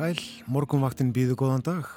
[0.00, 1.88] sæl, morgunvaktin býðu góðan dag.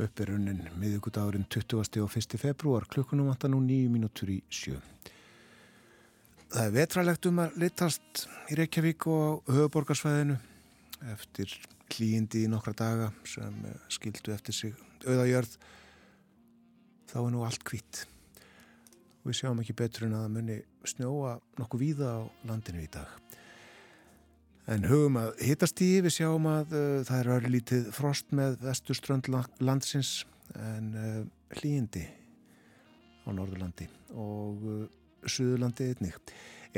[0.00, 2.00] Upp er unnin miðugudagurinn 20.
[2.00, 2.38] og 1.
[2.40, 4.78] februar, klukkunum vanta nú nýju mínútur í sjö.
[6.48, 10.38] Það er vetralegt um að litast í Reykjavík og höfuborgarsvæðinu
[11.12, 11.52] eftir
[11.92, 13.58] klíindi í nokkra daga sem
[13.92, 15.58] skildu eftir sig auðajörð.
[17.12, 18.06] Þá er nú allt kvitt.
[19.26, 23.21] Við sjáum ekki betur en að það munni snjóa nokkuð víða á landinu í dag.
[24.70, 28.60] En hugum að hittast í, við sjáum að uh, það er öll lítið frost með
[28.62, 29.26] vesturströnd
[29.58, 30.20] landsins
[30.54, 31.22] en uh,
[31.58, 32.04] hlýjindi
[33.26, 34.84] á Norðurlandi og uh,
[35.26, 36.14] Suðurlandi einnig.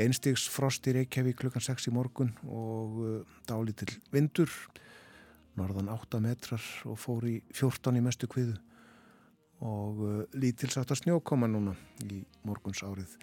[0.01, 4.49] Einstigs frost í Reykjavík klukkan 6 í morgun og uh, dálítill vindur,
[5.55, 8.57] norðan 8 metrar og fór í 14 í mestu kviðu
[9.61, 11.77] og uh, lítilsátt að snjókoma núna
[12.09, 13.13] í morguns árið.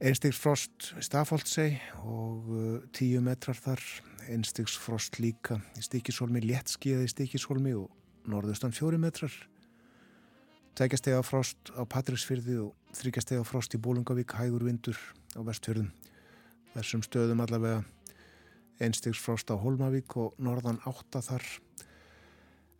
[0.00, 1.74] Einstigsfrost Stafóldsei
[2.08, 3.82] og uh, tíu metrar þar,
[4.32, 7.90] einstigsfrost líka í Stikishólmi, léttskiða í Stikishólmi og
[8.24, 9.34] norðustan fjóri metrar.
[10.80, 14.96] Tækjastega frost á Patrísfyrði og þryggjastega frost í Bólungavík, hægur vindur
[15.36, 15.92] á vestfjörðum.
[16.72, 17.84] Þessum stöðum allavega
[18.80, 21.44] einstigsfrost á Holmavík og norðan átta þar.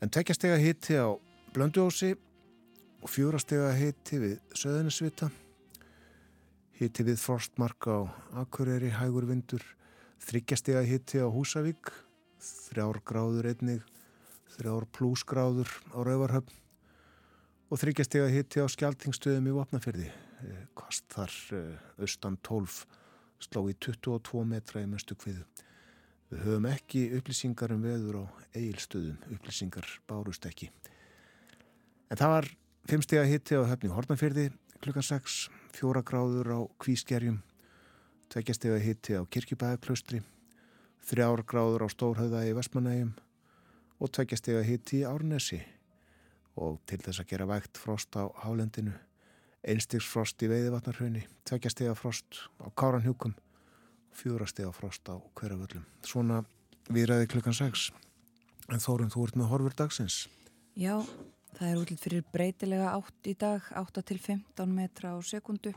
[0.00, 1.12] En tækjastega hitti á
[1.52, 2.14] Blönduósi
[3.04, 5.28] og fjórastega hitti við Söðunisvita
[6.80, 8.08] hitti við frostmark á
[8.40, 9.60] Akureyri, hægur vindur,
[10.24, 11.90] þryggjastega hitti á Húsavík,
[12.40, 13.82] þrjár gráður einnig,
[14.54, 16.56] þrjár plúsgráður á Rauvarhöfn
[17.70, 20.08] og þryggjastega hitti á Skjaltingstöðum í Vopnafjörði,
[20.72, 22.78] kvast eh, þar eh, austan 12,
[23.44, 25.44] sló í 22 metra í mestu kviðu.
[26.30, 28.24] Við höfum ekki upplýsingar um veður á
[28.54, 30.70] eigilstöðum, upplýsingar bárust ekki.
[32.08, 32.50] En það var
[32.88, 34.48] fimmstega hitti á höfni Hortnafjörði
[34.80, 37.41] klukkan 6 fjóra gráður á kvískerjum,
[38.32, 40.22] tveggjastega hitti á kirkjubæðaklaustri,
[41.04, 43.12] þrjár gráður á stórhauða í Vestmanægjum
[44.00, 45.60] og tveggjastega hitti í Árnesi
[46.56, 48.96] og til þess að gera vægt frost á hálendinu,
[49.62, 53.36] einstigsfrost í veiðivatnarhaunni, tveggjastega frost á Káranhjúkum
[54.16, 55.84] fjórastega frost á hverjavöllum.
[56.04, 56.42] Svona
[56.90, 57.90] viðræði klukkan 6.
[58.70, 60.24] En Þórun, þú ert með horfur dagsins.
[60.78, 61.00] Já,
[61.56, 65.72] Það er útlitt fyrir breytilega átt í dag, 8 til 15 metra á sekundu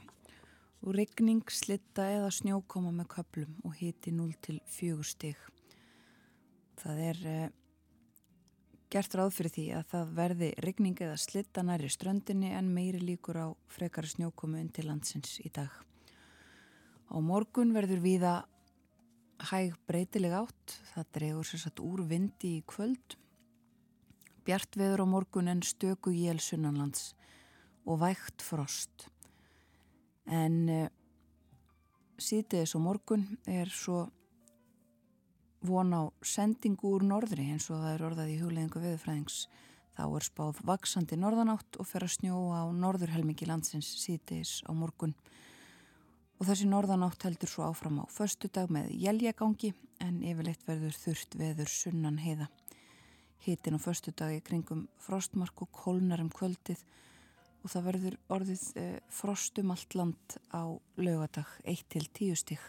[0.84, 5.40] og regning, slitta eða snjókoma með köplum og hiti 0 til 4 stig.
[6.84, 7.56] Það er eh,
[8.94, 13.40] gert ráð fyrir því að það verði regning eða slitta næri ströndinni en meiri líkur
[13.42, 15.72] á frekar snjókomu undir landsins í dag.
[17.10, 18.36] Á morgun verður viða
[19.50, 23.18] hæg breytilega átt, það dregur sérsagt úr vindi í kvöld
[24.46, 27.14] bjart veður á morgun en stöku jél sunnanlands
[27.86, 29.08] og vægt frost.
[30.28, 30.88] En uh,
[32.20, 34.08] sítiðis á morgun er svo
[35.64, 39.46] von á sendingu úr norðri eins og það er orðað í hugleðingu viðfræðings.
[39.94, 45.14] Þá er spáð vaksandi norðanátt og fer að snjóa á norðurhelmingi landsins sítiðis á morgun.
[46.42, 49.72] Og þessi norðanátt heldur svo áfram á förstu dag með jæljagangi
[50.04, 52.50] en yfirleitt verður þurft veður sunnan heiða
[53.44, 56.84] hitin á förstu dagi kringum frostmark og kólnar um kvöldið
[57.64, 60.64] og það verður orðið e, frostum allt land á
[61.00, 62.64] lögadag 1-10 stík.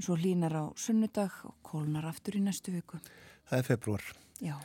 [0.00, 2.98] Svo línar á sunnudag og kólnar aftur í næstu viku.
[3.48, 4.06] Það er februar.
[4.40, 4.56] Já.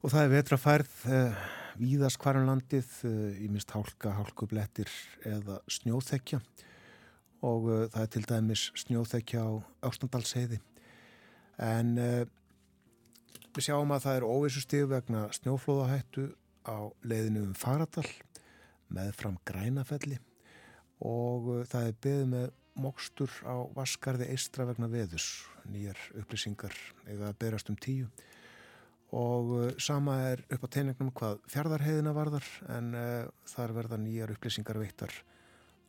[0.00, 1.40] Og það er vetrafærð, eh,
[1.80, 4.88] víðast hvarum landið, eh, í mist hálka, hálkublettir
[5.24, 6.40] eða snjóþekja
[7.42, 9.50] og eh, það er til dæmis snjóþekja á
[9.88, 10.60] Ástandalsheiði.
[11.60, 12.26] En eh,
[13.50, 16.26] Við sjáum að það er óvissustíð vegna snjóflóðahættu
[16.66, 18.06] á leiðinu um Faradal
[18.94, 20.18] með fram grænafelli.
[21.06, 22.46] Og uh, það er beðið með
[22.80, 25.26] mokstur á Vaskarði Eistra vegna veðus,
[25.68, 26.76] nýjar upplýsingar
[27.10, 28.06] eða berast um tíu.
[29.16, 32.46] Og uh, sama er upp á teiningnum hvað fjardarheiðina varðar
[32.76, 35.14] en uh, þar verða nýjar upplýsingar veittar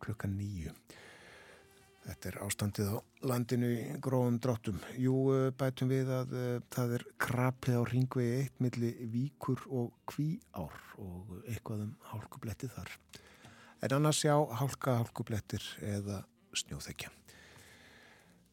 [0.01, 0.73] klukkan nýju.
[2.01, 2.97] Þetta er ástandið á
[3.29, 4.79] landinu í gróðum dráttum.
[4.97, 9.91] Jú, eh, bætum við að uh, það er kraplið á ringvegi eitt milli víkur og
[10.09, 12.89] kví ár og eitthvað um hálkubletti þar.
[13.85, 16.23] En annars já, hálka, hálkublettir eða
[16.57, 17.11] snjóþekja.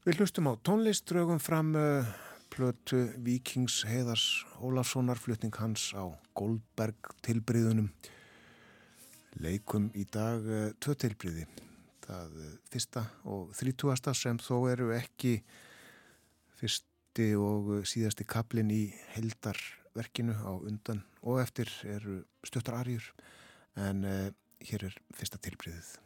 [0.05, 2.11] Við hlustum á tónlist, draugum fram uh,
[2.53, 6.05] plötu Víkings Heiðars Ólafssonar, flutning hans á
[6.37, 7.89] Goldberg tilbriðunum.
[9.41, 11.49] leikum í dag uh, tvö tilbriði.
[12.09, 15.37] Það uh, fyrsta og þrítúasta sem þó eru ekki
[16.59, 18.83] fyrsti og síðasti kaplin í
[19.15, 23.13] heldarverkinu á undan og eftir eru stjöttar arjur
[23.77, 24.29] en uh,
[24.65, 25.97] hér er fyrsta tilbriðið.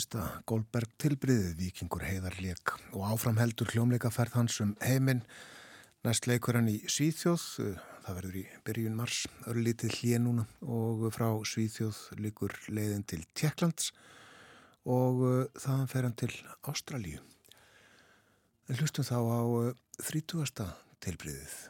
[0.00, 5.18] Fyrsta Goldberg tilbriðið vikingur heiðarleik og áframheldur hljómleikaferð hans um heiminn.
[6.08, 7.42] Næst leikur hann í Svíþjóð,
[8.06, 9.18] það verður í byrjun mars,
[9.52, 13.90] örlítið hlið núna og frá Svíþjóð líkur leiðin til Tjekklands
[14.88, 15.20] og
[15.60, 16.32] þaðan fer hann til
[16.72, 17.20] Ástralíu.
[18.72, 19.40] En hlustum þá á
[20.00, 20.64] 30.
[21.04, 21.60] tilbriðið.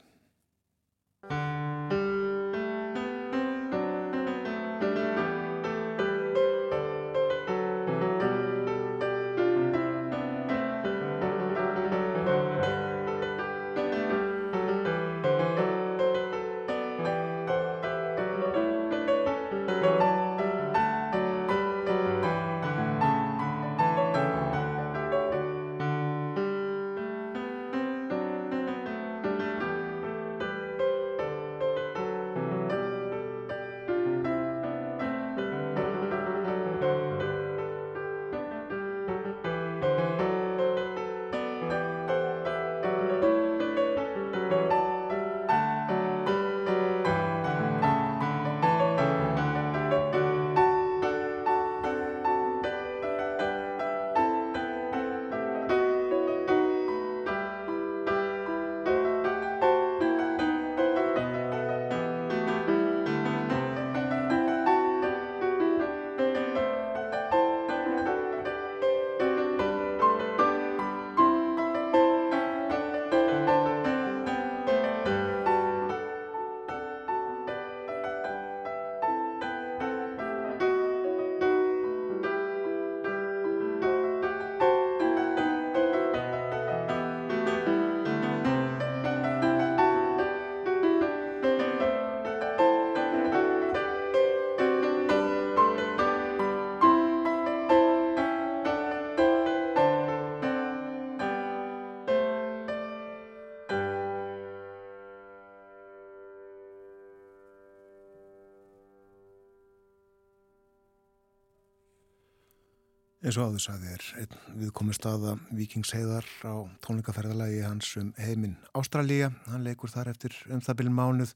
[113.30, 119.28] Eins og áður saði er við komum staða vikingsheiðar á tónleikaferðalagi hans um heiminn Ástralíja,
[119.46, 121.34] hann leikur þar eftir um það byrjum mánuð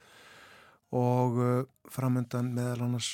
[0.99, 1.53] og uh,
[1.95, 3.13] framöndan meðal annars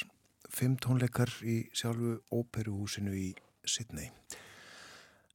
[0.48, 3.28] fimm tónleikar í sjálfu óperuhúsinu í
[3.68, 4.08] Sydney.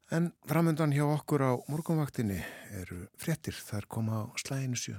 [0.09, 2.41] En framöndan hjá okkur á morgunvaktinni
[2.81, 4.97] eru frettir þar koma á slæginu sjö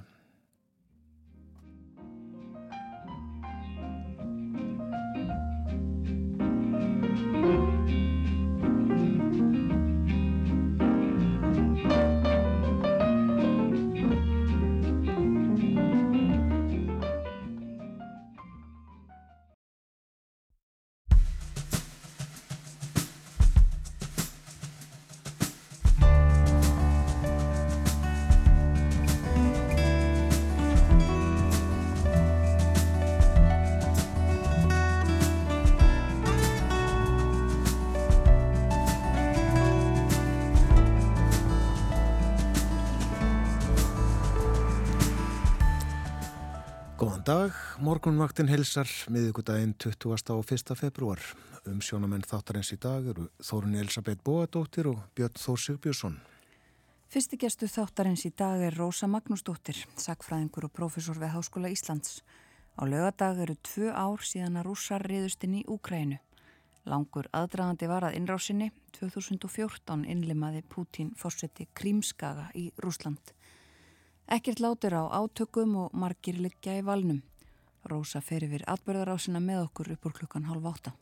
[47.26, 50.30] dag, morgunvaktin helsar miðugudaginn 20.
[50.30, 50.70] og 1.
[50.78, 51.18] februar.
[51.66, 56.20] Um sjónamenn þáttarins í dag eru Þórun Elisabeth Bóadóttir og Björn Þór Sigbjörnsson.
[57.10, 62.20] Fyrsti gestu þáttarins í dag er Rósa Magnúsdóttir, sakfræðingur og profesor við Háskóla Íslands.
[62.78, 66.20] Á lögadag eru tvö ár síðan að rússar riðustinn í Úkrænu.
[66.86, 73.34] Langur aðdragandi var að innrásinni 2014 innlimaði Pútín fórseti Krímskaga í Rúsland.
[74.26, 77.20] Ekkert látur á átökum og margir liggja í valnum.
[77.86, 80.92] Rósa fer yfir atbyrðarásina með okkur upp úr klukkan halv átta.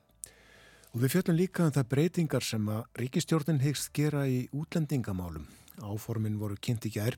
[0.92, 5.46] Og við fjöldum líka um það breytingar sem að ríkistjórnin hyggst gera í útlendingamálum.
[5.80, 7.16] Áformin voru kynnt í gær,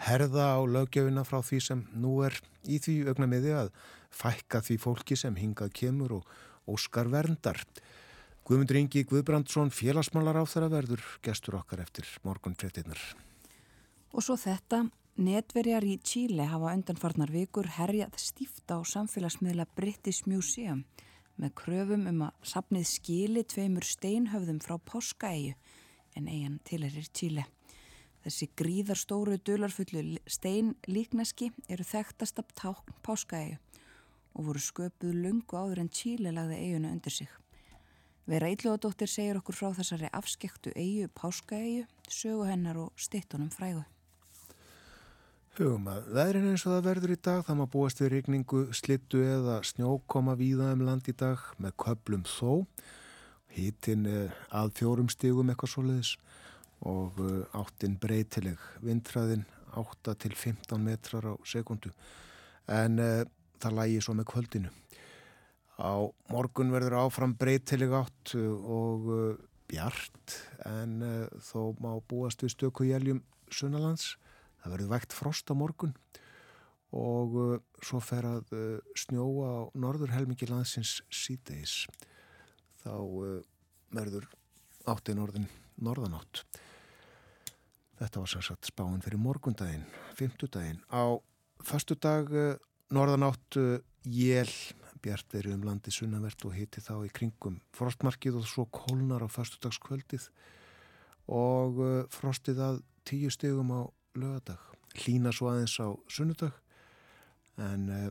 [0.00, 3.70] herða á löggefina frá því sem nú er í því augnamiði að
[4.08, 6.32] fækka því fólki sem hingað kemur og
[6.64, 7.60] óskar verndar.
[8.48, 12.98] Guðmundur Ingi Guðbrandsson félagsmálar á þeirra verður gestur okkar eftir morgun frettinnar.
[14.16, 14.86] Og svo þetta
[15.22, 20.80] Netverjar í Tíli hafa undanfarnar vikur herjað stífta á samfélagsmiðla British Museum
[21.38, 25.52] með kröfum um að sapnið skili tveimur steinhöfðum frá Páskaæju
[26.18, 27.44] en eigin tilerir Tíli.
[28.24, 33.60] Þessi gríðarstóru dularfullu steinlíkneski eru þekktast af tákn Páskaæju
[34.34, 37.30] og voru sköpuð lungu áður en Tíli lagði eiginu undir sig.
[38.26, 43.86] Vera Íllóðadóttir segir okkur frá þessari afskektu eigu Páskaæju, sögu hennar og stittunum frægu.
[45.52, 49.18] Hugum að veðrin eins og það verður í dag það maður búast við regningu, slittu
[49.20, 52.62] eða snjókoma víða um land í dag með köplum þó.
[53.52, 54.06] Hítinn
[54.48, 56.14] að fjórum stígum eitthvað svoleiðis
[56.88, 58.64] og uh, áttinn breytileg.
[58.80, 59.44] Vindræðin
[59.76, 61.92] 8 til 15 metrar á sekundu
[62.72, 63.20] en uh,
[63.60, 64.72] það lægi svo með kvöldinu.
[65.76, 66.00] Á
[66.32, 69.36] morgun verður áfram breytileg átt og uh,
[69.68, 70.96] bjart en
[71.44, 73.20] þó má búast við stöku jæljum
[73.52, 74.14] sunnalands
[74.62, 75.94] Það verður vægt frost á morgun
[76.92, 81.86] og uh, svo fer að uh, snjóa á norður helmingi landsins síðdeis.
[82.82, 83.38] Þá uh,
[83.96, 84.28] verður
[84.88, 85.48] áttið norðin
[85.82, 86.44] norðanátt.
[88.02, 89.86] Þetta var sérsagt spáinn fyrir morgundaginn,
[90.18, 90.80] fymtudaginn.
[90.90, 91.16] Á
[91.62, 92.32] fastudag
[92.90, 93.58] norðanátt
[94.02, 94.50] jél
[95.02, 99.28] bjart verið um landi sunnavert og hiti þá í kringum frostmarkið og svo kólnar á
[99.30, 100.26] fastudagskvöldið
[101.30, 101.78] og
[102.10, 103.80] frostið að tíu stegum á
[104.18, 104.60] lögadag
[104.98, 106.52] hlína svo aðeins á sunnudag
[107.60, 108.08] en uh,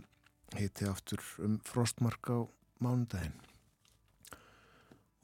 [0.57, 2.39] hitti aftur um frostmark á
[2.81, 3.37] mánudaginn.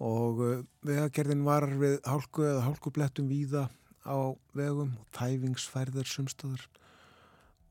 [0.03, 3.67] Og uh, vegagerðin var við hálku eða hálkublettum víða
[4.05, 4.17] á
[4.57, 6.67] vegum og tæfingsfærðar sumstöður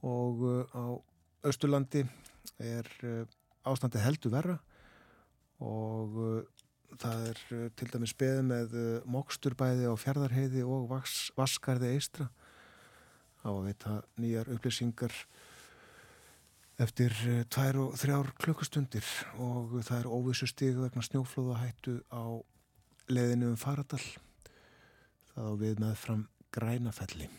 [0.07, 0.85] og uh, á
[1.47, 2.03] Östurlandi
[2.59, 2.89] er
[3.69, 4.57] ástandi heldur verra
[5.63, 6.17] og
[6.99, 7.43] það er
[7.79, 8.75] til dæmis beð með
[9.07, 10.91] móksturbæði á fjardarheiði og
[11.37, 12.27] vaskarði eistra
[13.47, 15.15] á að veita nýjar upplýsingar
[16.83, 19.07] eftir eh, tvær og þrjár klukkustundir
[19.41, 22.43] og það er óvissu stíg vegna snjóflóðahættu á
[23.09, 24.03] leðinu um Faradal.
[25.33, 26.23] Það á við með fram
[26.53, 27.31] grænafelli.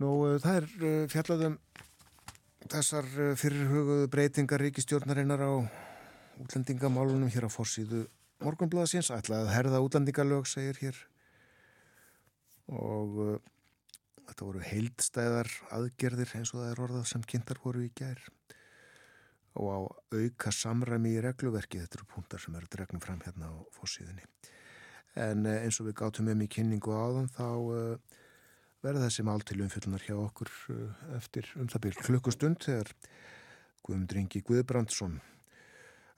[0.00, 1.58] Nú eh, það er eh, fjallaðum
[2.64, 5.52] þessar fyrirhuguðu breytingar ríkistjórnarinnar á
[6.40, 8.06] útlendingamálunum hér á fórsíðu
[8.40, 10.96] morgunblæðasins ætlaði að herða útlendingalög segir hér
[12.72, 13.36] og uh,
[14.24, 18.20] þetta voru heildstæðar aðgerðir eins og það er orðað sem kynntar voru í gær.
[19.54, 19.80] Og á
[20.18, 24.26] auka samræmi í regluverki þetta eru púntar sem eru dregnum fram hérna á fórsíðinni
[25.14, 28.16] en uh, eins og við gátum um í kynningu áðan þá uh,
[28.84, 32.90] verða þessi mál til umfyllunar hjá okkur uh, eftir um það byrj klukkustund þegar
[33.84, 35.18] Guðmundringi Guðbrandsson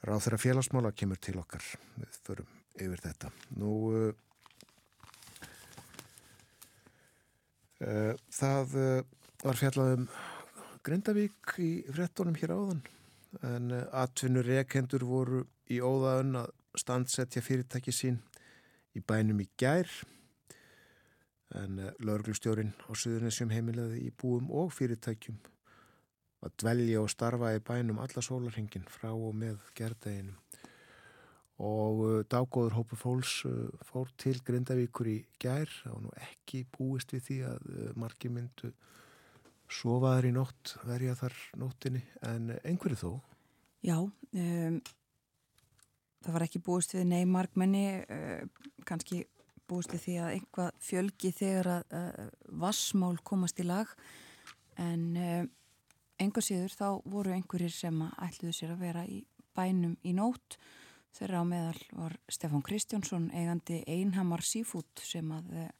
[0.06, 1.64] ráð þeirra félagsmála kemur til okkar.
[1.98, 3.32] Við förum yfir þetta.
[3.58, 4.12] Nú uh,
[7.80, 9.02] það eh,
[9.44, 10.06] var fjallað um
[10.86, 12.82] Grindavík í frettunum hér áðan.
[13.44, 18.20] En eh, atvinnur rekendur voru í óðaun að standsetja fyrirtæki sín
[18.96, 19.90] í bænum í gær.
[21.56, 25.38] En lauruglustjórin á Suðurnesjum heimilaði í búum og fyrirtækjum
[26.46, 30.36] að dvelja og starfa í bænum alla sólarhengin frá og með gerðeginum
[31.56, 35.70] og uh, daggóður hópu fólks uh, fór til Grindavíkur í gær.
[35.92, 38.72] Og nú ekki búist við því að uh, margi myndu
[39.72, 42.02] sofaður í nótt verja þar nóttinni.
[42.28, 43.10] En einhverju þó?
[43.86, 44.78] Já um,
[46.24, 49.24] það var ekki búist við neymarkmenni uh, kannski
[49.66, 52.32] búist við því að einhvað fjölgi þegar að uh,
[52.62, 53.90] vassmál komast í lag.
[54.76, 55.44] En uh,
[56.20, 59.22] einhver síður þá voru einhverjir sem ætluðu sér að vera í
[59.56, 60.58] bænum í nótt
[61.16, 65.70] Þeirra á meðal var Stefán Kristjánsson eigandi Einhamar Seafood sem að eh,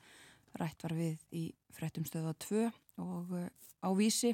[0.57, 1.43] rætt var við í
[1.77, 2.63] frettumstöða 2
[3.05, 3.51] og eh,
[3.85, 4.33] á vísi.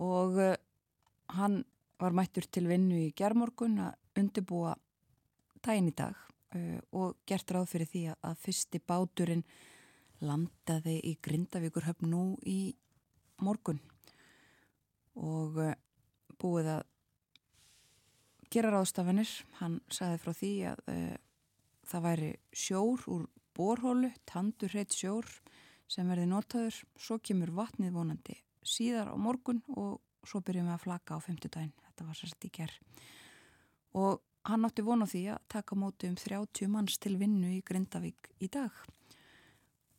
[0.00, 0.54] Og uh,
[1.36, 1.58] hann
[2.00, 4.72] var mættur til vinnu í gerðmorgun að undirbúa
[5.60, 6.16] dæin í dag
[6.96, 9.44] og gert ráð fyrir því að fyrsti báturinn
[10.24, 12.72] landaði í Grindavíkur höfn nú í
[13.44, 13.78] morgun.
[15.20, 15.60] Og
[16.40, 16.91] búið að
[18.52, 19.30] gera ráðstafanir.
[19.60, 21.16] Hann sagði frá því að uh,
[21.88, 25.28] það væri sjór úr borhólu, tandur hreitt sjór
[25.90, 26.80] sem verði notaður.
[26.96, 31.74] Svo kemur vatnið vonandi síðar á morgun og svo byrjum við að flaka á femtudaginn.
[31.88, 33.00] Þetta var sérst í gerð.
[33.98, 38.32] Og hann átti vonu því að taka móti um 30 manns til vinnu í Grindavík
[38.42, 38.72] í dag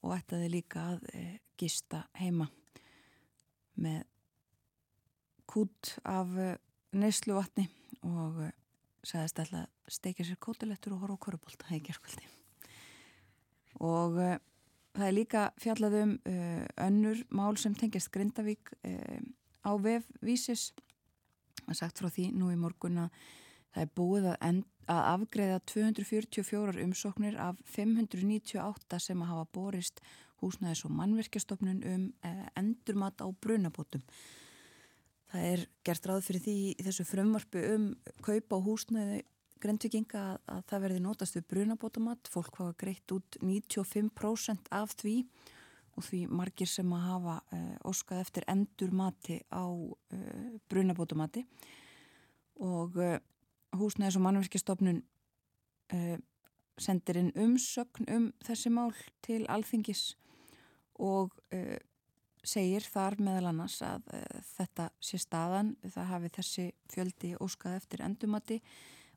[0.03, 1.22] og ættaði líka að e,
[1.60, 2.50] gista heima
[3.79, 4.01] með
[5.48, 6.50] kút af e,
[6.98, 7.69] neysluvatni
[8.07, 8.50] og uh,
[9.03, 12.31] sagðist alltaf að steikja sér kótilettur og horfa á korubólta það í gerðkvöldi
[13.83, 14.36] og uh,
[14.95, 18.74] það er líka fjallað um uh, önnur mál sem tengist Grindavík
[19.63, 20.72] á vefvísis
[21.67, 23.24] að sagt frá því nú í morgun að
[23.74, 30.03] það er búið að, end, að afgreða 244 umsóknir af 598 sem að hafa borist
[30.43, 32.07] húsnæðis og mannverkjastofnun um
[32.60, 34.03] endurmat á brunabótum
[35.33, 37.85] Það er gert ráð fyrir því í þessu frumvarpu um
[38.21, 39.23] kaupa og húsnæði
[39.63, 42.29] grendvikinga að, að það verði notast við brunabótamatt.
[42.29, 45.15] Fólk hafa greitt út 95% af því
[45.97, 51.45] og því margir sem að hafa uh, óskað eftir endur mati á uh, brunabótamati
[52.61, 53.17] og uh,
[53.77, 55.01] húsnæðis og mannverkistofnun
[56.81, 58.93] sendir inn umsögn um þessi mál
[59.25, 60.15] til alþingis
[60.97, 61.36] og
[62.43, 68.03] segir þar meðal annars að uh, þetta sé staðan, það hafi þessi fjöldi óskað eftir
[68.06, 68.60] endumati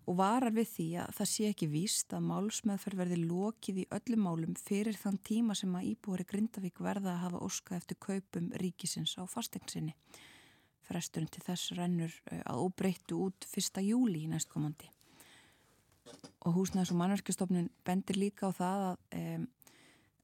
[0.07, 4.23] og varar við því að það sé ekki víst að málsmeðferð verði lokið í öllum
[4.29, 9.17] málum fyrir þann tíma sem að Íbúri Grindavík verða að hafa óskað eftir kaupum ríkisins
[9.19, 9.97] á fastegnsinni.
[10.87, 13.83] Fresturinn til þess rennur uh, að óbreyttu út 1.
[13.83, 14.93] júli í næstkomandi.
[16.47, 19.49] Og húsnæðs- og mannverkistofnun bendir líka á það að um,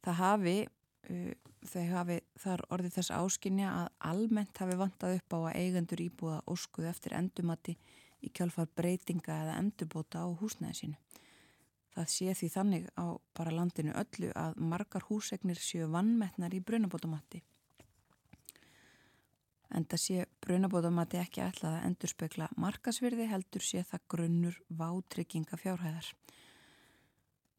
[0.06, 1.32] það hafi uh,
[1.68, 6.40] þau hafi þar orðið þess áskinja að almennt hafi vantað upp á að eigendur íbúða
[6.50, 7.76] óskuðu eftir endumati
[8.22, 10.98] í kjálfar breytinga eða endurbóta á húsnæði sínu.
[11.92, 17.42] Það sé því þannig á bara landinu öllu að margar húsegnir séu vannmettnar í brunabótamatti.
[19.72, 26.10] En það sé brunabótamatti ekki ætlað að endurspegla markasvirði heldur sé það grunnur vátrygginga fjárhæðar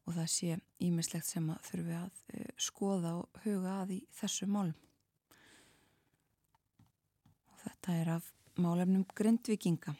[0.04, 4.48] og það sé ímislegt sem að þurfi að uh, skoða og huga að í þessu
[4.50, 4.76] málum.
[7.50, 9.96] Og þetta er af málefnum grindvikinga.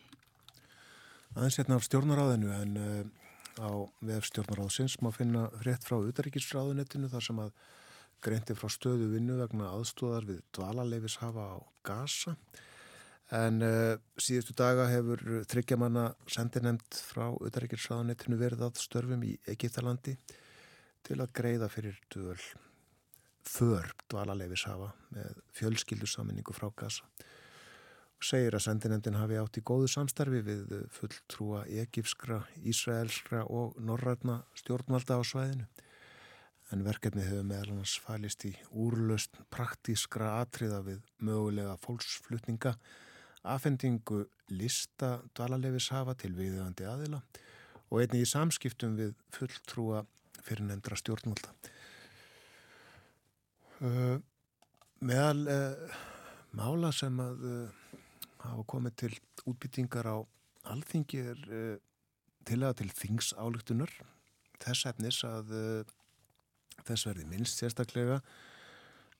[1.35, 3.01] Aðeins hérna af stjórnaráðinu en uh,
[3.59, 3.71] á
[4.05, 7.57] vef stjórnaráðsins má finna frétt frá utaríkisráðunettinu þar sem að
[8.25, 12.73] greinti frá stöðu vinnu vegna aðstóðar við dvalarleifis hafa á gasa og
[13.33, 20.19] En uh, síðustu daga hefur þryggjamanna sendinemt frá auðarrikiðsraðanettinu verið að störfum í Egiptalandi
[21.05, 22.37] til að greiða fyrir döl
[23.45, 27.05] för dvalarleifis hafa með fjölskyldusaminningu frá Gaza.
[28.25, 35.19] Segir að sendinemtin hafi átt í góðu samstarfi við fulltrúa egipskra, ísraelskra og norrætna stjórnvalda
[35.21, 35.67] á svæðinu.
[36.73, 42.79] En verkefni hefur meðal hans fælist í úrlöst praktískra atriða við mögulega fólksflutninga
[43.45, 47.21] afhendingu lista dvalarleifis hafa til viðöðandi aðila
[47.91, 50.03] og einni í samskiptum við fulltrúa
[50.45, 51.53] fyrir nefndra stjórnmálta.
[53.85, 54.17] Uh,
[55.05, 55.99] meðal uh,
[56.57, 57.99] mála sem að uh,
[58.45, 59.13] hafa komið til
[59.51, 60.17] útbyttingar á
[60.73, 61.41] alþingi er
[62.49, 63.91] tilaga til þingsálugtunar
[64.63, 65.51] þess efnis að
[66.87, 68.23] þess verði minnst sérstaklega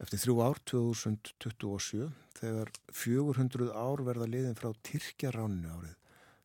[0.05, 5.95] eftir þrjú ár 2027 þegar 400 ár verða liðin frá Tyrkjaráninu árið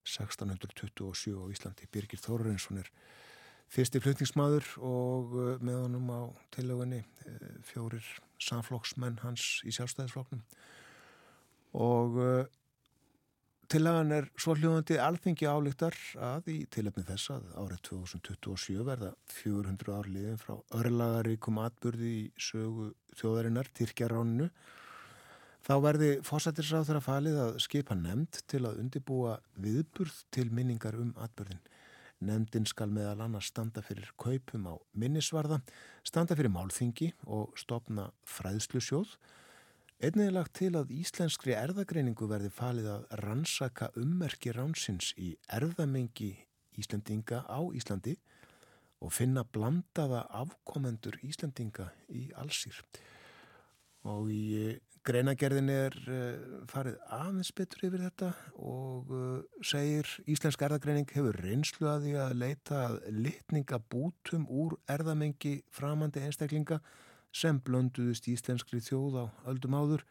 [0.07, 1.89] 1627 á Íslandi.
[1.91, 2.89] Birgir Þórarinsson er
[3.69, 6.21] fyrsti flutningsmaður og eh, með honum á
[6.55, 8.05] tillögunni eh, fjórir
[8.41, 10.41] samflokksmenn hans í sjálfstæðisflokknum
[11.77, 12.47] og eh,
[13.69, 15.93] Tillagan er svo hljóðandi alþengi álíktar
[16.25, 22.87] að í tilöfni þess að árið 2027 verða 400 árliðin frá örlagaríkum atbyrði í sögu
[23.19, 24.49] þjóðarinnar, Tyrkjaráninu.
[25.69, 31.13] Þá verði fósættisráð þeirra falið að skipa nefnd til að undibúa viðburð til minningar um
[31.21, 31.61] atbyrðin.
[32.25, 35.61] Nefndin skal meðal annars standa fyrir kaupum á minnisvarða,
[36.01, 39.13] standa fyrir málþingi og stopna fræðslusjóð
[39.99, 46.29] Einnig er lagt til að íslenskri erðagreiningu verði falið að rannsaka ummerki ránsins í erðamengi
[46.79, 48.13] Íslendinga á Íslandi
[49.03, 52.79] og finna blandaða afkomendur Íslendinga í allsýr.
[54.07, 54.45] Og í
[55.03, 61.91] greinagerðin er uh, farið aðeins betur yfir þetta og uh, segir Íslensk erðagreining hefur reynslu
[61.91, 62.87] að því að leita
[63.19, 66.79] litningabútum úr erðamengi framandi einstaklinga
[67.35, 70.05] sem blönduðist íslenskri þjóð á öldum áður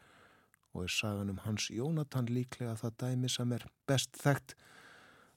[0.74, 4.54] og er sagan um Hans Jónatan líklega það dæmi sem er best þekkt.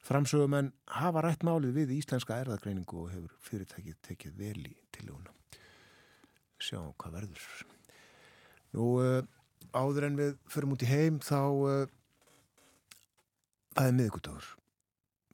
[0.02, 5.34] Framsögumenn hafa rætt málið við íslenska erðagreiningu og hefur fyrirtækið tekið vel í tiluguna.
[6.62, 7.46] Sjá hvað verður.
[8.74, 9.22] Nú, uh,
[9.74, 11.88] áður en við förum út í heim þá
[13.76, 14.50] það er miðgudagur.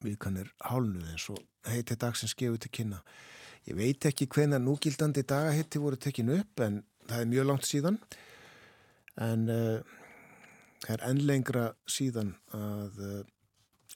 [0.05, 3.01] Viðkan er hálnuð eins og heiti dagsins gefur til kynna.
[3.67, 7.97] Ég veit ekki hvena núgildandi dagahitti voru tekinu upp en það er mjög langt síðan
[9.19, 9.81] en uh,
[10.85, 13.17] það er ennlengra síðan að uh,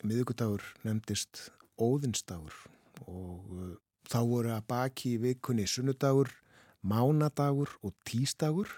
[0.03, 1.45] miðugudagur nefndist
[1.79, 2.57] óðinstagur
[3.05, 3.71] og uh,
[4.11, 6.27] þá voru að baki í vikunni sunnudagur,
[6.83, 8.75] mánadagur og tístagur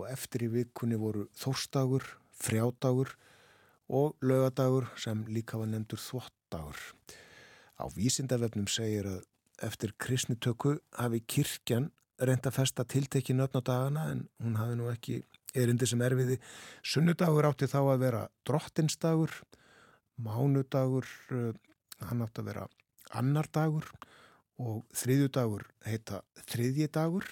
[0.00, 3.12] og eftir í vikunni voru þórstagur, frjádagur
[3.92, 6.80] og lögadagur sem líka var nefndur þvottagur.
[7.76, 9.24] Á vísindavefnum segir að
[9.62, 11.90] eftir kristnitöku hafi kirkjan
[12.20, 15.20] reynda að festa tiltekki nöfn á dagana en hún hafi nú ekki
[15.56, 16.38] erindi sem erfiði.
[16.84, 19.32] Sunnudagur átti þá að vera drottinstagur,
[20.16, 21.50] mánudagur, uh,
[22.08, 22.68] hann átti að vera
[23.16, 23.88] annar dagur
[24.60, 27.28] og þriðjudagur heita þriðjidagur.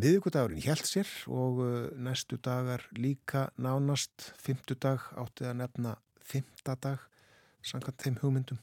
[0.00, 5.96] Miðugudagurinn held sér og uh, næstu dagar líka nánast, fymtudag átti að nefna
[6.30, 7.02] fymtadag,
[7.66, 8.60] samkvæmt þeim hugmyndum.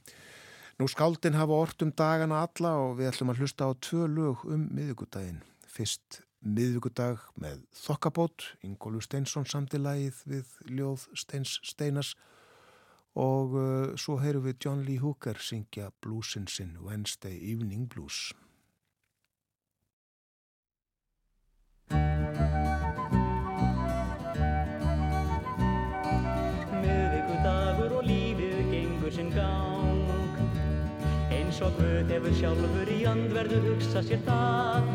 [0.78, 4.44] Nú skáldin hafa orrt um dagana alla og við ætlum að hlusta á tvö lög
[4.46, 5.40] um miðugudaginn.
[5.66, 12.14] Fyrst miðugudag með Þokkabót, Ingólu Steinsson samtilægið við Ljóð Steins Steinas
[13.18, 18.28] og uh, svo heyru við John Lee Hooker syngja bluesin sinn Wednesday Evening Blues.
[32.18, 34.88] Hefur sjálfur í andverðu hugsa sér það.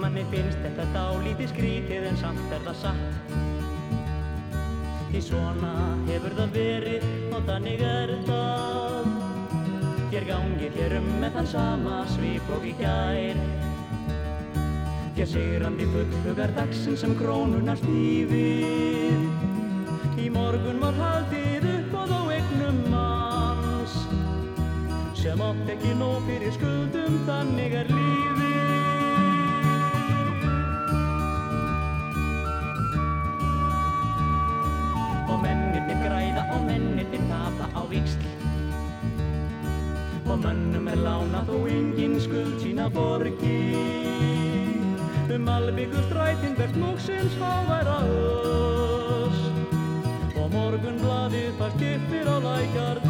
[0.00, 3.34] Manni finnst þetta dálítið skrítið en samt er það satt.
[5.10, 5.72] Því svona
[6.06, 9.10] hefur það verið og þannig er það.
[10.14, 13.36] Þér gangir hér um með þann sama svip og í gær.
[15.18, 19.28] Þér sigrandi fullhugar dagsinn sem krónunar stífið
[20.16, 21.55] Í morgun var haldið
[25.36, 28.44] sem átt ekki nóg fyrir skuldum, þannig er lífið.
[35.28, 38.24] Og mennirnir græða og mennirnir tapa á viksl.
[40.26, 43.60] Og mönnum er lána þó engin skuld sína borgi.
[45.36, 49.44] Um albyggur strætin verðt múksins háværa öss.
[50.40, 53.06] Og morgun bladið það skipir á lækjar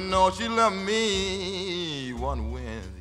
[0.00, 3.00] know she left me one wind.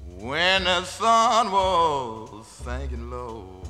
[0.00, 3.62] When the sun was sinking low.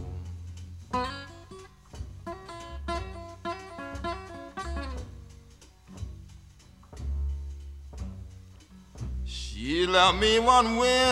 [9.24, 11.11] She left me one wind.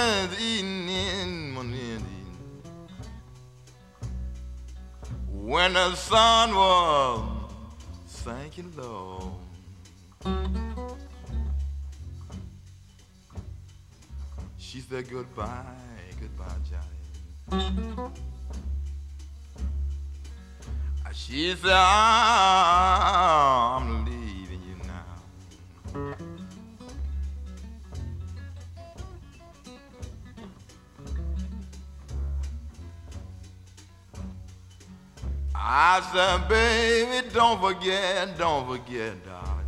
[38.79, 39.67] Darling.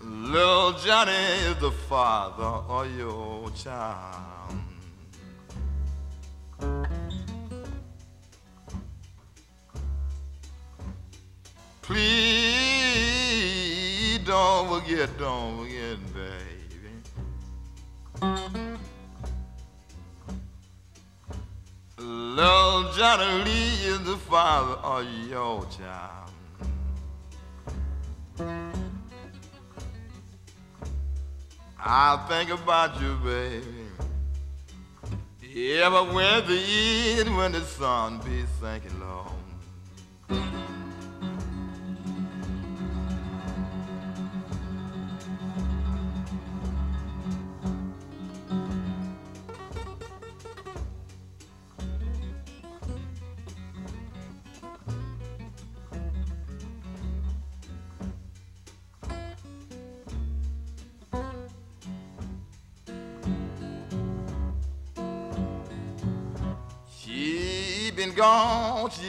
[0.00, 1.12] Little Johnny
[1.48, 4.54] is the father of your child.
[11.82, 12.58] Please
[14.24, 16.92] don't forget, don't forget, baby.
[21.98, 26.07] Little Johnny Lee is the father of your child.
[31.90, 33.64] I think about you, baby.
[35.80, 39.37] Ever when the evening when the sun be sinking low.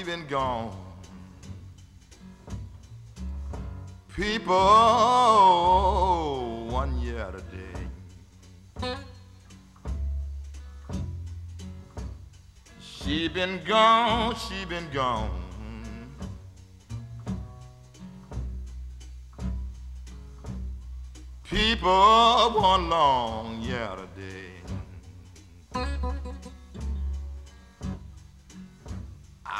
[0.09, 0.75] Gone, gone.
[4.15, 4.55] People,
[6.71, 8.95] one year today.
[12.81, 15.29] She been gone, she been gone.
[21.43, 23.95] People, one long year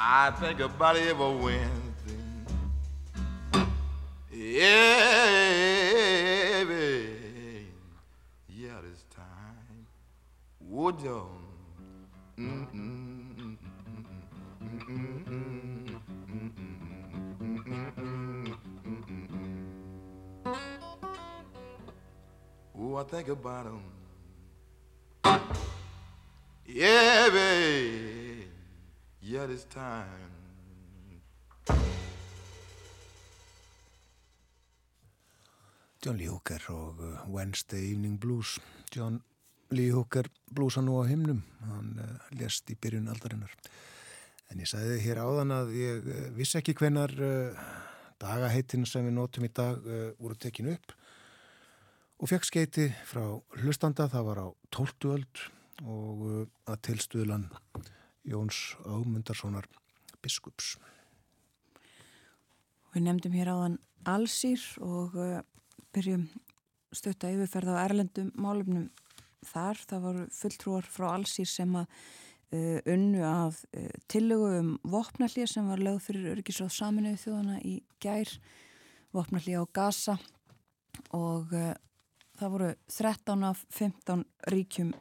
[0.02, 2.16] I think about it every Wednesday.
[4.32, 4.88] Every
[8.48, 9.86] yeah, this time.
[10.62, 11.28] Would you?
[22.80, 23.82] Oh, I think about him.
[26.66, 28.29] Yeah, babe.
[29.30, 30.32] Yeah, this time.
[36.02, 38.58] John Lee Hooker og uh, Wednesday Evening Blues.
[38.96, 39.20] John
[39.70, 41.44] Lee Hooker blúsa nú á himnum.
[41.62, 42.08] Hann uh,
[42.42, 43.54] lést í byrjun aldarinnar.
[44.50, 47.14] En ég sagði hér áðan að ég uh, vissi ekki hvenar
[48.18, 49.78] dagaheitin sem við notum í dag
[50.18, 50.98] voru tekinu upp
[52.18, 53.28] og fekk skeiti frá
[53.62, 54.10] hlustanda.
[54.10, 55.14] Það var á 12.
[55.14, 55.48] öld
[55.86, 56.28] og
[56.66, 57.50] að tilstuðlan
[58.28, 59.68] Jóns Ámundarssonar
[60.24, 60.78] biskups.
[62.94, 63.78] Við nefndum hér áðan
[64.10, 65.42] Allsýr og uh,
[65.94, 66.26] byrjum
[66.96, 68.90] stötta yfirferð á erlendum málumnum
[69.46, 69.80] þar.
[69.88, 75.70] Það voru fulltrúar frá Allsýr sem að uh, unnu að uh, tillögu um vopnallið sem
[75.70, 78.34] var lögð fyrir örgisráð saminuðu þjóðana í gær,
[79.16, 80.18] vopnallið á Gaza
[81.16, 81.76] og uh,
[82.40, 84.94] það voru 13 af 15 ríkjum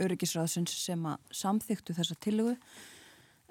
[0.00, 2.56] örgisráðsins sem að samþyktu þessa tillögu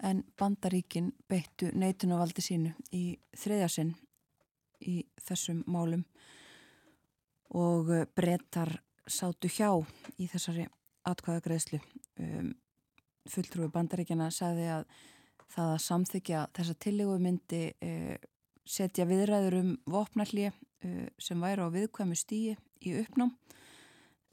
[0.04, 3.04] en bandaríkin beittu neitunarvaldi sínu í
[3.38, 3.94] þriðasinn
[4.88, 6.06] í þessum málum
[7.58, 8.78] og brettar
[9.10, 9.72] sátu hjá
[10.22, 10.68] í þessari
[11.10, 11.80] atkvæðagreðslu.
[12.22, 12.52] Um,
[13.30, 14.86] fulltrúi bandaríkjana sagði að
[15.50, 18.16] það að samþykja þessa tillegu myndi uh,
[18.70, 23.34] setja viðræður um vopnallið uh, sem væri á viðkvæmu stíi í uppnám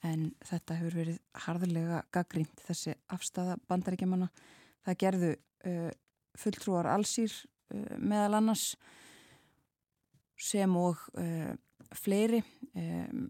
[0.04, 4.28] en þetta hefur verið harðilega gaggrínt þessi afstafa bandaríkjamanna.
[4.87, 5.90] Það gerðu uh,
[6.37, 8.68] fulltrúar allsýr uh, meðal annars
[10.37, 11.52] sem og uh,
[11.96, 12.42] fleiri.
[12.76, 13.28] Um,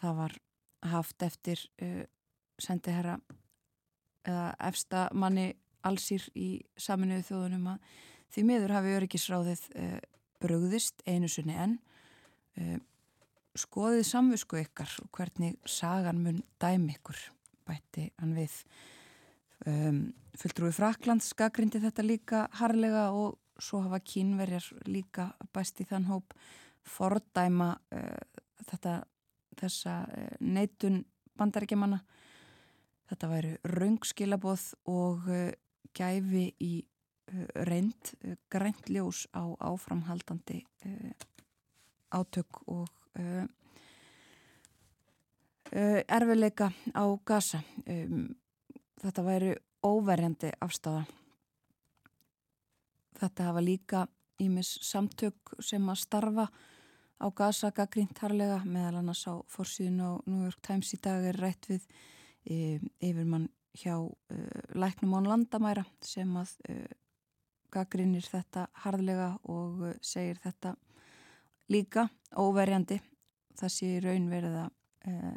[0.00, 0.36] það var
[0.92, 2.04] haft eftir uh,
[2.62, 3.16] sendiherra
[4.26, 5.52] eða efsta manni
[5.86, 7.90] allsýr í saminuðu þjóðunum að
[8.34, 9.98] því miður hafi öryggisráðið uh,
[10.42, 11.78] brugðist einu sunni enn.
[13.56, 17.18] Skoðið samvisku ykkar og hvernig sagan mun dæmi ykkur
[17.66, 18.54] bætti hann við.
[19.66, 20.00] Um,
[20.36, 26.36] Fulltrúi Fraklands skakgrindi þetta líka harlega og svo hafa kínverjar líka bæst í þann hóp
[26.84, 28.98] fordæma uh, þetta
[29.56, 29.94] þessa
[30.44, 31.00] neitun
[31.40, 32.02] bandarækjamanna.
[33.08, 35.30] Þetta væri raungskilaboð og
[35.96, 36.72] gæfi í
[37.64, 38.12] reynd
[38.52, 40.58] grænt ljós á áframhaldandi
[42.12, 43.05] átök og
[46.06, 47.60] erfileika á gasa.
[49.02, 49.54] Þetta væri
[49.86, 51.04] óverjandi afstafa.
[53.16, 54.06] Þetta hafa líka
[54.42, 56.46] ímis samtök sem að starfa
[57.16, 61.68] á gasa gaggríntharlega meðal annars á fórsíðun á New York Times í dag er rætt
[61.70, 61.86] við
[62.44, 64.36] e, yfir mann hjá e,
[64.76, 66.76] læknum án landamæra sem að e,
[67.72, 70.76] gaggrínir þetta harðlega og segir þetta
[71.72, 73.00] líka óverjandi.
[73.56, 74.70] Það sé raun verið að
[75.08, 75.30] e,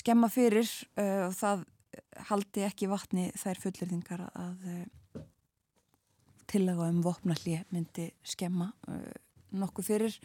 [0.00, 1.66] skemma fyrir e, og það
[2.30, 4.64] haldi ekki vatni þær fullirðingar að
[6.48, 9.12] tillaga um vopnalli myndi skemma uh,
[9.58, 10.16] nokkuð fyrir.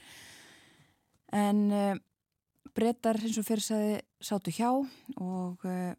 [1.34, 1.96] En uh,
[2.76, 5.92] brettar eins og fyrir sæði sátu hjá og uh,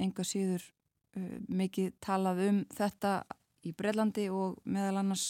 [0.00, 0.64] enga síður
[1.14, 3.10] mikið talað um þetta
[3.62, 5.28] í Breitlandi og meðal annars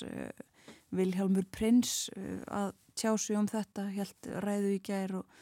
[0.94, 2.08] Vilhelmur Prins
[2.46, 5.38] að tjásu um þetta helt ræðu í gær og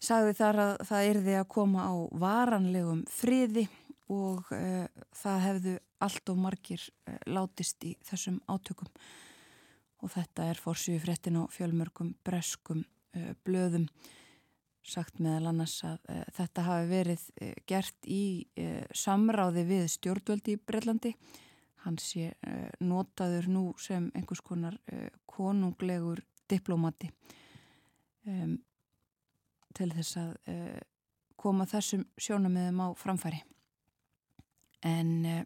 [0.00, 3.66] sagði þar að það erði að koma á varanlegum friði
[4.10, 8.88] og uh, það hefðu allt og margir uh, látist í þessum átökum.
[10.00, 13.86] Og þetta er fórsvíu fréttin á fjölmörgum breskum uh, blöðum
[14.90, 15.98] sagt meðal annars að
[16.32, 17.24] þetta hafi verið
[17.68, 18.48] gert í
[18.96, 21.12] samráði við stjórnvöldi í Breitlandi
[21.84, 22.32] hann sé
[22.80, 24.76] notaður nú sem einhvers konar
[25.30, 27.08] konunglegur diplomati
[28.26, 28.58] um,
[29.74, 30.34] til þess að
[31.40, 33.40] koma þessum sjónamiðum á framfæri
[34.86, 35.42] en uh,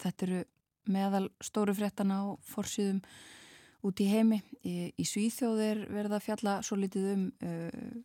[0.00, 0.42] þetta eru
[0.92, 3.00] meðal stóru fréttana á forsýðum
[3.84, 4.40] út í heimi.
[4.64, 8.02] Í, í Svíþjóðir verða fjalla svo litið um uh,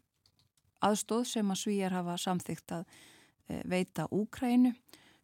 [0.88, 4.74] aðstóð sem að Svíjar hafa samþygt að uh, veita Úkrænu.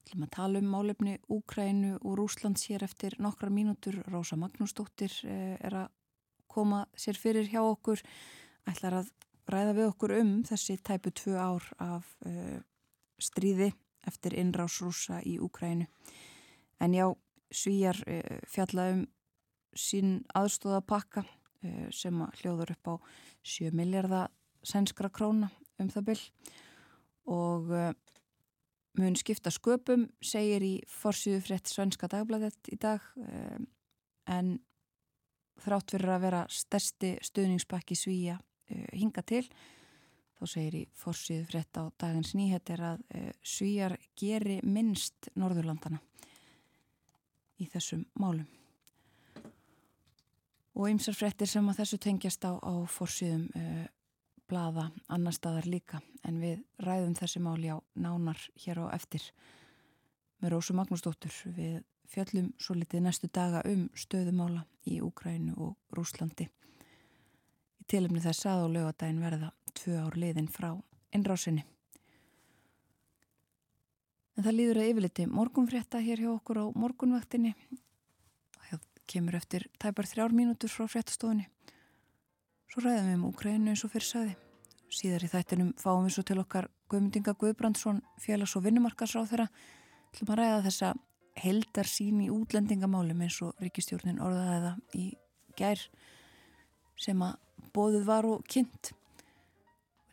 [0.06, 3.98] Til að tala um málefni Úkrænu og Rúslands hér eftir nokkrar mínútur.
[4.12, 5.88] Rósa Magnúsdóttir er að
[6.48, 8.04] koma sér fyrir hjá okkur.
[8.70, 9.10] Ætlar að
[9.50, 12.12] ræða við okkur um þessi tæpu tvö ár af
[13.18, 13.72] stríði
[14.06, 15.88] eftir innrás rúsa í Úkrænu.
[16.80, 17.10] En já,
[17.50, 19.06] svíjar uh, fjalla um
[19.76, 21.26] sín aðstóðapakka
[21.94, 22.96] sem hljóður upp á
[23.44, 24.32] 7 miljardar
[24.65, 25.50] sænskra króna
[25.82, 26.24] um það byll
[27.36, 27.72] og
[28.99, 33.03] mun skipta sköpum segir í forsýðu frétt Svenska dagbladet í dag
[34.31, 34.58] en
[35.63, 38.39] þrátt fyrir að vera stærsti stuðningspakki svíja
[38.95, 39.45] hinga til
[40.36, 46.01] Þá segir í forsið frétt á dagins nýhet er að e, svíjar geri minnst Norðurlandana
[47.63, 48.47] í þessum málum.
[50.75, 53.47] Og ymsar fréttir sem að þessu tengjast á, á forsiðum
[54.49, 59.23] blada annar staðar líka en við ræðum þessi máli á nánar hér á eftir
[60.41, 66.47] með Rósu Magnúsdóttur við fjöllum svo litið næstu daga um stöðumála í Úkrænu og Rúslandi.
[67.81, 70.69] Í tilumni þess að og lögadaginn verða tvö ár liðin frá
[71.15, 71.65] innrásinni.
[74.36, 77.55] En það líður að yfirliti morgunfrétta hér hjá okkur á morgunvaktinni.
[78.69, 81.47] Það kemur eftir tæpar þrjár mínútur frá fréttastofunni.
[82.71, 84.36] Svo ræðum við um Ukrænu eins og fyrir saði.
[84.91, 89.48] Síðar í þættinum fáum við svo til okkar Guðmundinga Guðbrandsson, félags- og vinnumarkasráð þeirra
[90.15, 90.94] til að ræða þessa
[91.42, 95.06] heldar sín í útlendingamálum eins og ríkistjórnin orðaði það í
[95.60, 95.81] gær
[96.96, 97.35] sem að
[97.75, 98.94] bóðuð var og kynnt.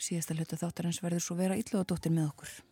[0.03, 2.72] Síðasta hlutu þáttarins verður svo vera yllugadóttir með okkur.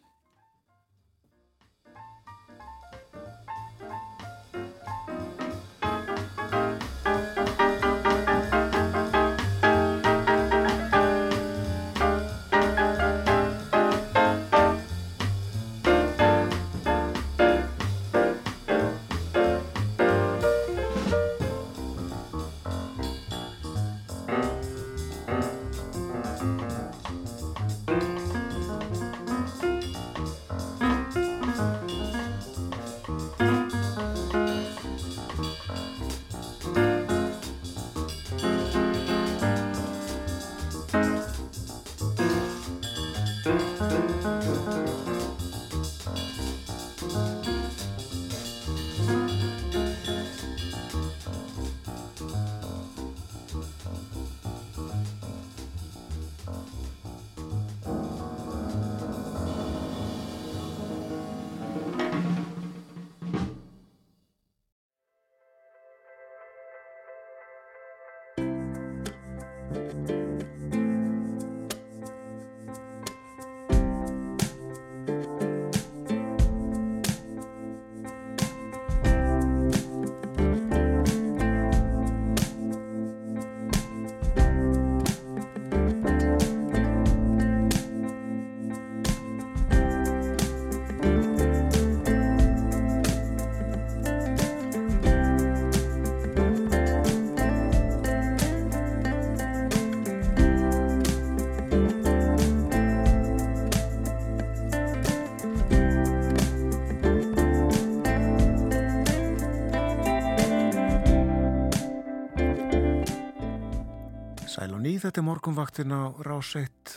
[115.11, 116.90] Þetta er morgunvaktin á Ráseitt.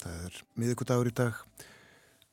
[0.00, 1.40] Það er miðugudagur í dag,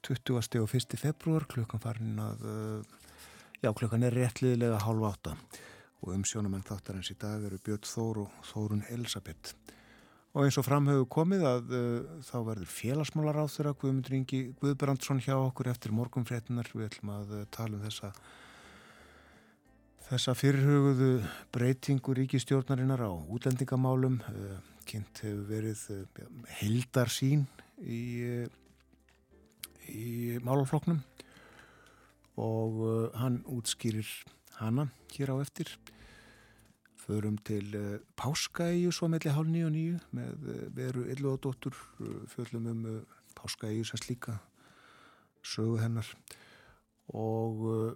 [0.08, 0.62] 20.
[0.62, 0.96] og 1.
[0.96, 3.18] februar, klukkan farin að, uh,
[3.60, 5.34] já klukkan er réttliðilega hálf átta
[6.00, 9.58] og umsjónumenn þáttarins í dag eru Björn Þór og Þórun Elisabeth.
[10.32, 15.20] Og eins og framhauðu komið að uh, þá verður félagsmálar á þeirra Guðmundur Ingi Guðbrandsson
[15.20, 16.72] hjá okkur eftir morgunfréttinar.
[16.72, 18.14] Við ætlum að uh, tala um þessa
[20.12, 21.22] Þessa fyrirhugðu
[21.56, 26.24] breytingu ríkistjórnarinnar á útlendingamálum uh, kynnt hefur verið uh,
[26.58, 27.46] heldar sín
[27.80, 28.00] í,
[28.44, 28.50] uh,
[29.88, 31.00] í málafloknum
[32.44, 32.82] og
[33.22, 34.10] hann útskýrir
[34.58, 35.72] hana hér á eftir.
[37.06, 37.72] Förum til
[38.20, 41.78] Páskaíu svo melli hálf nýju og nýju með veru illu og dóttur
[42.34, 42.84] fjöllum um
[43.40, 44.42] Páskaíu sem slíka
[45.40, 46.12] sögu hennar
[47.16, 47.96] og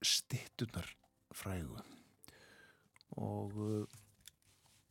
[0.00, 0.88] stittunar
[1.36, 1.80] frægu.
[3.18, 3.98] Og uh,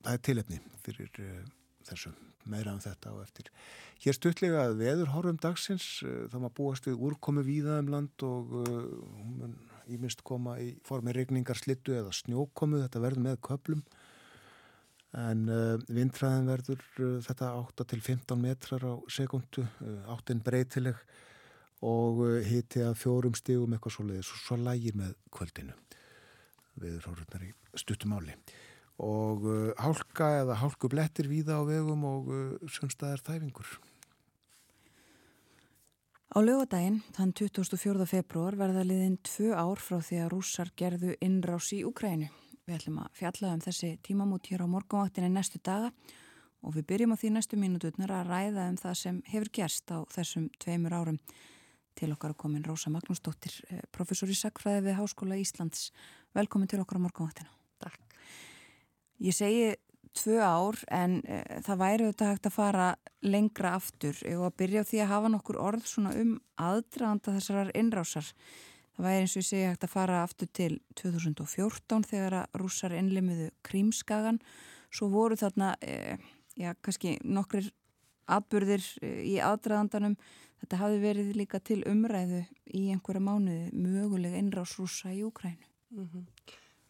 [0.03, 1.45] það er tilefni fyrir uh,
[1.87, 2.11] þessu
[2.49, 3.49] meira um þetta og eftir.
[4.03, 8.27] Hér stuttlega að veður horfum dagsins uh, þá maður búast við úrkomi víða um land
[8.27, 9.57] og hún
[9.89, 13.83] íminst koma í formi regningar slittu eða snjókomu þetta verður með köplum
[15.17, 15.47] en
[15.89, 16.83] vindræðin verður
[17.25, 19.63] þetta 8 til 15 metrar á sekundu,
[20.13, 20.99] 8 breytileg
[21.81, 25.73] og hiti að fjórum stígum eitthvað svo leiðis og svo lægir með kvöldinu
[26.81, 28.35] viðurhóruðnar í stuttumáli
[28.99, 33.77] og uh, hálka eða hálku blettir víða á vegum og uh, sumstaðar þæfingur.
[36.29, 38.05] Á lögadaginn, þann 24.
[38.05, 42.27] februar, verða liðin tvö ár frá því að rússar gerðu innrás í Ukrænu.
[42.67, 45.89] Við ætlum að fjalla um þessi tímamút hér á morgunvaktinni næstu daga
[46.61, 49.97] og við byrjum á því næstu mínututnar að ræða um það sem hefur gerst á
[50.13, 51.17] þessum tveimur árum
[51.99, 55.91] til okkar að komin Rósa Magnúsdóttir, eh, professor í Sackfræði við Háskóla Íslands.
[56.35, 57.51] Velkomin til okkar á morgunváttina.
[57.79, 57.99] Takk.
[59.19, 59.75] Ég segi
[60.15, 62.87] tvö ár en e, það væri auðvitað hægt að fara
[63.25, 67.71] lengra aftur og að byrja á því að hafa nokkur orð svona um aðdraðanda þessarar
[67.77, 68.31] innrásar.
[68.95, 72.95] Það væri eins og ég segi hægt að fara aftur til 2014 þegar að rússar
[72.97, 74.41] innlimiðu krímskagan.
[74.89, 76.17] Svo voru þarna, e,
[76.57, 77.69] já, kannski nokkrir
[78.37, 80.15] atbyrðir í aðdraðandanum
[80.59, 82.41] Þetta hafi verið líka til umræðu
[82.75, 85.67] í einhverja mánuði mögulega innrásrúsa í Úkrænu.
[85.95, 86.25] Mm -hmm.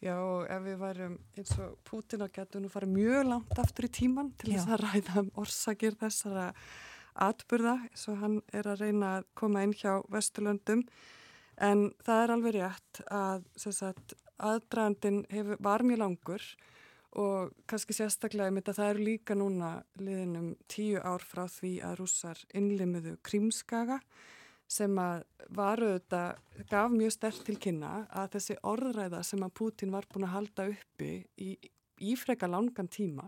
[0.00, 3.84] Já, og ef við værum eins og Putin að getum nú farið mjög langt aftur
[3.84, 6.54] í tíman til þess að ræða um orsakir þessara
[7.14, 10.84] atbyrða eins og hann er að reyna að koma inn hjá Vesturlöndum
[11.56, 15.26] en það er alveg rétt að sagt, aðdragandin
[15.60, 16.42] var mjög langur
[17.18, 21.96] og kannski sérstaklega með þetta það eru líka núna liðinum tíu ár frá því að
[22.02, 23.98] rússar innlimuðu krímskaga
[24.70, 26.20] sem að varu þetta,
[26.70, 30.68] gaf mjög stert til kynna að þessi orðræða sem að Putin var búin að halda
[30.70, 31.10] uppi
[31.42, 31.56] í,
[31.98, 33.26] í freka langan tíma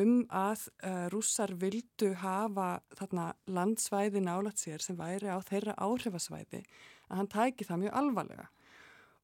[0.00, 6.64] um að uh, rússar vildu hafa þarna landsvæði nálat sér sem væri á þeirra áhrifasvæði
[7.06, 8.48] að hann tæki það mjög alvarlega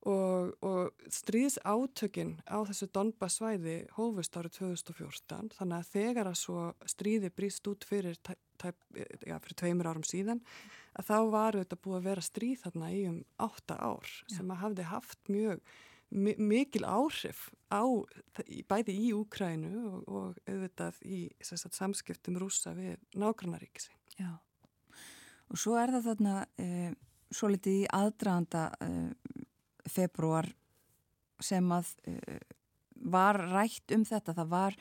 [0.09, 6.39] og, og stríðs átökin á þessu Donbass svæði hófust árið 2014 þannig að þegar að
[6.41, 10.41] svo stríði brýst út fyrir, ja, fyrir tveimur árum síðan
[10.97, 14.37] að þá varu þetta búið að vera stríð þarna í um átta ár Já.
[14.39, 15.63] sem að hafði haft mjög
[16.11, 17.87] mikil áhrif á
[18.67, 23.95] bæði í Úkrænu og, og auðvitað í sagt, samskiptum rúsa við nágrannaríkisi.
[24.19, 24.33] Já,
[25.47, 26.91] og svo er það þarna e,
[27.31, 28.91] svo litið í aðdraðanda e,
[29.91, 30.51] februar
[31.41, 32.41] sem að uh,
[33.11, 34.77] var rætt um þetta, það var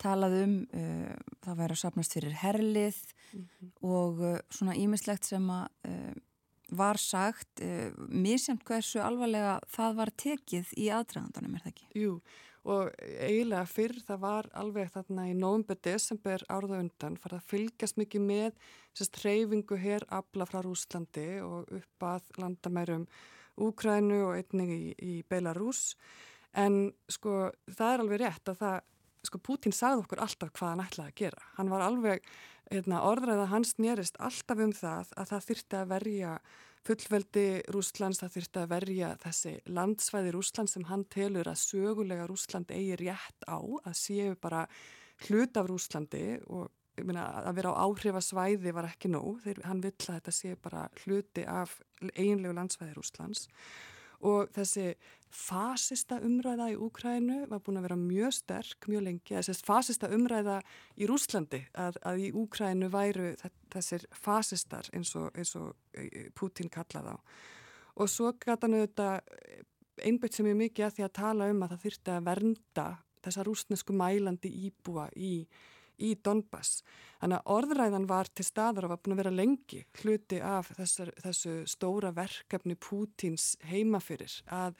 [0.00, 3.00] talað um, uh, það væri að sapnast fyrir herlið
[3.32, 3.70] mm -hmm.
[3.90, 5.68] og uh, svona ímislegt sem að
[6.66, 7.60] var sagt,
[8.10, 11.86] misjant hversu alvarlega það var tekið í aðdragandunum, er það ekki?
[11.94, 12.14] Jú,
[12.66, 12.90] og
[13.22, 18.24] eiginlega fyrr það var alveg þarna í nógumber desember árða undan farið að fylgjast mikið
[18.26, 18.56] með
[18.96, 23.06] sérst reyfingu hér afla frá Rúslandi og upp að landamærum
[23.56, 25.94] Úkrænu og einnig í, í Belarus
[26.56, 28.76] en sko það er alveg rétt að það,
[29.28, 31.48] sko Putin sagði okkur alltaf hvað hann ætlaði að gera.
[31.56, 32.30] Hann var alveg,
[32.70, 36.32] hérna, orðræða hans nýrist alltaf um það að það þyrti að verja
[36.86, 42.70] fullveldi Rúslands, það þyrti að verja þessi landsvæði Rúslands sem hann telur að sögulega Rúsland
[42.70, 44.66] eigi rétt á að séu bara
[45.26, 46.70] hlut af Rúslandi og
[47.04, 49.42] Myna, að vera á áhrifasvæði var ekki nóg.
[49.44, 51.76] Þegar hann vill að þetta sé bara hluti af
[52.14, 53.46] eiginlegu landsvæði Rúslands
[54.26, 54.94] og þessi
[55.28, 59.34] fasista umræða í Úkrænu var búin að vera mjög sterk, mjög lengi.
[59.36, 60.56] Þessi fasista umræða
[60.96, 63.34] í Rúslandi að, að í Úkrænu væru
[63.74, 67.18] þessir fasistar eins og, eins og e, Putin kallaði á
[67.96, 69.20] og svo gata hann auðvitað
[70.04, 72.86] einbætt sem er mikið að því að tala um að það þurfti að vernda
[73.24, 75.46] þessa rúsnesku mælandi íbúa í,
[76.02, 76.82] í Donbass.
[77.20, 81.12] Þannig að orðræðan var til staðar og var búin að vera lengi hluti af þessar,
[81.24, 84.76] þessu stóra verkefni Pútins heimafyrir að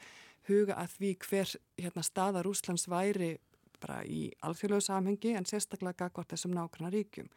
[0.47, 3.35] huga að því hver hérna, staða Rúslands væri
[3.81, 7.29] bara í alþjóðlegu samhengi en sérstaklega gagvart þessum nákvæmna ríkjum.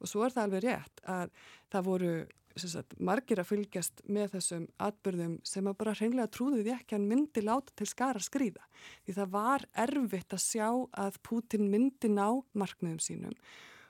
[0.00, 1.32] Og svo er það alveg rétt að
[1.72, 2.12] það voru
[2.58, 7.08] sagt, margir að fylgjast með þessum atbyrðum sem að bara hreinlega trúði því ekki hann
[7.10, 8.64] myndi láta til skara skrýða.
[9.06, 10.68] Því það var erfitt að sjá
[11.04, 13.36] að Pútin myndi ná markmiðum sínum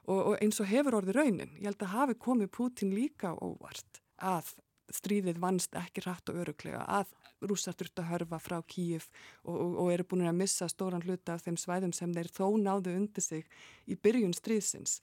[0.07, 1.55] og, og eins og hefur orði raunin.
[1.59, 4.53] Ég held að hafi komið Pútin líka óvart að
[4.91, 7.13] stríðið vannst ekki rætt og öruglega að
[7.47, 9.09] rússar þurft að hörfa frá Kíif
[9.45, 12.47] og, og, og eru búin að missa stóran hluta af þeim svæðum sem þeir þó
[12.61, 13.47] náðu undir sig
[13.87, 14.99] í byrjun stríðsins.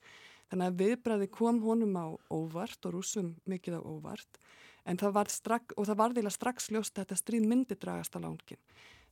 [0.47, 4.39] Þannig að viðbræði kom honum á óvart og rúsum mikið á óvart
[4.87, 8.15] en það var strax, og það var þeila strax ljóst að þetta stríð myndi dragast
[8.15, 8.61] á lángin.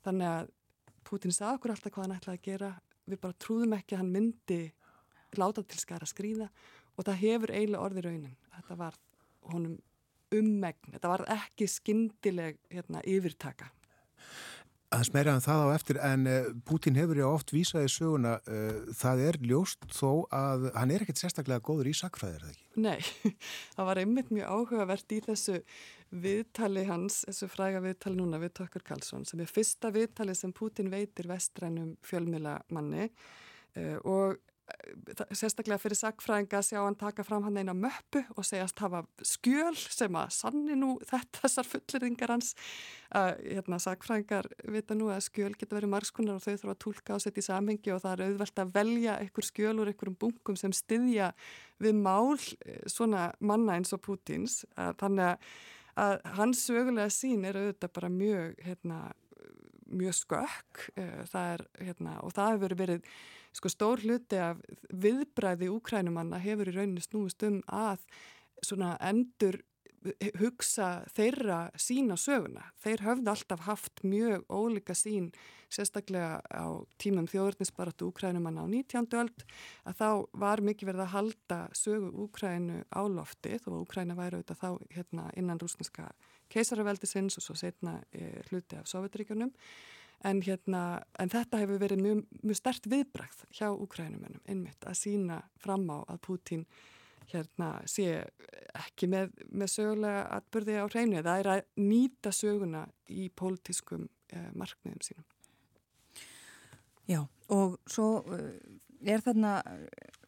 [0.05, 0.53] Þannig að
[1.05, 2.69] Putin sagði okkur alltaf hvað hann ætlaði að gera,
[3.05, 4.61] við bara trúðum ekki að hann myndi
[5.35, 6.47] láta til skara skrýða
[6.95, 8.37] og það hefur eiginlega orði raunin.
[8.55, 8.97] Þetta var
[9.51, 9.75] honum
[10.35, 13.69] ummegn, þetta var ekki skindileg hérna, yfirtaka.
[14.95, 19.23] Það smæriðan það á eftir en uh, Putin hefur já oft vísaði söguna uh, það
[19.25, 22.63] er ljóst þó að hann er ekkert sérstaklega góður í sakfræðir, eða ekki?
[22.85, 23.33] Nei,
[23.75, 25.57] það var einmitt mjög áhugavert í þessu
[26.15, 30.93] viðtali hans, þessu fræga viðtali núna við Tökkur Karlsson sem er fyrsta viðtali sem Putin
[30.93, 34.39] veitir vestrænum fjölmilamanni uh, og
[35.35, 39.75] sérstaklega fyrir sagfræðinga að sjá hann taka fram hann eina möppu og segjast hafa skjöl
[39.77, 42.55] sem að sanni nú þetta þessar fulleringar hans.
[43.15, 47.17] Að hérna, sagfræðingar vita nú að skjöl geta verið margskunnar og þau þurfa að tólka
[47.17, 50.59] á sett í samhengi og það er auðvelt að velja einhver skjöl úr einhverjum bunkum
[50.59, 51.29] sem styðja
[51.83, 52.33] við mál
[52.65, 55.37] eh, svona manna eins og Pútins þannig
[55.95, 58.99] að hans sögulega sín er auðvitað bara mjög hérna,
[59.85, 60.85] mjög skökk.
[60.99, 63.09] Eh, það er, hérna, og það hefur verið
[63.55, 64.59] sko stór hluti af
[64.91, 68.03] viðbræði úkrænumanna hefur í rauninu snúist um að
[68.63, 69.61] svona endur
[70.39, 72.67] hugsa þeirra sína söguna.
[72.83, 75.31] Þeir höfðu alltaf haft mjög ólika sín,
[75.73, 76.65] sérstaklega á
[77.01, 79.09] tímum þjóðurnisbaratu úkrænumanna á 19.
[79.17, 79.45] öld,
[79.89, 80.09] að þá
[80.45, 85.61] var mikið verið að halda sögu úkrænu áloftið og úkræna væri auðvitað þá hérna, innan
[85.61, 86.11] rúsneska
[86.53, 89.53] keisaraveldisins og svo setna e, hluti af Sovjetríkjunum
[90.23, 95.41] En, hérna, en þetta hefur verið mjög, mjög stert viðbrakt hjá Ukrænumennum einmitt að sína
[95.61, 96.65] fram á að Pútín
[97.31, 98.23] hérna, sé
[98.75, 101.21] ekki með, með sögulega atbyrði á hreinu.
[101.25, 105.29] Það er að nýta söguna í pólitískum eh, markmiðum sínum.
[107.09, 107.21] Já,
[107.53, 108.51] og svo eh,
[109.05, 109.59] er þarna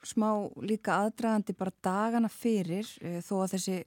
[0.05, 0.29] smá
[0.61, 3.77] líka aðdragandi bara dagana fyrir eh, þó að þessi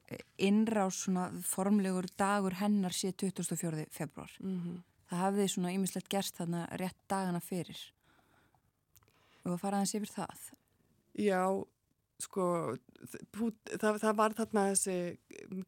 [0.46, 1.04] innrás
[1.46, 3.86] formlegur dagur hennar sé 24.
[3.94, 4.32] februar.
[4.42, 4.78] Mm -hmm
[5.10, 7.82] það hafði svona ýmislegt gerst þarna rétt dagana fyrir.
[9.44, 10.48] Og að fara aðeins yfir það?
[11.18, 11.42] Já,
[12.20, 12.46] sko
[13.80, 14.98] það, það var þarna þessi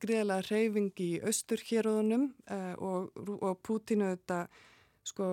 [0.03, 4.45] greiðlega reyfing í austurhéröðunum uh, og, og Pútinu þetta
[5.03, 5.27] sko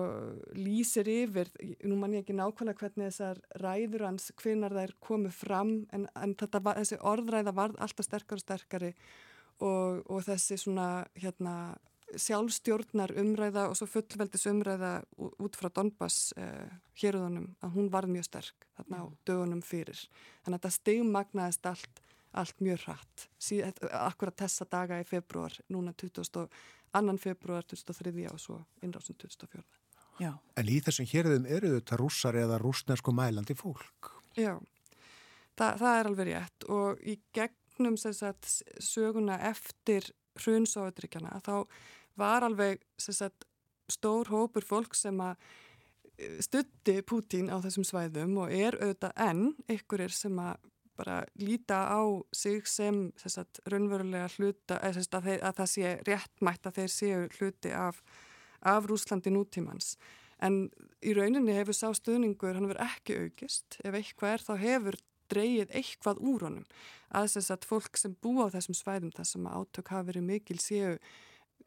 [0.58, 1.50] lýsir yfir,
[1.86, 6.34] nú mann ég ekki nákvæmlega hvernig þessar ræður hans hvinnar þær komið fram en, en
[6.56, 8.90] var, þessi orðræða var alltaf sterkar og sterkari
[9.62, 11.54] og, og þessi svona hérna
[12.18, 16.70] sjálfstjórnar umræða og svo fullveldis umræða út frá Donbass eh,
[17.02, 20.00] hérðunum að hún var mjög sterk þarna á dögunum fyrir.
[20.44, 22.02] Þannig að þetta stegmagnaðist allt,
[22.42, 23.28] allt mjög hratt.
[23.38, 26.46] Síð, akkurat þessa daga í februar, núna 22.
[27.22, 29.62] februar 2003 og svo innrásin 2004.
[30.20, 30.34] Já.
[30.58, 34.10] En í þessum hérðum eru þetta rússar eða rúsnesku mælandi fólk?
[34.36, 34.58] Já,
[35.60, 38.48] Þa, það er alveg rétt og í gegnum sagt,
[38.80, 40.06] söguna eftir
[40.40, 41.54] hrunsóðuríkjana þá
[42.20, 43.46] var alveg sagt,
[43.90, 45.36] stór hópur fólk sem að
[46.16, 51.88] e, stutti Pútín á þessum svæðum og er auðvitað enn ykkurir sem að bara líta
[51.88, 52.02] á
[52.32, 57.72] sig sem sagt, raunverulega hluta að, þeir, að það sé réttmætt að þeir séu hluti
[57.72, 58.02] af,
[58.60, 59.94] af Rúslandi nútímans.
[60.44, 60.66] En
[61.04, 63.78] í rauninni hefur sá stuðningur hann verið ekki aukist.
[63.84, 65.00] Ef eitthvað er þá hefur
[65.30, 66.68] dreyið eitthvað úr honum.
[67.12, 70.58] Að þess að fólk sem bú á þessum svæðum þar sem átök hafa verið mikil
[70.62, 70.94] séu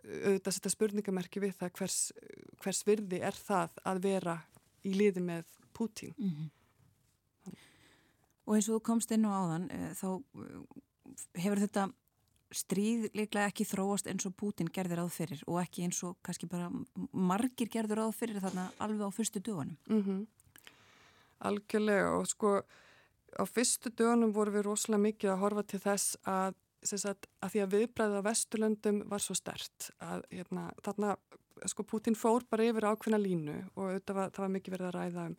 [0.03, 1.97] auðvitað setja spurningamerki við það hvers,
[2.63, 4.37] hvers virði er það að vera
[4.83, 6.13] í liði með Pútín.
[6.17, 6.49] Mm -hmm.
[8.45, 11.87] Og eins og þú komst inn á áðan e, þá eh, hefur þetta
[12.53, 16.49] stríð líklega ekki þróast eins og Pútín gerðir áð fyrir og ekki eins og kannski
[16.51, 16.69] bara
[17.11, 19.77] margir gerður áð fyrir þarna alveg á fyrstu dögunum.
[19.89, 20.25] Mm -hmm.
[21.39, 22.61] Algjörlega og sko
[23.39, 27.61] á fyrstu dögunum voru við rosalega mikið að horfa til þess að Sagt, að því
[27.63, 31.13] að viðbræðið á Vesturlöndum var svo stert að hérna, þarna
[31.69, 35.25] sko Putin fór bara yfir ákveðna línu og var, það var mikið verið að ræða
[35.29, 35.37] um,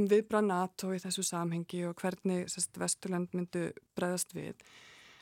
[0.00, 4.64] um viðbra NATO í þessu samhengi og hvernig sérst, Vesturland myndu bregðast við.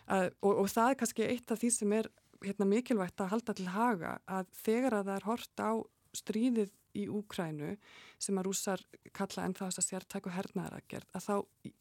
[0.08, 2.08] Uh, og, og það er kannski eitt af því sem er
[2.42, 5.70] hérna, mikilvægt að halda til haga að þegar að það er hort á
[6.16, 7.74] stríðið í Úkrænu
[8.20, 8.82] sem að rúsar
[9.16, 11.36] kalla en það þess að sértæku hernaðaragerð að þá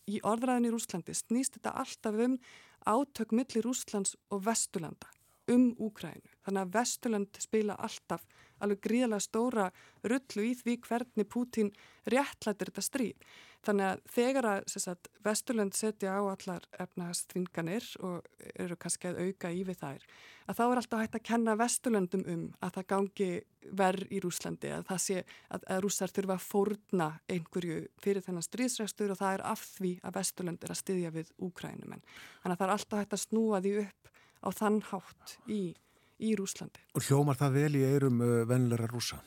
[0.07, 2.37] í orðræðin í Rúslandi snýst þetta alltaf um
[2.85, 5.07] átök millir Rúslands og Vesturlanda
[5.53, 6.33] um Úkrænu.
[6.45, 8.25] Þannig að Vesturland spila alltaf
[8.61, 9.69] alveg gríðalega stóra
[10.05, 11.71] rullu í því hvernig Pútín
[12.09, 13.31] réttlættir þetta stríð.
[13.61, 18.25] Þannig að þegar að sagt, Vesturland setja á allar efnahastvinganir og
[18.57, 20.07] eru kannski að auka í við þær,
[20.49, 23.29] að þá er alltaf hægt að kenna Vesturlandum um að það gangi
[23.77, 28.47] verð í Rúslandi, að það sé að, að rússar þurfa að fórna einhverju fyrir þennan
[28.47, 32.05] stríðsræstur og það er af því að Vesturland er að styðja við Úkrænumenn.
[32.41, 34.11] Þannig að það er alltaf hægt að snúa því upp
[34.41, 35.73] á þann hátt í,
[36.21, 36.83] í Rúslandi.
[36.97, 39.21] Og hljómar það vel í eirum uh, venlera rúsa?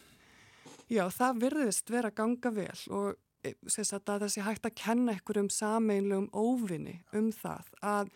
[0.91, 6.29] Já, það virðist vera ganga vel og e, sé hægt að kenna ykkur um sameinlegum
[6.37, 8.11] óvinni um það að,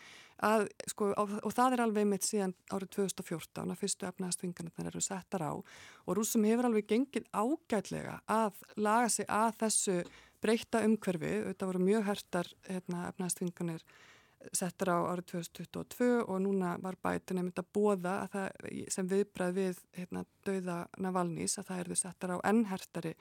[0.44, 5.46] að sko, og það er alveg mitt síðan árið 2014 að fyrstu efnaðastvingarnir eru settar
[5.48, 9.98] á og rúsum hefur alveg gengið ágætlega að laga sig að þessu
[10.44, 13.84] breyta umhverfi, þetta voru mjög hertar hérna, efnaðastvingarnir
[14.54, 18.62] settur á árið 2022 og núna var bætun einmitt að bóða að það,
[18.94, 23.14] sem viðbrað við hérna, dauða Navalnís að það erðu settur á ennhertari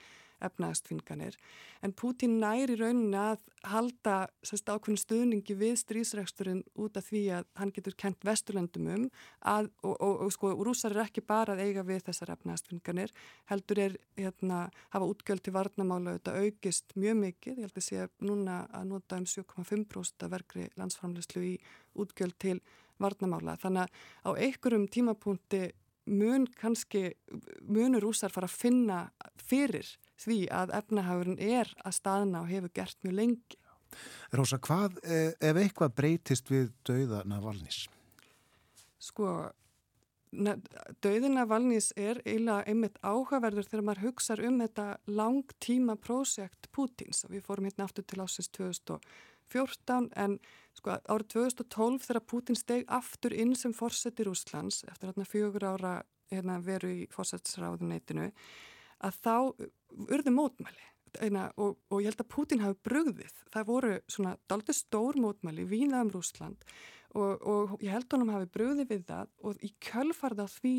[0.43, 1.37] efnaðastfinganir.
[1.85, 4.15] En Pútín næri rauninni að halda
[4.45, 9.05] sérst, ákveðin stuðningi við strísreksturinn út af því að hann getur kent vesturlöndum um
[9.41, 13.13] að, og, og, og sko rúsar er ekki bara að eiga við þessar efnaðastfinganir,
[13.51, 14.63] heldur er hérna
[14.93, 19.21] hafa útgjöld til varnamála auðvitað aukist mjög mikið, ég held að sé núna að nota
[19.21, 21.55] um 7,5% verkri landsframlegslu í
[21.97, 22.59] útgjöld til
[23.01, 23.57] varnamála.
[23.61, 23.91] Þannig að
[24.25, 25.67] á einhverjum tímapunkti
[26.07, 27.11] mun kannski,
[27.67, 28.99] munur rúsar fara að finna
[29.43, 29.89] fyrir
[30.21, 33.59] því að efnahagurinn er að staðna og hefur gert mjög lengi.
[34.35, 37.85] Rósa, hvað eh, ef eitthvað breytist við dauða Navalnís?
[38.99, 39.29] Sko,
[40.33, 47.23] dauðina Navalnís er eiginlega einmitt áhugaverður þegar maður hugsa um þetta langtíma prósjekt Pútins.
[47.29, 50.37] Við fórum hérna aftur til ásins 2014 en
[50.77, 55.69] sko árið 2012 þegar Pútin steg aftur inn sem fórsett í Rúslands eftir hérna fjögur
[55.71, 55.95] ára
[56.31, 58.31] hérna, veru í fórsettsráðuneytinu
[59.07, 59.35] að þá
[60.05, 60.85] urðu mótmæli
[61.23, 63.37] Eina, og, og ég held að Putin hafi brugðið.
[63.53, 66.65] Það voru svona daldi stór mótmæli víða um Rúsland
[67.15, 70.75] og, og ég held að hann hafi brugðið við það og í kjölfarða því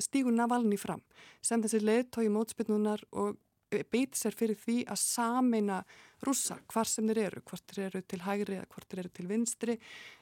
[0.00, 1.00] stígur Navalni fram
[1.44, 3.38] sem þessi leðtói mótspinnunar og
[3.70, 5.80] beiti sér fyrir því að sameina
[6.26, 9.28] rúsa hvar sem þeir eru, hvort þeir eru til hægri eða hvort þeir eru til
[9.30, 9.76] vinstri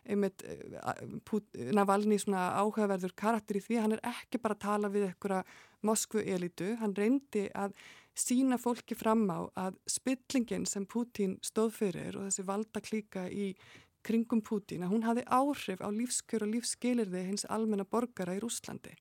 [0.06, 5.08] einmitt eh, Navalni svona áhugaverður karakter í því hann er ekki bara að tala við
[5.08, 5.42] einhverja
[5.86, 7.76] Moskvu elitu, hann reyndi að
[8.18, 13.52] sína fólki fram á að spillingin sem Putin stóð fyrir og þessi valda klíka í
[14.06, 18.94] kringum Putin, að hún hafi áhrif á lífskjör og lífskelirði hins almenna borgara í Rúslandi.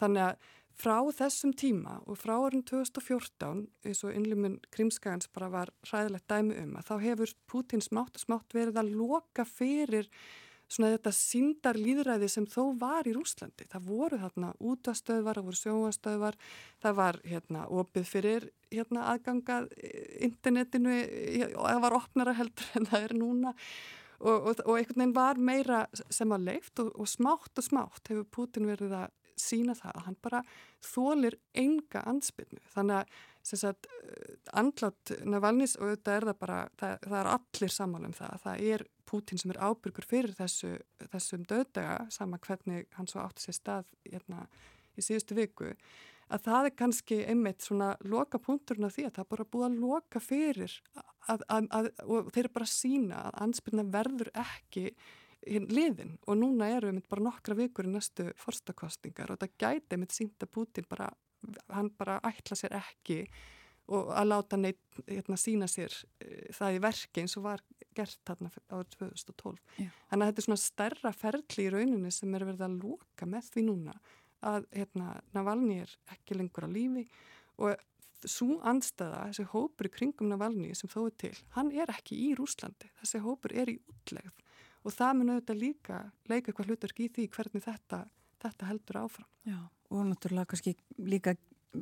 [0.00, 5.72] Þannig að frá þessum tíma og frá orðin 2014 eins og innlumun Krimskagans bara var
[5.90, 10.10] ræðilegt dæmi um að þá hefur Putin smátt og smátt verið að loka fyrir
[10.66, 13.68] svona þetta síndar líðræði sem þó var í Rúslandi.
[13.70, 16.38] Það voru þarna útastöðvar, það voru sjóastöðvar,
[16.82, 19.68] það var hérna opið fyrir hérna aðgangað
[20.26, 20.96] internetinu
[21.54, 23.54] og það var opnara heldur en það er núna
[24.18, 28.10] og, og, og einhvern veginn var meira sem að leift og, og smátt og smátt
[28.10, 30.42] hefur Putin verið að sína það að hann bara
[30.84, 32.60] þólir enga ansbyrnu.
[32.74, 33.24] Þannig að
[33.54, 33.86] sagt,
[34.58, 38.40] andlátt Navalnís og auðvitað er það bara, það, það er allir samála um það.
[38.42, 40.72] Það er Pútin sem er ábyrgur fyrir þessu,
[41.12, 44.46] þessum döðdaga, sama hvernig hann svo átti sér stað hérna,
[44.98, 45.70] í síðustu viku,
[46.26, 49.66] að það er kannski einmitt svona loka punkturinn af því að það er bara búið
[49.68, 50.74] að loka fyrir
[51.30, 54.88] að, að, að, og þeir eru bara sína að ansbyrna verður ekki
[55.46, 60.14] liðin og núna eru við bara nokkra vikur í næstu forstakostingar og þetta gæti mitt
[60.14, 61.10] sínt að Putin bara,
[61.72, 63.22] hann bara ætla sér ekki
[63.94, 67.62] og að láta neitt hérna, sína sér e, það í verki eins og var
[67.94, 69.60] gert þarna árið 2012.
[69.78, 69.90] Já.
[70.10, 73.52] Þannig að þetta er svona stærra ferli í rauninni sem er verið að loka með
[73.54, 73.94] því núna
[74.46, 77.06] að hérna, Navalni er ekki lengur á lífi
[77.62, 77.78] og
[78.26, 82.34] svo andstæða, þessi hópur í kringum Navalni sem þó er til, hann er ekki í
[82.36, 84.34] Rúslandi, þessi hópur er í útlegð
[84.86, 85.98] og það mun auðvitað líka
[86.30, 88.00] leika eitthvað hlutverk í því hvernig þetta,
[88.44, 89.28] þetta heldur áfram.
[89.46, 89.58] Já,
[89.90, 91.36] og náttúrulega kannski líka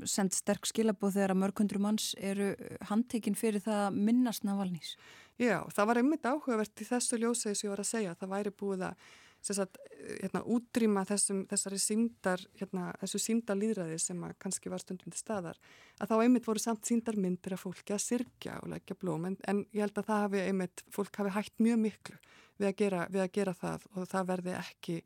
[0.08, 2.54] sendt sterk skilabóð þegar að mörgundur manns eru
[2.88, 4.94] handtekinn fyrir það að minnast Navalnís.
[5.38, 8.54] Já, það var einmitt áhugavert í þessu ljósið sem ég var að segja, það væri
[8.58, 9.06] búið að
[9.44, 9.78] sagt,
[10.22, 15.58] hérna, útrýma þessum, þessari síndar, hérna, þessu síndalýðræði sem kannski var stundum til staðar,
[16.00, 19.64] að þá einmitt voru samt síndarmyndir af fólki að sirkja og leggja blóm, en, en
[19.76, 22.18] ég held að það hafi einmitt, fólk hafi hægt mjög miklu
[22.60, 24.98] við að gera, við að gera það og það verði ekki,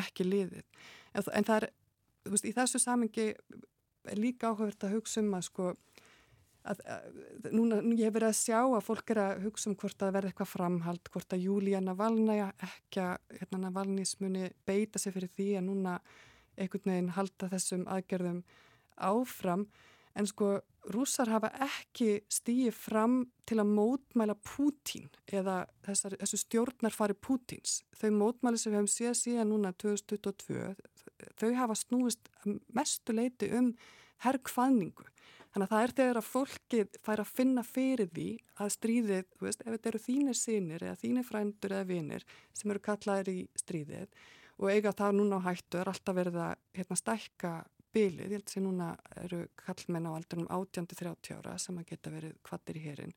[0.00, 0.84] ekki liðið.
[1.14, 1.68] En, en það er,
[2.24, 3.26] þú veist, í þessu samengi
[4.16, 5.72] líka áhugavert að hugsa um að sko,
[6.60, 7.04] Að, að,
[7.56, 10.30] núna, ég hef verið að sjá að fólk er að hugsa um hvort að verða
[10.32, 15.64] eitthvað framhald, hvort að Júlíana Navalnæja ekki að hérna, Navalnýsmuni beita sig fyrir því að
[15.70, 15.94] núna
[16.60, 18.42] einhvern veginn halda þessum aðgerðum
[19.00, 19.64] áfram
[20.18, 20.58] en sko
[20.92, 23.16] rúsar hafa ekki stíið fram
[23.48, 27.80] til að mótmæla Pútín eða þessar, þessu stjórnarfari Pútíns.
[27.96, 30.74] Þau mótmæli sem við hefum séð síðan núna 2022
[31.40, 32.30] þau hafa snúist
[32.74, 33.72] mestu leiti um
[34.24, 35.06] herrkvaðningu
[35.50, 38.28] Þannig að það er þegar að fólkið fær að finna fyrir því
[38.62, 42.70] að stríðið, þú veist, ef þetta eru þínir sinir eða þínir frændur eða vinir sem
[42.70, 44.20] eru kallaðir í stríðið
[44.60, 47.52] og eiga það núna á hættu er alltaf verið að hérna, stækka
[47.94, 48.88] bylið, ég held að núna
[49.24, 53.14] eru kallmenn á aldrinum 18-30 ára sem að geta verið kvattir í herin.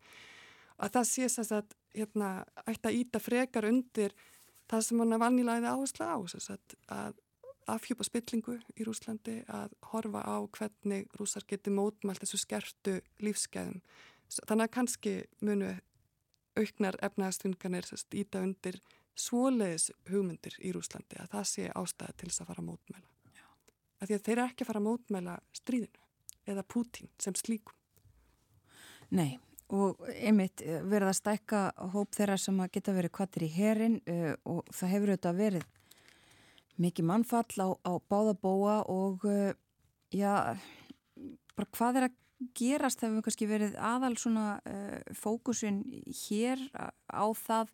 [0.81, 2.29] Að það sé þess að hérna,
[2.65, 4.15] ætti að íta frekar undir
[4.71, 7.19] það sem hann vannilæðið áherslu á, að, að
[7.71, 13.81] afhjúpa spillingu í Rúslandi að horfa á hvernig rúsar geti mótmælt þessu skertu lífsgæðum.
[14.47, 15.13] Þannig að kannski
[15.45, 15.71] munu
[16.57, 17.87] auknar efnaðastunganir
[18.17, 18.79] íta undir
[19.19, 23.07] svoleiðis hugmyndir í Rúslandi að það sé ástæði til þess að fara að mótmæla.
[24.01, 26.03] Að því að þeir eru ekki að fara að mótmæla stríðinu
[26.53, 27.75] eða Pútín sem slíkum.
[29.13, 29.37] Nei,
[29.73, 31.61] og einmitt eh, verða að stækka
[31.93, 35.67] hóp þeirra sem að geta verið kvattir í herin uh, og það hefur auðvitað verið
[36.81, 39.53] mikið mannfall á, á báðabóa og uh,
[40.13, 40.57] já,
[41.53, 42.19] bara hvað er að
[42.57, 45.83] gerast það hefur kannski verið aðal svona uh, fókusin
[46.25, 47.69] hér á það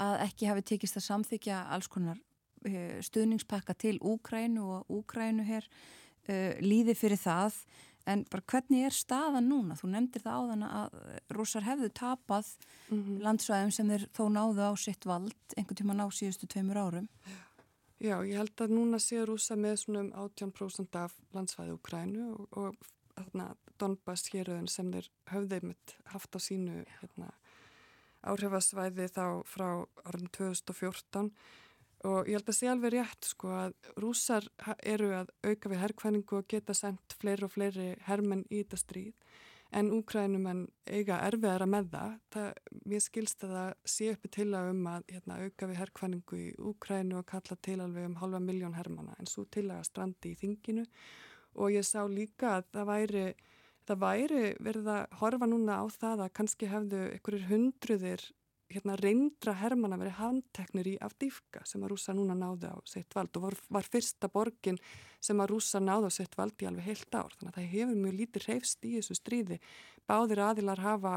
[0.00, 5.70] að ekki hafi tekist að samþykja alls konar uh, stuðningspakka til Úkrænu og Úkrænu hér
[6.60, 7.56] líði fyrir það
[8.06, 9.74] en bara hvernig er staðan núna?
[9.74, 10.98] Þú nefndir það áðan að
[11.34, 12.52] rúsar hefðu tapað
[12.90, 13.16] mm -hmm.
[13.24, 17.49] landsvæðum sem þeir þó náðu á sitt vald einhvern tíma ná síðustu tveimur árum Já
[18.00, 22.46] Já, ég held að núna sé rúsa með svona um 18% af landsvæði Ukrænu og,
[22.56, 27.28] og þarna Donbass héröðun sem þeir höfðið mitt haft á sínu hérna,
[28.24, 29.68] áhrifasvæði þá frá
[30.08, 31.28] árið 2014
[32.08, 34.48] og ég held að sé alveg rétt sko að rúsar
[34.80, 39.28] eru að auka við herrkvæningu og geta sendt fleiri og fleiri herrmenn í þetta stríð
[39.76, 42.14] en úkrænumenn eiga erfiðara með það.
[42.34, 42.48] það.
[42.90, 46.48] Mér skilst að það sé uppi til að um að hérna, auka við herrkvæningu í
[46.70, 50.40] Úkrænu og kalla til alveg um halva miljón herrmanna en svo til að strandi í
[50.40, 50.86] þinginu
[51.54, 53.24] og ég sá líka að það væri,
[53.86, 58.26] það væri verið að horfa núna á það að kannski hefðu einhverjir hundruðir
[58.70, 63.34] hérna, reyndra herrmanna verið handteknir í Afdífka sem að rúsa núna náði á sitt vald
[63.38, 64.78] og var, var fyrsta borgin
[65.20, 67.34] sem að rúsa náði á sitt vald í alveg heilt ár.
[67.38, 69.60] Þannig að það hefur mjög lítið reyfst í þessu stríði.
[70.08, 71.14] Báðir aðilar hafa,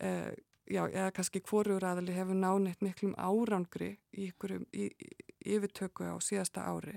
[0.00, 0.32] uh,
[0.64, 6.16] já, eða kannski hvorur aðili hefur nániðt miklum árangri í, ykkurum, í, í yfirtöku á
[6.24, 6.96] síðasta ári.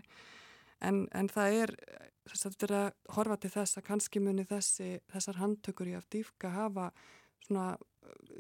[0.80, 1.76] En, en það er,
[2.30, 5.98] þess að þetta er að horfa til þess að kannski muni þessi, þessar handtökur í
[6.00, 6.92] Afdífka hafa
[7.44, 7.74] svona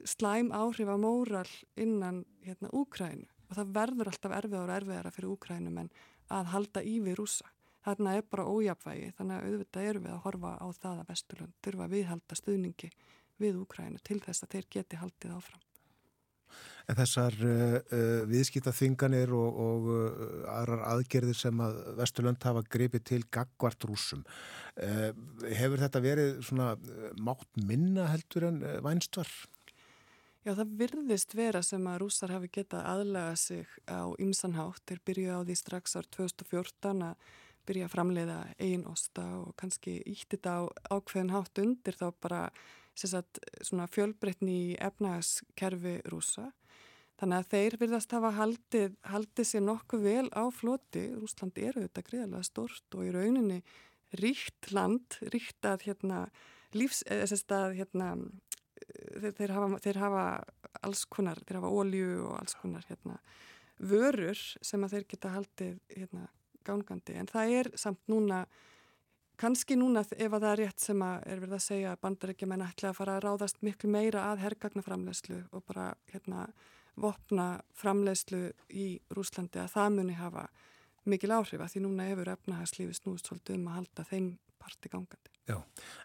[0.07, 5.31] slæm áhrif á móral innan hérna Úkrænu og það verður alltaf erfiðar og erfiðara fyrir
[5.33, 5.93] Úkrænum en
[6.29, 7.47] að halda í við rúsa.
[7.85, 11.55] Þarna er bara ójapvægi þannig að auðvitað eru við að horfa á það að Vesturlund
[11.65, 12.91] þurfa að viðhalda stuðningi
[13.39, 15.65] við Úkrænu til þess að þeir geti haldið áfram.
[16.89, 20.07] En þessar uh, uh, viðskiptaþinganir og, og uh,
[20.49, 24.25] aðrar aðgerðir sem að Vesturlönd hafa gripið til gagvart rúsum,
[24.79, 26.71] hefur þetta verið svona
[27.19, 29.29] mátt minna heldur en vænstvar?
[30.49, 34.81] Já, það virðist vera sem að rúsar hafi getað aðlega sig á ymsanhátt.
[34.89, 37.27] Þeir byrju á því strax ár 2014 að
[37.69, 40.61] byrja að framleiða eigin osta og kannski ítti þetta á
[40.95, 42.41] ákveðin hátt undir þá bara
[42.97, 43.43] sagt,
[43.93, 46.47] fjölbreytni í efnagaskerfi rúsa.
[47.21, 51.07] Þannig að þeir virðast hafa haldið, haldið sér nokkuð vel á floti.
[51.13, 53.61] Rúsland eru þetta greiðalega stort og í rauninni
[54.17, 56.25] ríkt land, ríkt að hérna,
[56.73, 58.13] lífs, eða þess að hérna,
[58.89, 60.25] þeir, þeir, hafa, þeir hafa
[60.85, 63.19] alls konar, þeir hafa ólju og alls konar hérna,
[63.79, 66.27] vörur sem að þeir geta haldið hérna,
[66.67, 68.43] gángandi en það er samt núna
[69.39, 72.49] kannski núna ef að það er rétt sem að er verið að segja að bandarækja
[72.51, 76.49] menn ætla að fara að ráðast miklu meira að herrgagnaframlegslu og bara hérna
[76.99, 77.47] vopna
[77.79, 80.49] framlegslu í Rúslandi að það muni hafa
[81.09, 84.29] mikil áhrif að því núna hefur efnahagslífi snúst svolítið um að halda þeim
[84.59, 85.38] parti gangandi.
[85.49, 85.57] Já,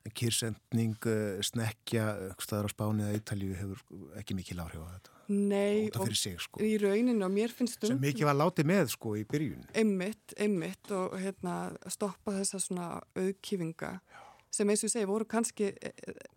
[0.04, 2.06] en kýrsendning, uh, snekja,
[2.40, 3.82] staðar á Spáni eða Ítalíu hefur
[4.20, 5.14] ekki mikil áhrif á þetta.
[5.28, 6.60] Nei, sig, sko.
[6.64, 7.94] í rauninu og mér finnst um...
[7.94, 9.64] Sem mikið var látið með sko í byrjun.
[9.80, 11.56] Emmitt, emmitt og hérna
[11.92, 13.94] stoppa þessa svona auðkífinga
[14.54, 15.70] sem eins og ég segi voru kannski,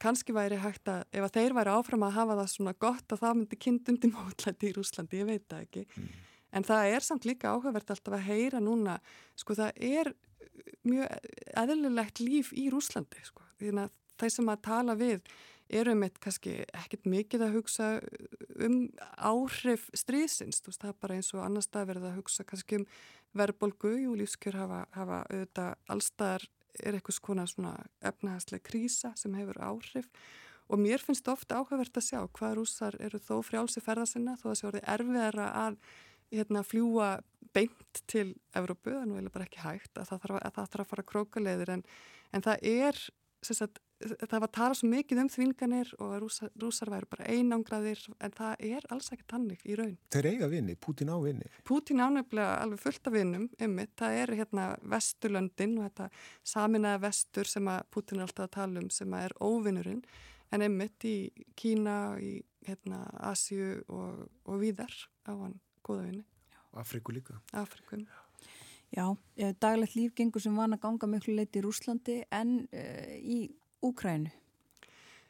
[0.02, 3.22] kannski væri hægt að ef að þeir væri áfram að hafa það svona gott að
[3.24, 5.84] það myndi kindundi mótlæti í Rúslandi, ég veit það ekki.
[5.94, 6.08] Mm.
[6.58, 8.98] En það er samt líka áhugavert alltaf að heyra núna,
[9.38, 10.14] sko það er
[10.88, 13.46] mjög eðlilegt líf í Rúslandi, sko.
[13.60, 15.22] Því að þeir sem að tala við
[15.68, 17.88] erum við kannski ekkert mikið að hugsa
[18.64, 18.78] um
[19.20, 22.80] áhrif stríðsins, þú veist, það er bara eins og annar stað verið að hugsa kannski
[22.80, 22.86] um
[23.38, 26.48] verðbolgu, jú, lífskjör hafa, hafa auðvitað allstaðar
[26.78, 27.74] er eitthvað svona, svona
[28.06, 30.10] efnahastlega krísa sem hefur áhrif.
[30.68, 34.52] Og mér finnst ofta áhugavert að sjá hvað rússar eru þó frjálsi ferðasinna þó að
[34.52, 35.78] það sé orðið erfiðara að
[36.34, 37.18] hérna, fljúa
[37.56, 40.56] beint til Evrópu, það er nú eða bara ekki hægt að það þarf að, að,
[40.58, 41.84] það þarf að fara krókaleðir en,
[42.36, 43.04] en það er
[43.46, 48.02] sagt, það var að tala svo mikið um þvinganir og rúsar, rúsar væri bara einangraðir
[48.24, 49.96] en það er alls ekki tannig í raun.
[50.14, 51.50] Þeir eiga vinni, Pútin á vinni.
[51.68, 56.10] Pútin ánöfnilega alveg fullt af vinnum ymmið, það er hérna vesturlöndin og þetta
[56.54, 60.04] saminaða vestur sem að Pútin er alltaf að tala um sem að er óvinnurinn
[60.54, 61.18] en ymmið í
[61.60, 64.94] Kína, í hérna Asju og, og víðar
[65.26, 65.58] á hann
[65.88, 66.26] góða vinni.
[66.78, 67.40] Afriku líka.
[67.58, 68.06] Afrikum.
[68.96, 69.06] Já,
[69.60, 73.48] daglegt líf gengur sem van að ganga miklu leiti í Rúslandi en uh, í
[73.84, 74.32] Úkrænu?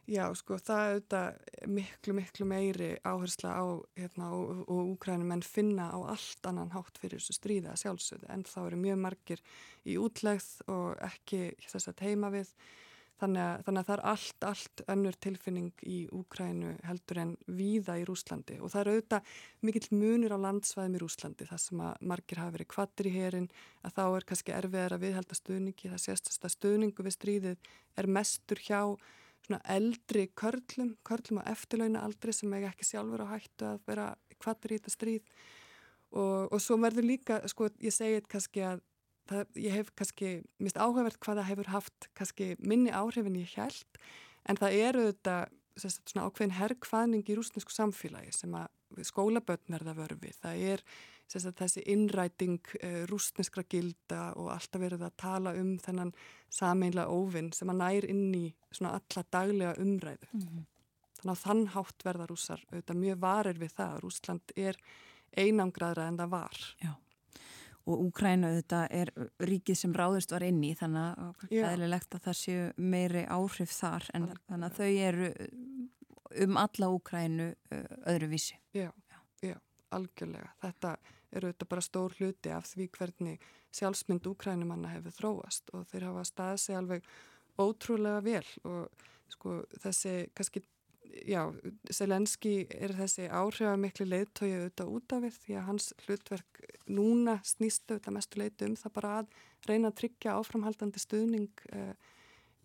[0.08, 3.66] Já, sko, það er auðvitað miklu, miklu meiri áhersla á
[3.97, 8.45] hérna, og, og Úkrænum en finna á allt annan hátt fyrir þessu stríða sjálfsögðu en
[8.47, 9.43] þá eru mjög margir
[9.84, 12.53] í útlegð og ekki þess að teima við
[13.22, 17.97] þannig að, þannig að það er allt, allt önnur tilfinning í Úkrænu heldur en víða
[17.97, 19.32] í Rúslandi og það eru auðvitað
[19.68, 23.47] mikill munur á landsvæðum í Rúslandi þar sem að margir hafa verið kvattir í herin
[23.82, 25.93] að þá er kannski erfiðar að viðhalda stuðningi.
[25.93, 28.82] Það sést að stuðningu við stríðið er mestur hjá
[29.47, 34.07] svona eldri körlum, körlum á eftirlauna aldri sem eiga ekki sjálfur á hættu að vera
[34.38, 35.34] kvattir í þetta stríð.
[36.15, 38.84] Og, og svo verður líka, sko, ég segi þetta kannski að
[39.30, 40.32] það, ég hef kannski
[40.64, 44.02] mist áhugavert hvað það hefur haft kannski minni áhrifin ég held
[44.48, 45.38] en það eru þetta
[45.78, 50.84] svona ákveðin herrkvaðning í rúsnesku samfélagi sem að skólabötn er það vörfið, það er
[51.28, 56.14] þessi innræting uh, rúsneskra gilda og alltaf verið að tala um þennan
[56.54, 60.30] sameinlega óvinn sem að nær inn í svona alla daglega umræðu.
[60.32, 60.66] Mm -hmm.
[61.18, 64.00] Þannig að þann hátt verða rússar auðvitað mjög varir við það.
[64.00, 64.78] Rúsland er
[65.36, 66.58] einangraðra en það var.
[66.80, 66.94] Já.
[67.88, 69.12] Og Úkræna auðvitað er
[69.48, 73.22] ríkið sem ráðust var inn í þannig að það er eðlilegt að það séu meiri
[73.32, 74.42] áhrif þar en Allt.
[74.50, 75.30] þannig að þau eru
[76.48, 77.48] um alla Úkrænu
[78.12, 78.60] öðruvísi.
[78.76, 79.22] Já, já,
[79.54, 79.56] já,
[79.96, 80.52] algjörlega.
[80.66, 80.98] Þetta
[81.32, 86.24] eru þetta bara stór hluti af því hvernig sjálfsmynd úkrænumanna hefur þróast og þeir hafa
[86.28, 87.10] staðið sig alveg
[87.58, 90.64] ótrúlega vel og sko þessi kannski,
[91.28, 91.41] já,
[91.93, 97.95] Selenski er þessi áhrifamikli leiðtói auðvitað út af við því að hans hlutverk núna snýstu
[97.95, 99.34] auðvitað mestu leitu um það bara að
[99.68, 101.89] reyna að tryggja áframhaldandi stuðning uh,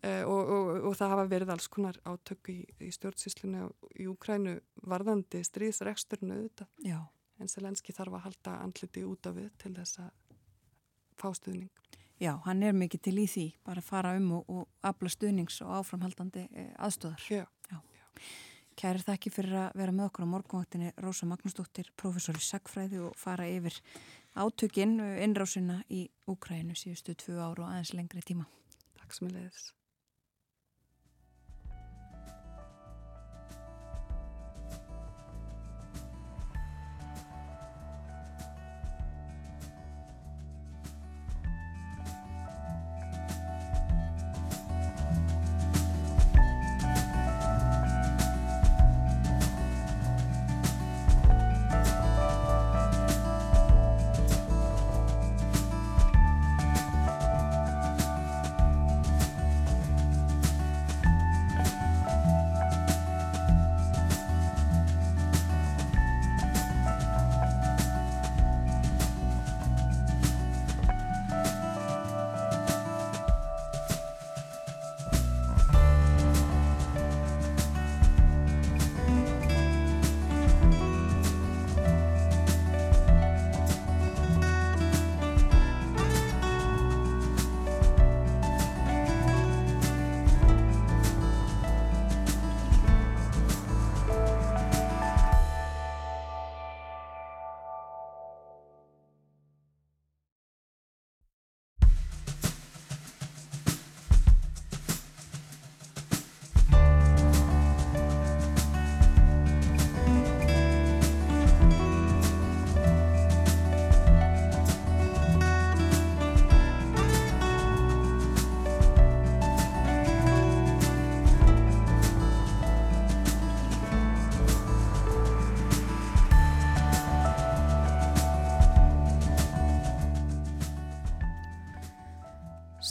[0.03, 3.67] uh, og, og, og það hafa verið alls konar átöku í, í stjórnsýslinu
[3.99, 6.71] í Úkrænu varðandi stríðsreksturnu auðvitað.
[6.83, 7.01] Já
[7.41, 10.11] en Selenski þarf að halda andliti út af við til þess að
[11.19, 11.71] fá stuðning.
[12.21, 15.59] Já, hann er mikið til í því, bara að fara um og, og afla stuðnings
[15.65, 17.25] og áframhaldandi eh, aðstöðar.
[17.27, 17.43] Já.
[18.79, 23.13] Kæri þakki fyrir að vera með okkur á morgunvaktinni Rósa Magnúsdóttir, professor í Sackfræði og
[23.19, 23.77] fara yfir
[24.33, 28.49] átökinn, innrásina í Úkrænu síðustu tvu áru og aðeins lengri tíma.
[28.97, 29.69] Takk sem ég leiðis.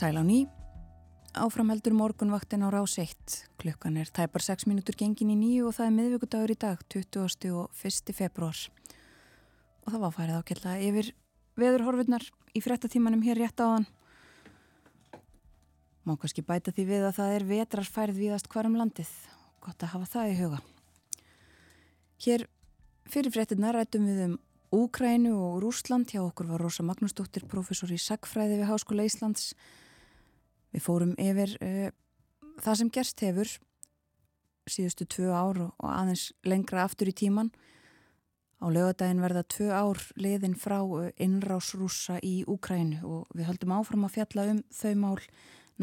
[0.03, 0.51] Sæl á ný,
[1.31, 3.15] áframheldur morgunvaktin á rás 1.
[3.55, 7.53] Klukkan er tæpar 6 minútur gengin í nýju og það er miðvíkudagur í dag, 20.
[7.55, 8.11] og 1.
[8.11, 8.59] februar.
[9.87, 11.11] Og það var færið ákveðla yfir
[11.55, 13.87] veðurhorfurnar í frettatímanum hér rétt á þann.
[16.03, 19.13] Má kannski bæta því við að það er vetrarfærið viðast hverjum landið.
[19.63, 20.59] Gott að hafa það í huga.
[22.27, 22.49] Hér
[23.07, 24.35] fyrir frettinnar rættum við um
[24.75, 26.11] Úkrænu og Rúsland.
[26.11, 29.53] Hjá okkur var Rosa Magnúsdóttir, professor í Sagfræði við Háskóla Íslands.
[30.73, 31.91] Við fórum yfir uh,
[32.63, 33.53] það sem gerst hefur
[34.71, 37.51] síðustu tvö ár og aðeins lengra aftur í tíman.
[38.63, 40.79] Á lögadaginn verða tvö ár liðin frá
[41.19, 45.19] innrásrúsa í Úkrænu og við höldum áfram að fjalla um þau mál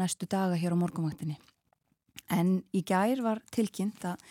[0.00, 1.36] næstu daga hér á morgumvaktinni.
[2.32, 4.22] En í gær var tilkynnt að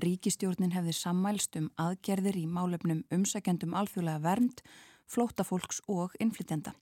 [0.00, 4.62] ríkistjórnin hefði sammælst um aðgerðir í málefnum umsækjandum alþjóðlega vernd,
[5.10, 6.72] flótafólks og innflytjanda.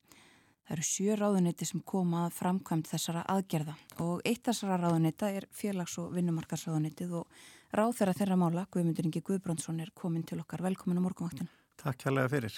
[0.66, 5.44] Það eru sjö ráðuniti sem koma að framkvæmt þessara aðgerða og eitt þessara ráðunita er
[5.54, 10.64] félags- og vinnumarkarsráðunitið og ráð þeirra þeirra mála, Guðmundur Ingi Guðbrandsson er komin til okkar.
[10.66, 11.48] Velkomin á morgunvaktin.
[11.78, 12.56] Takk kærlega fyrir.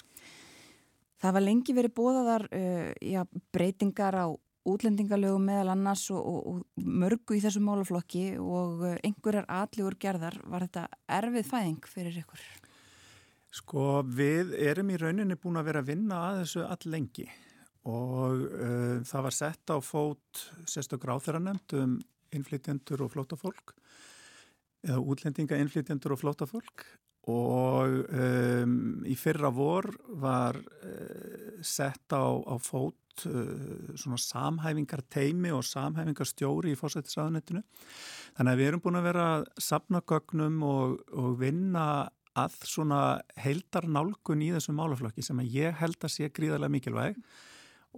[1.21, 3.21] Það var lengi verið bóðaðar uh, já,
[3.53, 4.27] breytingar á
[4.69, 10.39] útlendingalögum meðal annars og, og, og mörgu í þessu málaflokki og uh, einhverjar aðlugur gerðar.
[10.49, 10.87] Var þetta
[11.19, 12.47] erfið fæðing fyrir ykkur?
[13.53, 17.29] Sko við erum í rauninni búin að vera að vinna að þessu all lengi
[17.87, 21.99] og uh, það var sett á fót sérstaklega áþæranemt um
[22.35, 23.75] innflytjendur og flótafólk
[24.87, 26.87] eða útlendinga innflytjendur og flótafólk
[27.29, 35.53] og um, í fyrra vor var uh, sett á, á fót uh, svona samhæfingar teimi
[35.53, 37.65] og samhæfingar stjóri í fórsættisáðanettinu
[38.39, 41.89] þannig að við erum búin að vera að sapna gögnum og, og vinna
[42.39, 43.03] að svona
[43.41, 47.21] heldar nálgun í þessum málaflokki sem að ég held að sé gríðarlega mikilvæg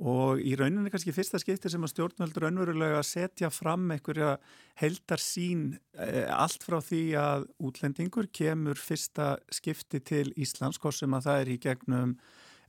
[0.00, 4.38] og í rauninni kannski fyrsta skipti sem að stjórnvöld raunverulega setja fram einhverja
[4.80, 11.16] heldar sín eh, allt frá því að útlendingur kemur fyrsta skipti til Íslands, hvort sem
[11.16, 12.14] að það er í gegnum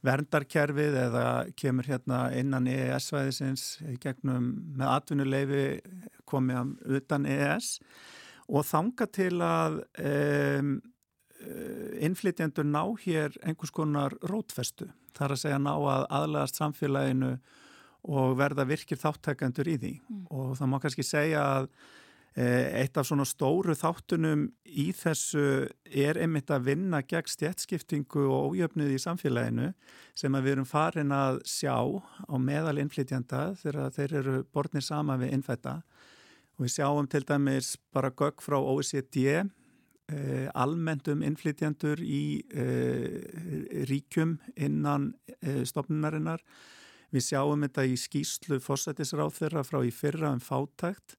[0.01, 1.25] verndarkerfið eða
[1.55, 3.65] kemur hérna innan EES-svæðisins
[4.01, 5.65] gegnum með atvinnuleifi
[6.27, 7.77] komið utan EES
[8.51, 10.79] og þanga til að um,
[12.01, 17.31] innflytjendur ná hér einhvers konar rótfestu þar að segja ná að aðlæðast samfélaginu
[18.11, 20.21] og verða virkir þáttækandur í því mm.
[20.33, 21.67] og það má kannski segja að
[22.33, 22.45] e,
[22.81, 25.45] eitt af svona stóru þáttunum í þessu
[25.85, 29.69] er einmitt að vinna gegn stjætskiptingu og ójöfnuði í samfélaginu
[30.17, 35.19] sem að við erum farin að sjá á meðal innflytjanda þegar þeir eru borðnir sama
[35.21, 35.81] við innfætta
[36.57, 39.45] og við sjáum til dæmis bara gögg frá OECD
[40.11, 46.41] Eh, almenntum innflytjandur í eh, ríkjum innan eh, stopnunarinnar.
[47.15, 51.15] Við sjáum þetta í skýslu fórsættisráð þeirra frá í fyrra um fátækt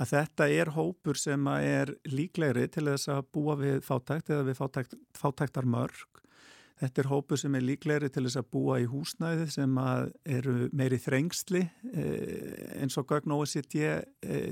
[0.00, 4.56] að þetta er hópur sem er líklegri til þess að búa við fátækt eða við
[4.60, 6.22] fátækt, fátæktar mörg.
[6.80, 9.74] Þetta er hópur sem er líklegri til þess að búa í húsnæði sem
[10.24, 11.66] eru meiri þrengsli
[12.80, 13.76] eins og gögn OECD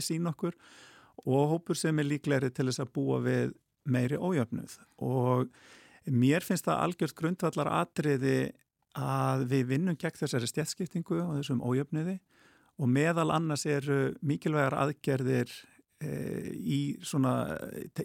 [0.05, 0.59] sín okkur
[1.24, 5.50] og hópur sem er líklegri til þess að búa við meiri ójöfnuð og
[6.08, 8.38] mér finnst það algjörð grundvallar atriði
[8.98, 12.18] að við vinnum gegn þessari stjætskiptingu og þessum ójöfnuði
[12.78, 15.50] og meðal annars eru mikilvægar aðgerðir
[16.00, 16.10] e,
[16.54, 17.34] í svona,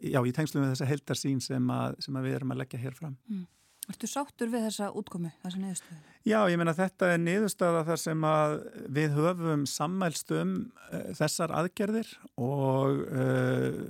[0.01, 3.17] já, í tengslu með þessa heldarsýn sem, sem að við erum að leggja hér fram.
[3.29, 3.45] Mm.
[3.91, 5.97] Ertu sáttur við þessa útkomi, þessa niðurstöðu?
[6.23, 8.53] Já, ég meina þetta er niðurstöða þar sem að
[8.95, 10.53] við höfum sammælst um
[10.87, 13.81] uh, þessar aðgerðir og uh,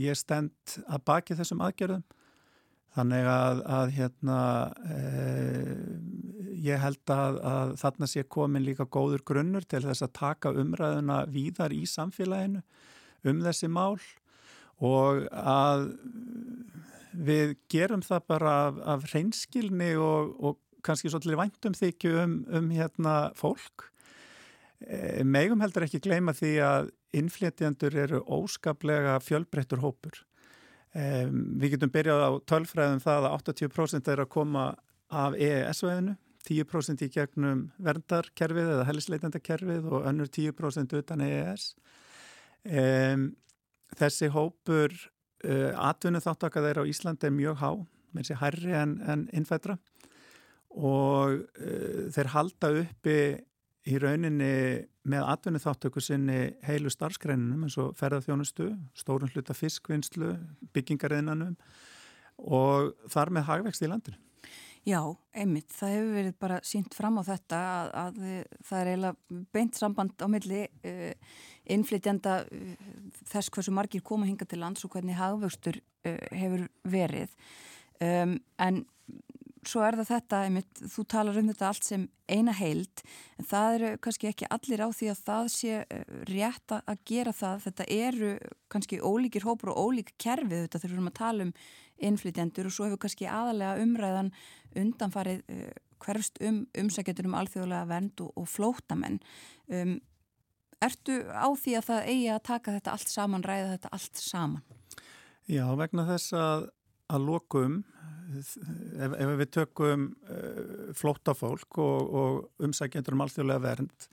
[0.00, 2.06] ég stend að baki þessum aðgerðum.
[2.96, 4.38] Þannig að, að hérna,
[4.88, 5.72] uh,
[6.64, 11.26] ég held að, að þarna sé komin líka góður grunnur til þess að taka umræðuna
[11.28, 12.64] víðar í samfélaginu
[13.28, 13.98] um þessi mál
[14.80, 15.90] og að
[17.16, 22.70] við gerum það bara af, af hreinskilni og, og kannski svolítið væntum þykju um, um
[22.74, 23.88] hérna fólk.
[24.80, 30.20] E, megum heldur ekki gleyma því að innflétjandur eru óskaplega fjölbreyttur hópur.
[30.92, 34.68] E, við getum byrjað á tölfræðum það að 80% er að koma
[35.06, 41.72] af EES-veðinu, 10% í gegnum verndarkerfið eða hellisleitandakerfið og önnur 10% utan EES.
[42.66, 42.84] E,
[43.96, 44.94] þessi hópur
[45.76, 47.70] atvinnu þáttaka þeirra á Íslandi er mjög há,
[48.12, 49.76] með þessi hærri en, en innfættra
[50.76, 53.18] og uh, þeir halda uppi
[53.86, 54.52] í rauninni
[55.06, 60.34] með atvinnu þáttöku sinni heilu starfsgreinunum eins og ferðarþjónustu, stórun hluta fiskvinnslu,
[60.74, 61.54] byggingariðnanum
[62.42, 64.18] og þar með hagvext í landinu.
[64.86, 65.00] Já,
[65.34, 65.72] einmitt.
[65.74, 68.18] Það hefur verið bara sínt fram á þetta að, að
[68.68, 71.38] það er eiginlega beint samband á milli uh,
[71.74, 72.90] innflytjanda uh,
[73.32, 77.34] þess hversu margir koma hinga til lands og hvernig hagvöxtur uh, hefur verið.
[77.98, 78.84] Um, en
[79.66, 83.02] svo er það þetta, einmitt, þú talar um þetta allt sem eina heild,
[83.40, 85.80] en það eru kannski ekki allir á því að það sé
[86.30, 87.64] rétt að gera það.
[87.64, 88.30] Þetta eru
[88.70, 91.52] kannski ólíkir hópur og ólík kerfið þetta þegar við erum að tala um
[92.04, 94.32] innflytjendur og svo hefur kannski aðalega umræðan
[94.76, 95.70] undanfarið uh,
[96.04, 99.18] hverfst um umsækjatur um alþjóðlega vernd og, og flótamenn.
[99.72, 99.98] Um,
[100.84, 104.64] ertu á því að það eigi að taka þetta allt saman, ræða þetta allt saman?
[105.46, 106.66] Já, vegna þess að,
[107.12, 107.76] að lokum,
[108.36, 108.56] ef,
[109.06, 114.08] ef við tökum uh, flótafólk og, og umsækjatur um alþjóðlega vernd,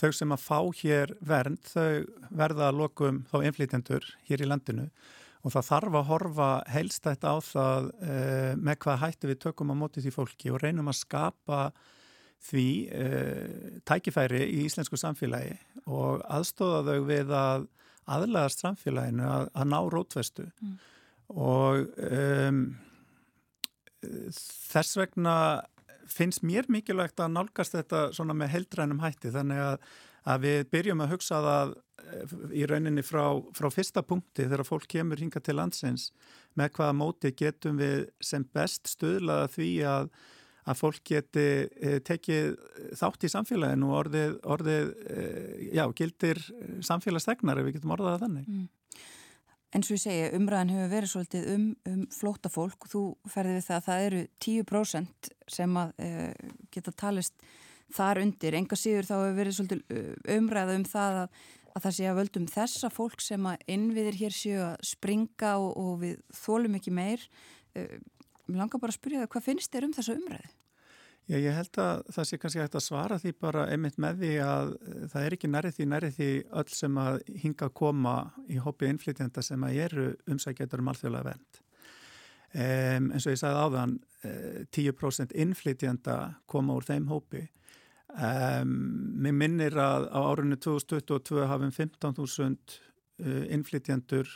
[0.00, 4.86] þau sem að fá hér vernd, þau verða að lokum þá innflytjendur hér í landinu
[5.40, 9.80] og það þarf að horfa helstætt á það uh, með hvað hættu við tökum á
[9.80, 11.60] móti því fólki og reynum að skapa
[12.50, 15.56] því uh, tækifæri í íslensku samfélagi
[15.88, 17.66] og aðstóða þau við að
[18.10, 20.78] aðlæðast samfélaginu að, að ná rótvestu mm.
[21.36, 22.62] og um,
[24.70, 25.34] þess vegna
[26.10, 29.76] finnst mér mikilvægt að nálgast þetta svona með heldrænum hætti þannig að,
[30.32, 31.74] að við byrjum að hugsa það
[32.54, 33.24] í rauninni frá,
[33.56, 36.10] frá fyrsta punkti þegar fólk kemur hinga til landsins
[36.58, 40.10] með hvaða móti getum við sem best stöðlaða því að,
[40.66, 42.50] að fólk geti e, tekið
[42.98, 45.24] þátt í samfélaginu og orðið, orðið e,
[45.78, 46.42] já, gildir
[46.86, 48.50] samfélagstegnar ef við getum orðaða þannig.
[48.50, 48.68] Mm.
[49.70, 53.60] En svo ég segja, umræðan hefur verið svolítið um, um flóta fólk og þú ferði
[53.60, 56.12] við það að það eru 10% sem að e,
[56.74, 57.50] geta talist
[57.94, 58.56] þar undir.
[58.58, 62.46] Enga síður þá hefur verið svolítið umræða um það að að það sé að völdum
[62.50, 67.26] þessa fólk sem að innviðir hér séu að springa og, og við þólum ekki meir.
[67.76, 68.00] Uh,
[68.50, 70.56] mér langar bara að spyrja það, hvað finnst þér um þessu umræðu?
[71.30, 74.30] Já, ég held að það sé kannski hægt að svara því bara einmitt með því
[74.42, 76.30] að uh, það er ekki nærið því nærið því
[76.62, 78.14] öll sem að hinga að koma
[78.50, 81.62] í hópi innflytjenda sem að eru umsækjætur um alþjóðlega vend.
[82.50, 83.92] Um, eins og ég sagði áðan,
[84.26, 86.16] uh, 10% innflytjenda
[86.50, 87.44] koma úr þeim hópi
[88.10, 88.70] Um,
[89.22, 92.56] mér minnir að á árunni 2022 hafum 15.000
[93.22, 94.26] uh, innflytjendur,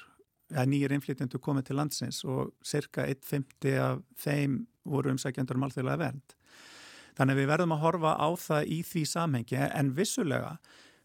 [0.52, 6.02] eða nýjir innflytjendur komið til landsins og cirka 1.50 af þeim voru umsækjendur um alþjóðlega
[6.04, 6.36] vernd.
[7.18, 10.56] Þannig að við verðum að horfa á það í því samhengi en vissulega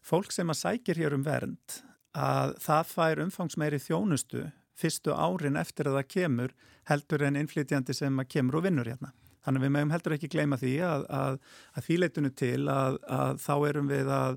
[0.02, 1.80] fólk sem að sækir hér um vernd
[2.18, 4.46] að það fær umfangsmeiri þjónustu
[4.80, 6.54] fyrstu árin eftir að það kemur
[6.90, 9.12] heldur en innflytjandi sem að kemur og vinnur hérna.
[9.50, 11.36] Þannig við meðum heldur ekki gleyma því að, að,
[11.74, 14.36] að því leitunu til að, að þá erum við að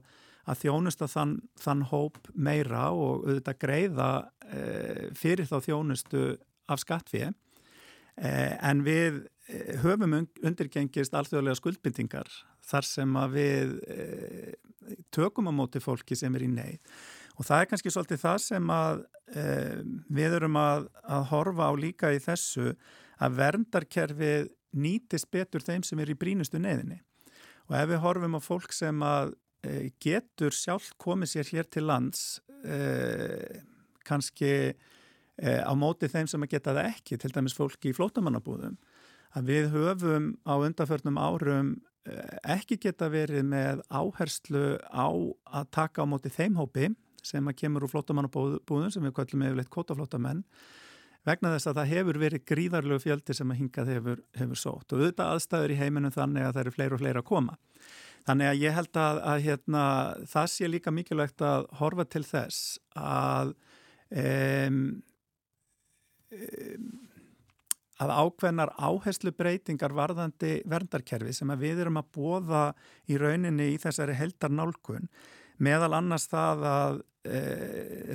[0.57, 4.07] þjónusta þann, þann hóp meira og auðvitað greiða
[4.49, 4.63] e,
[5.13, 6.23] fyrir þá þjónustu
[6.73, 12.33] af skattfið e, en við e, höfum undirgengist alþjóðlega skuldbindingar
[12.65, 14.07] þar sem að við e,
[15.13, 16.81] tökum á móti fólki sem er í neyð.
[17.37, 19.45] Og það er kannski svolítið það sem að e,
[20.09, 20.89] við erum að
[21.29, 22.73] horfa á líka í þessu
[23.21, 26.99] að verndarkerfið nýtist betur þeim sem er í brínustu neðinni.
[27.69, 31.85] Og ef við horfum á fólk sem að e, getur sjálf komið sér hér til
[31.87, 32.79] lands, e,
[34.03, 34.75] kannski e,
[35.63, 38.75] á móti þeim sem að geta það ekki, til dæmis fólki í flótamannabúðum,
[39.33, 41.73] að við höfum á undarförnum árum
[42.03, 42.19] e,
[42.57, 46.91] ekki geta verið með áherslu á að taka á móti þeim hópi
[47.23, 50.43] sem að kemur úr flótamannabúðum sem við kallum yfirleitt kótaflótamenn
[51.27, 55.03] vegna þess að það hefur verið gríðarlegu fjöldi sem að hingað hefur, hefur sótt og
[55.03, 57.57] auðvitað aðstæður í heiminum þannig að það eru fleiri og fleiri að koma.
[58.23, 59.85] Þannig að ég held að, að hérna,
[60.31, 63.53] það sé líka mikilvægt að horfa til þess að,
[64.23, 64.77] um,
[68.03, 72.65] að ákveðnar áherslu breytingar varðandi verndarkerfi sem við erum að bóða
[73.11, 75.11] í rauninni í þessari heldar nálgun
[75.63, 77.41] meðal annars það að e,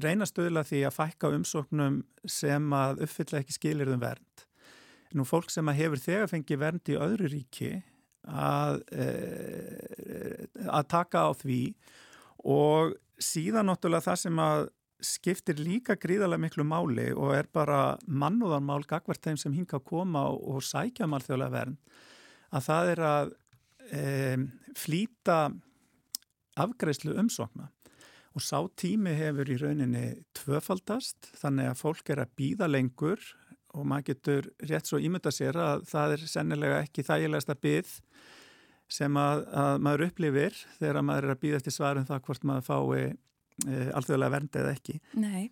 [0.03, 4.47] reyna stöðla því að fækka umsóknum sem að uppfylla ekki skilirðum vernd.
[5.17, 7.71] Nú fólk sem að hefur þegar fengið vernd í öðru ríki
[8.29, 9.07] að, e,
[10.69, 11.63] að taka á því
[12.49, 14.69] og síðan náttúrulega það sem að
[14.99, 20.25] skiptir líka gríðarlega miklu máli og er bara mannúðarmál gagvart þeim sem hinga að koma
[20.35, 22.01] og sækja málþjóðlega vernd
[22.51, 23.33] að það er að
[23.95, 24.03] e,
[24.79, 25.39] flýta
[26.59, 27.71] afgreðslu umsókna
[28.39, 30.07] og sá tími hefur í rauninni
[30.39, 33.23] tvöfaldast þannig að fólk er að býða lengur
[33.75, 37.95] og maður getur rétt svo ímynda sér að það er sennilega ekki þægilegast að byggð
[38.99, 42.67] sem að, að maður upplifir þegar maður er að býða eftir svarum það hvort maður
[42.69, 44.97] fái e, alþjóðlega verndi eða ekki.
[45.21, 45.51] Nei,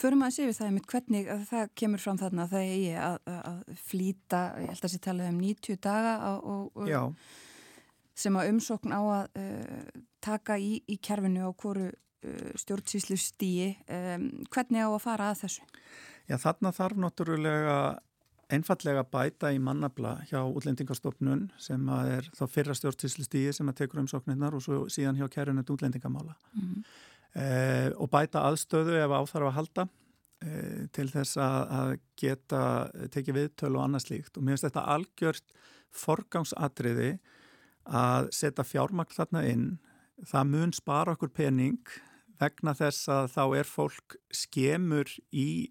[0.00, 3.80] förum að séu það einmitt hvernig að það kemur fram þarna það eigi að, að
[3.90, 7.18] flýta, ég held að sé talað um 90 daga og, og,
[8.20, 11.90] sem að umsókn á að uh, taka í, í kerfinu á hverju
[12.60, 13.72] stjórnsýslu stíi.
[13.88, 15.66] Um, hvernig á að fara að þessu?
[16.28, 17.76] Já, þarna þarf náttúrulega
[18.50, 23.82] einfallega bæta í mannabla hjá útlendingastofnun sem að er þá fyrra stjórnsýslu stíi sem að
[23.82, 26.36] tekur umsóknirnar og svo síðan hjá kerfinuð útlendingamála.
[26.58, 26.84] Mm.
[27.30, 32.62] Uh, og bæta aðstöðu ef áþarf að halda uh, til þess að, að geta
[33.14, 35.54] tekið viðtölu og annað slíkt og mér finnst þetta algjört
[35.94, 37.12] forgangsatriði
[37.86, 39.68] að setja fjármagn þarna inn
[40.26, 41.78] það mun spara okkur pening
[42.40, 45.70] vegna þess að þá er fólk skemur í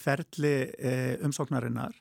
[0.00, 0.94] ferli e,
[1.26, 1.94] umsóknarinnar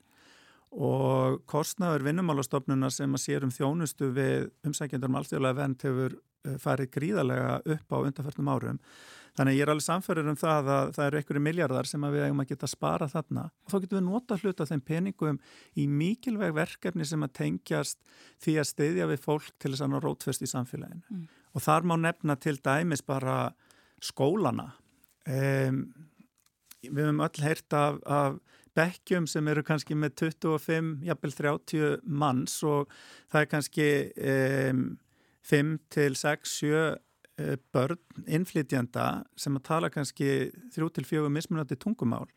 [0.69, 6.57] og kostnaður vinnumálastofnuna sem að sér um þjónustu við umsækjendur um alltjóðlega vend hefur e,
[6.61, 8.83] farið gríðarlega upp á undarförnum árum
[9.39, 12.41] Þannig ég er alveg samferður um það að það eru einhverju miljardar sem við eigum
[12.43, 13.45] að geta spara þarna.
[13.71, 15.39] Þá getum við nota hlut af þeim peningum
[15.79, 17.99] í mikilvæg verkefni sem að tengjast
[18.43, 21.05] því að steyðja við fólk til þess að ná rótfest í samfélaginu.
[21.07, 21.23] Mm.
[21.55, 23.37] Og þar má nefna til dæmis bara
[24.05, 24.71] skólana.
[25.29, 25.83] Um,
[26.83, 28.39] við höfum öll heyrt af, af
[28.77, 32.89] bekkjum sem eru kannski með 25, jafnvel 30 manns og
[33.31, 33.91] það er kannski
[34.31, 34.83] um,
[35.49, 36.81] 5 til 6, 7
[37.39, 42.27] Eh, börn, innflytjanda sem að tala kannski þrjú til fjögur mismunandi tungumál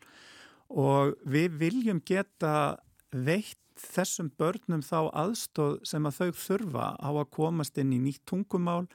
[0.69, 2.77] og við viljum geta
[3.11, 8.23] veitt þessum börnum þá aðstóð sem að þau þurfa á að komast inn í nýtt
[8.29, 8.85] tungumál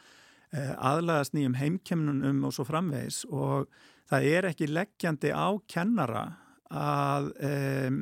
[0.56, 3.24] aðlæðast nýjum heimkemnunum og svo framvegis.
[3.28, 3.68] Og
[4.08, 6.24] það er ekki leggjandi á kennara
[6.68, 7.98] að um,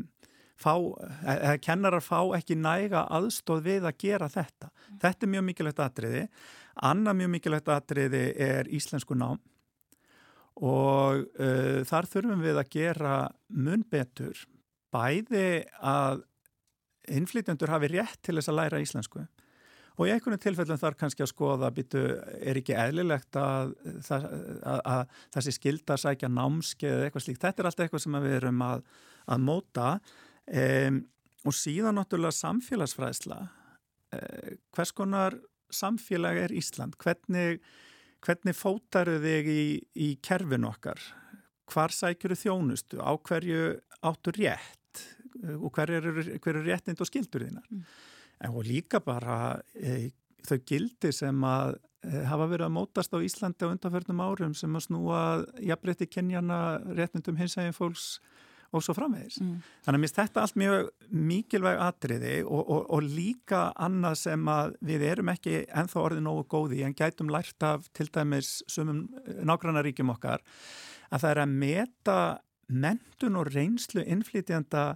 [0.58, 0.74] fá,
[1.36, 4.70] eða kennarar fá ekki næga aðstóð við að gera þetta.
[5.02, 6.24] Þetta er mjög mikilvægt aðtriði
[6.84, 9.40] Annað mjög mikilvægt atriði er íslensku nám.
[10.56, 13.16] Og uh, þar þurfum við að gera
[13.48, 14.42] mun betur
[14.92, 16.22] bæði að
[17.12, 19.28] innflytjendur hafi rétt til þess að læra íslensku og
[20.04, 22.02] í einhvern tilfellum þarf kannski að skoða býtu,
[22.44, 23.72] er ekki eðlilegt að,
[24.12, 24.26] að,
[24.60, 27.44] að, að þessi skilda sækja námskeið eða eitthvað slíkt.
[27.46, 30.98] Þetta er allt eitthvað sem við erum að móta um,
[31.46, 33.38] og síðan náttúrulega samfélagsfræðsla.
[34.16, 35.38] Um, hvers konar
[35.72, 36.98] samfélag er Ísland?
[37.00, 37.62] Hvernig,
[38.24, 39.64] hvernig fótaru þig í,
[39.96, 41.00] í kerfin okkar?
[41.72, 43.00] Hvar sækjuru þjónustu?
[43.00, 45.02] Á hverju áttu rétt?
[45.56, 47.64] Og hver eru er réttind og skildur þínar?
[47.72, 47.88] Mm.
[48.44, 50.10] En og líka bara e,
[50.46, 54.76] þau gildi sem að e, hafa verið að mótast á Íslandi á undanförnum árum sem
[54.76, 55.22] að snúa
[55.64, 56.60] jafnrétti kynjana
[56.98, 58.16] réttindum hins eginn fólks
[58.74, 59.38] og svo framvegis.
[59.40, 59.60] Mm.
[59.86, 60.88] Þannig að mér þetta allt mjög
[61.30, 66.46] mikilvæg atriði og, og, og líka annað sem að við erum ekki enþá orðið nógu
[66.52, 69.06] góði en gætum lært af til dæmis sumum
[69.46, 70.44] nágrannaríkjum okkar
[71.10, 72.18] að það er að meta
[72.66, 74.86] mentun og reynslu innflytjanda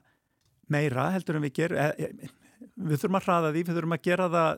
[0.70, 2.34] meira heldur en við gerum
[2.86, 4.51] við þurfum að hraða því, við þurfum að gera það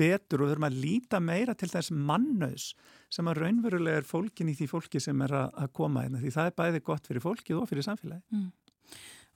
[0.00, 2.70] betur og við þurfum að líta meira til þess mannhaus
[3.12, 6.50] sem að raunverulega er fólkin í því fólki sem er að koma hérna því það
[6.50, 8.22] er bæði gott fyrir fólkið og fyrir samfélagi.
[8.34, 8.50] Mm.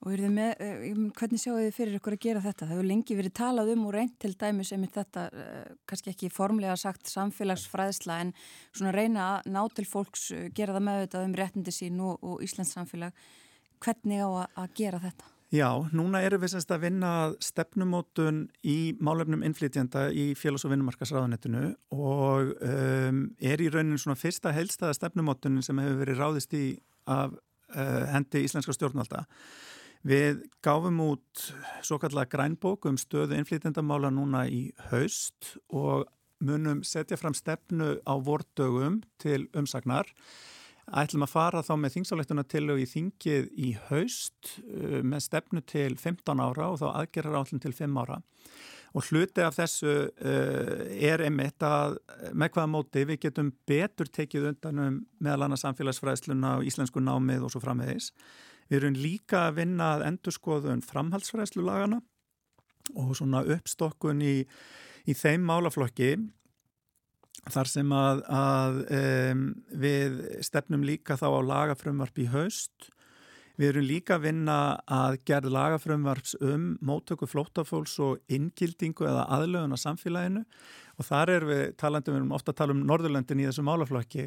[0.05, 2.66] Og með, eh, hvernig sjáu þið fyrir ykkur að gera þetta?
[2.66, 6.31] Það hefur lengi verið talað um og reynd til dæmis um þetta, eh, kannski ekki
[6.31, 8.35] formlega sagt samfélagsfræðsla en
[8.75, 12.43] svona reyna að ná til fólks, eh, gera það meðvitað um réttindi sín og, og
[12.43, 13.12] Íslands samfélag.
[13.81, 15.34] Hvernig á að gera þetta?
[15.53, 17.11] Já, núna erum við semst að vinna
[17.45, 24.55] stefnumótun í málefnum innflytjanda í félags- og vinnumarkasráðanettinu og um, er í raunin svona fyrsta
[24.57, 26.65] heilstaða stefnumótunin sem hefur verið ráðist í
[27.07, 29.27] af uh, hendi íslenska stjórnvalda.
[30.05, 31.45] Við gáfum út
[31.85, 36.09] svo kallega grænbók um stöðu innflýtendamála núna í haust og
[36.45, 40.09] munum setja fram stefnu á vordögum til umsagnar.
[40.93, 45.65] Ætlum að fara þá með þingsáleituna til og í þingið í haust uh, með stefnu
[45.65, 48.20] til 15 ára og þá aðgerrar állum til 5 ára.
[48.94, 51.97] Og hluti af þessu uh, er einmitt að
[52.36, 57.55] með hvaða móti við getum betur tekið undanum meðal annars samfélagsfræðsluna og íslensku námið og
[57.55, 58.12] svo framvegis.
[58.69, 62.01] Við erum líka að vinna að endurskoðun framhaldsfræðslu lagana
[62.93, 64.36] og svona uppstokkun í,
[65.09, 66.15] í þeim málaflokki
[67.53, 69.45] þar sem að, að um,
[69.85, 72.91] við stefnum líka þá á lagafrömmvarp í haust.
[73.61, 74.57] Við erum líka að vinna
[74.91, 80.43] að gerð lagafrömmvarps um móttöku flótafólks og inngildingu eða aðlögun á samfélaginu
[80.99, 84.27] og þar er við talandum, við erum ofta að tala um Norðurlöndin í þessu málaflokki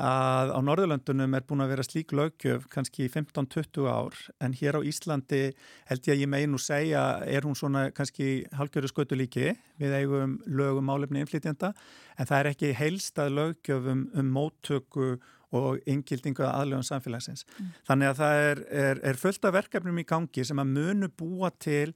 [0.00, 4.80] að á Norðurlöndunum er búin að vera slík lögjöf kannski 15-20 ár en hér á
[4.80, 5.42] Íslandi
[5.90, 9.98] held ég að ég megin og segja er hún svona kannski halgjöru skötu líki við
[9.98, 11.74] eigum lögum álefni innflytjanda
[12.16, 15.18] en það er ekki heilstað lögjöf um, móttöku
[15.52, 17.44] og inngildingu að aðlöfum samfélagsins.
[17.58, 17.72] Mm.
[17.84, 21.50] Þannig að það er, er, er fullt af verkefnum í gangi sem að munu búa
[21.60, 21.92] til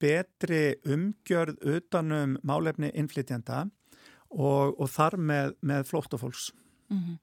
[0.00, 3.64] betri umgjörð utanum málefni innflytjanda
[4.30, 6.52] og, og þar með, með flóttafólks.
[6.90, 7.18] Mm -hmm.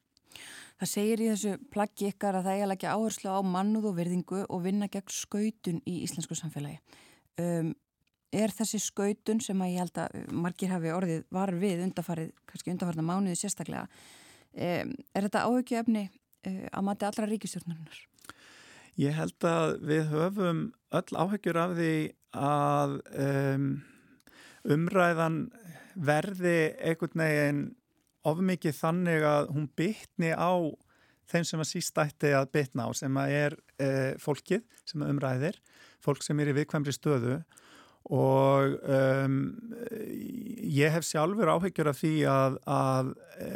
[0.77, 4.43] Það segir í þessu plaggi ykkar að það er ekki áherslu á mannuð og verðingu
[4.45, 6.77] og vinna gegn skautun í íslensku samfélagi.
[7.41, 7.71] Um,
[8.33, 12.73] er þessi skautun sem að ég held að margir hafi orðið var við undarfarið, kannski
[12.75, 13.87] undarfarið mánuði sérstaklega,
[14.53, 18.03] um, er þetta áhugjöfni uh, að mati allra ríkistjórnarinnar?
[18.97, 20.61] Ég held að við höfum
[20.97, 21.95] öll áhugjur af því
[22.37, 22.95] að
[23.25, 23.67] um,
[24.77, 25.41] umræðan
[25.97, 27.61] verði einhvern veginn
[28.27, 30.51] ofmikið þannig að hún bytni á
[31.27, 33.89] þeim sem að sístætti að bytna á sem að er e,
[34.21, 35.57] fólkið sem umræðir,
[36.03, 37.39] fólk sem er í viðkvæmri stöðu.
[38.07, 39.39] Og um,
[40.63, 43.09] ég hef sjálfur áhyggjur af því að, að
[43.43, 43.49] e,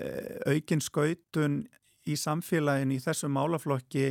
[0.51, 1.61] aukin skautun
[2.03, 4.09] í samfélagin í þessu málaflokki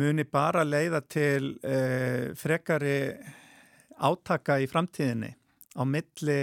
[0.00, 2.96] muni bara leiða til e, frekari
[4.00, 5.34] átaka í framtíðinni
[5.76, 6.38] á milli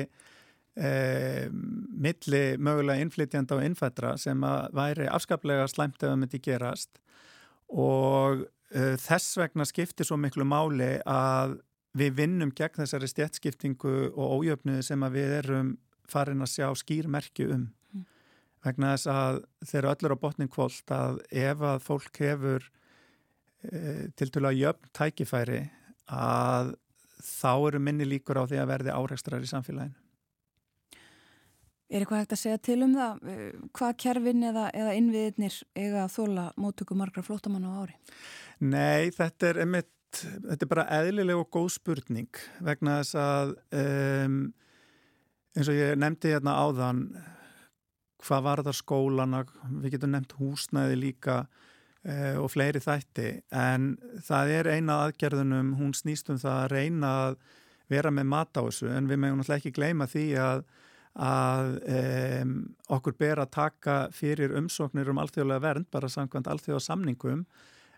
[0.79, 7.01] Eh, milli mögulega innflytjanda og innfættra sem að væri afskaplega slæmt ef það myndi gerast.
[7.75, 11.57] Og eh, þess vegna skiptir svo miklu máli að
[11.99, 15.73] við vinnum gegn þessari stjætskiptingu og ójöfnuði sem að við erum
[16.07, 17.67] farin að sjá skýrmerki um.
[17.91, 18.05] Mm.
[18.63, 22.67] vegna þess að þeir eru öllur á botning kvólt að ef að fólk hefur
[23.67, 25.65] e, til dæla jöfn tækifæri
[26.07, 26.75] að
[27.19, 30.00] þá eru minni líkur á því að verði áreikstrar í samfélaginu
[31.91, 33.17] Er eitthvað hægt að segja til um það?
[33.27, 37.97] Eh, hvað kerfin eða, eða innviðinir eiga að þóla móttöku margra flótamann á ári?
[38.63, 44.37] Nei, þetta er, einmitt, þetta er bara eðlileg og góð spurning vegna þess að um,
[45.57, 47.01] eins og ég nefndi hérna áðan
[48.21, 49.41] hvað var það skólana,
[49.81, 55.95] við getum nefnt húsnæði líka uh, og fleiri þætti en það er eina aðgerðunum, hún
[55.97, 57.41] snýst um það að reyna að
[57.91, 60.63] vera með mat á þessu en við meðum náttúrulega ekki gleyma því að
[61.19, 62.55] að um,
[62.95, 67.45] okkur ber að taka fyrir umsóknir um alþjóðlega vernd bara samkvæmt alþjóðasamningum.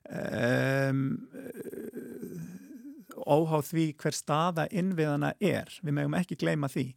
[0.09, 1.03] Um,
[3.23, 6.87] óháð því hver staða innviðana er, við megum ekki gleyma því.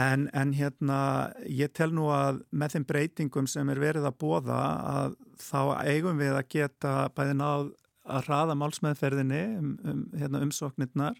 [0.00, 1.00] En, en hérna
[1.46, 4.60] ég tel nú að með þeim breytingum sem er verið að bóða
[4.94, 7.70] að þá eigum við að geta bæði náð
[8.10, 11.18] að hraða málsmeðferðinni um, um hérna, umsóknirnar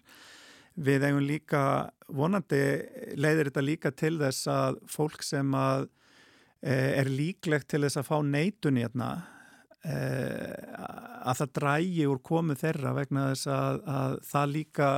[0.81, 1.63] Við eigum líka,
[2.09, 2.61] vonandi
[3.19, 5.87] leiðir þetta líka til þess að fólk sem að,
[6.61, 9.11] e, er líklegt til þess að fá neitun hérna,
[9.85, 9.95] e,
[11.21, 14.91] að það drægi úr komu þeirra vegna þess að, að það líka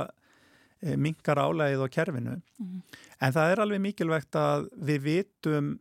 [0.80, 2.36] e, mingar álægið á kerfinu.
[2.40, 3.00] Mm -hmm.
[3.20, 5.74] En það er alveg mikilvægt að við vitum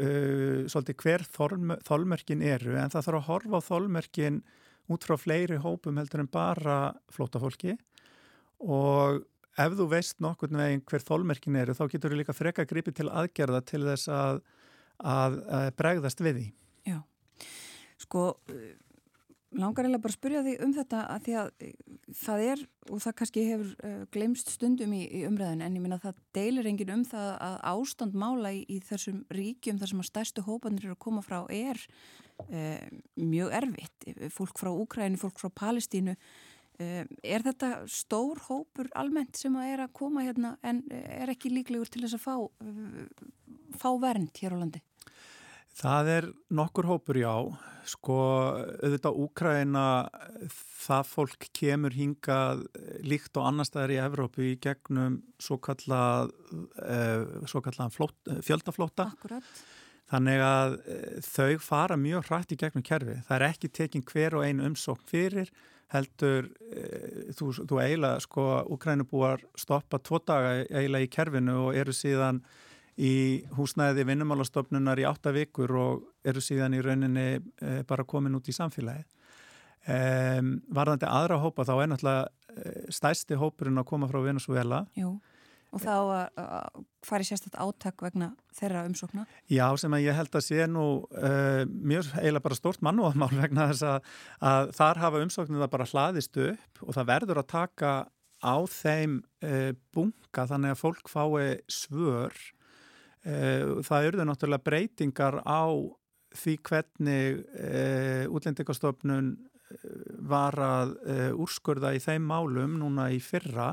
[0.00, 1.24] uh, svolítið hver
[1.86, 4.40] þólmerkin eru en það þarf að horfa á þólmerkin
[4.92, 6.78] út frá fleiri hópum heldur en bara
[7.14, 7.76] flótafólki
[8.60, 9.22] og
[9.58, 13.10] ef þú veist nokkurnu veginn hver þólmerkin eru þá getur þú líka freka gripi til
[13.10, 14.40] aðgerða til þess að,
[14.98, 16.46] að, að bregðast við því.
[16.90, 16.98] Já,
[18.02, 18.32] sko
[19.58, 21.50] langar eiginlega bara að spurja því um þetta að því að
[22.20, 25.98] það er og það kannski hefur uh, glemst stundum í, í umræðin en ég minna
[26.00, 30.02] að það deilir engin um það að ástand mála í, í þessum ríkjum þar sem
[30.02, 31.80] að stærstu hópanir eru að koma frá er
[32.48, 32.82] uh,
[33.20, 34.08] mjög erfitt.
[34.34, 36.16] Fólk frá Úkræni, fólk frá Palestínu
[36.78, 41.90] er þetta stór hópur almennt sem að er að koma hérna en er ekki líklegur
[41.90, 43.28] til þess að fá, uh,
[43.78, 44.82] fá vernd hér á landi?
[45.74, 47.34] Það er nokkur hópur já,
[47.90, 48.16] sko
[48.78, 49.86] auðvitað Úkraina
[50.84, 52.62] það fólk kemur hingað
[53.02, 56.30] líkt og annar staðar í Evrópu í gegnum svo kallað
[56.78, 59.10] uh, fjöldaflóta.
[59.10, 59.64] Akkurat.
[60.10, 60.74] Þannig að
[61.24, 63.16] þau fara mjög hrætt í gegnum kerfi.
[63.26, 65.50] Það er ekki tekinn hver og einu umsókn fyrir
[65.94, 66.84] heldur e,
[67.36, 68.44] þú, þú eiginlega sko
[68.74, 72.42] Ukrænubúar stoppa tvo daga eiginlega í kerfinu og eru síðan
[72.94, 78.50] í húsnæði vinnumálastofnunar í átta vikur og eru síðan í rauninni e, bara komin út
[78.50, 79.06] í samfélagi.
[79.84, 79.96] E,
[80.74, 84.84] varðandi aðra hópa þá er náttúrulega e, stæsti hópurinn að koma frá Venezuela.
[84.98, 85.16] Jú
[85.74, 85.94] og þá
[86.38, 89.24] að fari sérstætt áttak vegna þeirra umsókna?
[89.50, 93.68] Já, sem að ég held að sé nú uh, mjög eiginlega bara stort mannúðamál vegna
[93.72, 94.10] þess að,
[94.50, 97.94] að þar hafa umsóknina bara hlaðist upp og það verður að taka
[98.44, 102.38] á þeim uh, bunga þannig að fólk fái svör.
[103.24, 105.64] Uh, það eru náttúrulega breytingar á
[106.34, 107.44] því hvernig
[108.34, 109.28] útlendingastofnun
[110.26, 110.96] var að
[111.38, 113.68] úrskurða í þeim málum núna í fyrra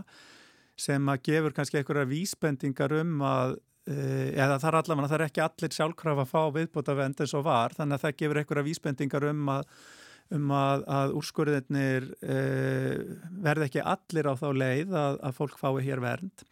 [0.82, 3.60] sem að gefur kannski einhverja vísbendingar um að
[3.92, 7.46] eða það er allavega, það er ekki allir sjálfkrafa að fá viðbóta vend eins og
[7.48, 9.72] var, þannig að það gefur einhverja vísbendingar um að,
[10.38, 12.98] um að, að úrskurðinir uh,
[13.48, 16.46] verði ekki allir á þá leið að, að fólk fái hér vernd.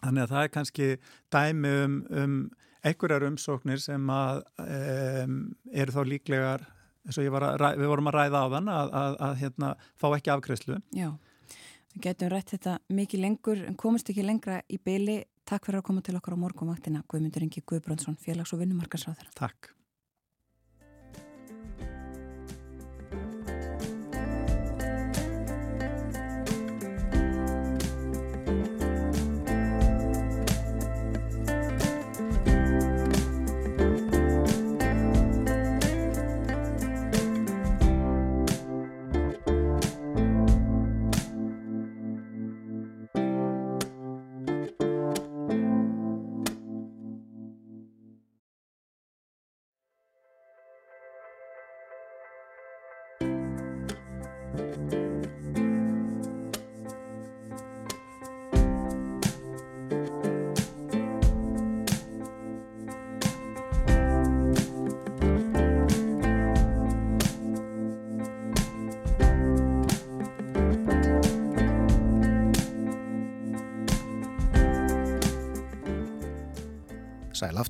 [0.00, 0.88] Þannig að það er kannski
[1.32, 2.38] dæmi um, um
[2.84, 5.38] einhverjar umsóknir sem að um,
[5.72, 6.66] eru þá líklegar,
[7.04, 7.46] eins og var
[7.76, 10.80] við vorum að ræða á þann, að hérna, fá ekki afkreslu.
[10.96, 11.12] Já,
[11.94, 15.88] við getum rætt þetta mikið lengur en komist ekki lengra í beili Takk fyrir að
[15.90, 19.28] koma til okkar á morgumvaktina Guðmundur Ingi Guðbrandsson, félags- og vinnumarkansráður.
[19.36, 19.74] Takk.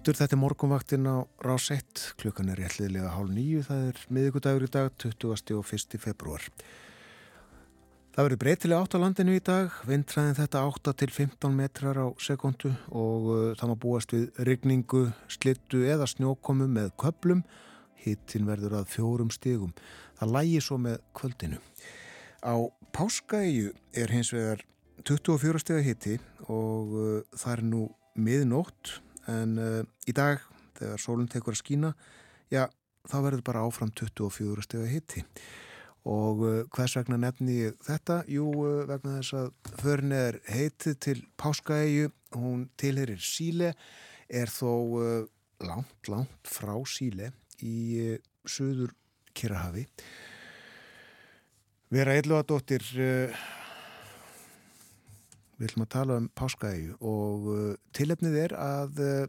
[0.05, 4.65] Aftur, þetta er morgunvaktin á rás 1, klukkan er réttliðlega hálf nýju, það er miðugudagur
[4.67, 5.55] í dag, 20.
[5.57, 5.95] og 1.
[5.97, 6.45] februar.
[8.13, 12.07] Það verður breytilega átt á landinu í dag, vindræðin þetta 8 til 15 metrar á
[12.21, 17.41] sekundu og uh, það má búast við rigningu, slittu eða snjókomu með köplum,
[18.05, 19.73] hittin verður að fjórum stigum.
[20.21, 21.63] Það lægi svo með kvöldinu.
[22.45, 22.61] Á
[22.93, 24.69] Páskaegju er hins vegar
[25.01, 27.89] 24 stiga hitti og uh, það er nú
[28.21, 28.99] miðnótt
[29.31, 30.43] en uh, í dag
[30.79, 31.93] þegar sólun tekur að skína
[32.53, 32.67] já,
[33.09, 35.25] þá verður bara áfram 24 steg að hitti
[36.11, 38.21] og uh, hvers vegna nefni ég þetta?
[38.31, 43.73] Jú, uh, vegna þess að förin er heitið til Páskaæju hún tilherir Síle
[44.29, 45.29] er þó
[45.63, 47.31] langt, langt frá Síle
[47.63, 48.17] í
[48.49, 48.95] söður
[49.37, 49.85] Kirahafi
[51.95, 52.83] Vera Eilúadóttir
[55.65, 57.61] Við ætlum að tala um páskaægu og uh,
[57.97, 59.23] tilefnið er að uh,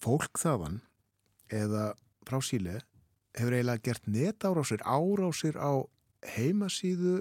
[0.00, 0.78] fólk þaðan
[1.52, 1.90] eða
[2.24, 2.78] frá síle
[3.36, 5.84] hefur eiginlega gert netárásir, árásir á
[6.38, 7.18] heimasíðu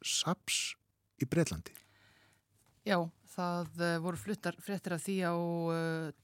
[0.00, 0.78] SAPS
[1.20, 1.76] í Breitlandi.
[2.88, 3.02] Já,
[3.34, 5.36] það uh, voru fluttar fréttir af því á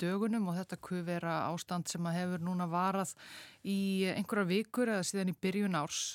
[0.01, 3.13] dögunum og þetta kuð vera ástand sem að hefur núna varað
[3.69, 6.07] í einhverja vikur eða síðan í byrjun árs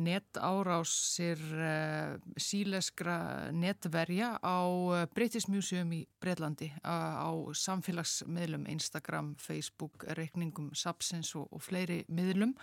[0.00, 10.72] netárásir uh, síleskra netverja á uh, British Museum í Breitlandi á samfélagsmiðlum Instagram, Facebook, reikningum
[10.74, 12.54] Sapsins og, og fleiri miðlum.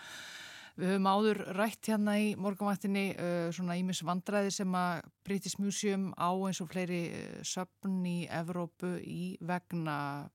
[0.80, 3.10] Við höfum áður rætt hérna í morgunvættinni
[3.52, 7.02] svona ímis vandræði sem að British Museum á eins og fleiri
[7.44, 10.30] söpn í Evrópu í vegna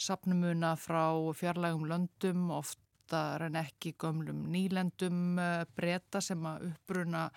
[0.00, 7.30] sapnumuna frá fjarlægum löndum, oft oftar en ekki gömlum nýlendum eh, breyta sem að uppruna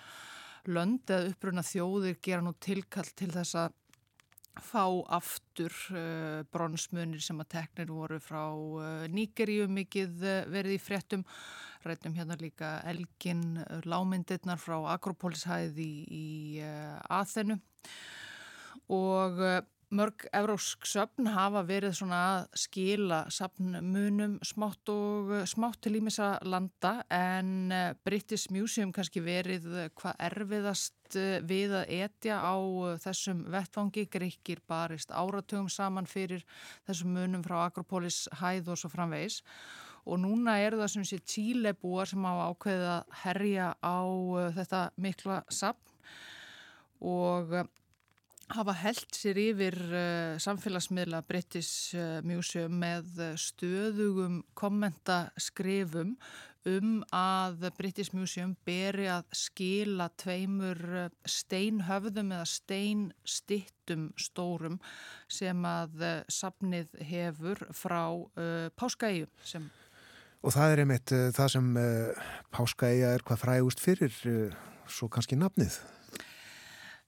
[0.68, 3.74] lönd eða uppruna þjóðir gera nú tilkall til þess að
[4.56, 10.80] fá aftur uh, bronsmunir sem að teknir voru frá uh, Níkeríu mikið uh, verið í
[10.80, 11.26] fréttum.
[11.84, 16.64] Rættum hérna líka Elgin lámyndirnar frá Akropólishæði í, í
[17.12, 17.60] Aþenu.
[18.96, 19.44] Og
[19.96, 26.98] Mörg evrósk söfn hafa verið svona að skila söfnmunum smátt og smátt til ímissa landa
[27.14, 32.56] en eh, British Museum kannski verið hvað erfiðast eh, við að etja á
[33.06, 34.08] þessum vettvangi.
[34.12, 36.44] Greikir barist áratugum saman fyrir
[36.90, 39.40] þessum munum frá Akropolis hæð og svo framvegis
[40.06, 44.00] og núna er það sem sé tílebúar sem hafa ákveðið að herja á
[44.44, 45.98] eh, þetta mikla söfn
[47.06, 47.60] og
[48.54, 53.08] hafa held sér yfir uh, samfélagsmiðla British uh, Museum með
[53.42, 56.16] stöðugum kommentaskrifum
[56.66, 64.78] um að British Museum beri að skila tveimur uh, steinhöfðum eða steinstittum stórum
[65.28, 68.06] sem að safnið hefur frá
[68.78, 69.68] Páskaíu sem
[70.46, 71.70] Og það er einmitt það sem
[72.54, 74.18] Páskaíja er hvað frægust fyrir,
[74.86, 75.80] svo kannski nafnið?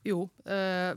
[0.07, 0.93] Jú, uh,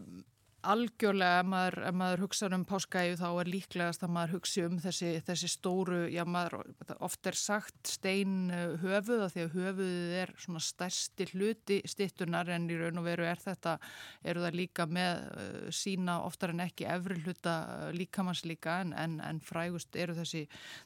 [0.66, 4.76] algjörlega ef maður, ef maður hugsa um páskaæju þá er líklegast að maður hugsi um
[4.82, 6.56] þessi, þessi stóru, já maður
[7.00, 12.50] oft er sagt stein uh, höfuð að því að höfuðið er svona stærsti hluti stittunar
[12.52, 13.78] en í raun og veru er þetta,
[14.24, 18.92] eru það líka með uh, sína oftar en ekki efri hluta uh, líkamanns líka en,
[18.92, 20.44] en, en frægust eru þessi,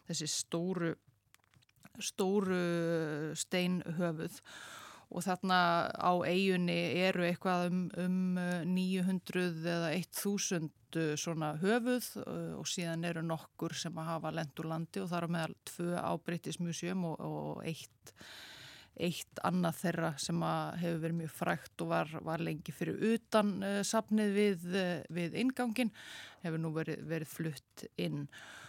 [0.08, 0.94] þessi stóru,
[1.98, 2.64] stóru
[3.38, 4.40] stein höfuð
[5.14, 5.58] og þarna
[5.94, 12.66] á eigunni eru eitthvað um, um 900 uh, eða 1000 uh, svona höfuð uh, og
[12.70, 16.62] síðan eru nokkur sem að hafa lendur landi og það eru meðal tvö á British
[16.62, 18.14] Museum og, og eitt,
[18.98, 20.42] eitt annað þeirra sem
[20.82, 24.68] hefur verið mjög frækt og var, var lengi fyrir utan uh, sapnið við,
[25.14, 25.94] við ingangin
[26.42, 28.24] hefur nú verið, verið flutt inn.
[28.26, 28.63] og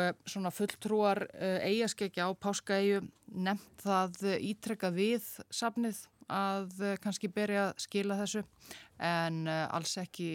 [0.00, 3.04] eh, svona fulltrúar eh, eigaskekja á Páskaæju
[3.46, 8.42] nefnt það ítrekka við safnið að eh, kannski berja að skila þessu
[8.98, 10.30] en alls ekki,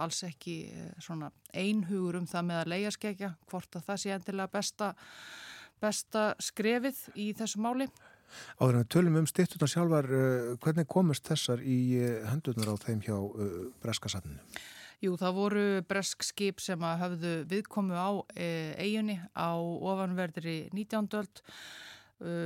[0.00, 0.54] alls ekki
[0.96, 4.88] svona einhugur um það með að leigaskekja hvort að það sé endilega besta,
[5.82, 7.90] besta skrefið í þessu máli.
[8.56, 10.08] Áður en við tölum um styrtuna sjálfar,
[10.64, 12.00] hvernig komast þessar í
[12.30, 13.16] hendunar á þeim hjá
[13.84, 14.40] Breskasadninu?
[15.00, 21.08] Jú, það voru bresk skip sem að hafðu viðkomu á eiginni e, á ofanverðri 19.
[21.16, 21.40] öld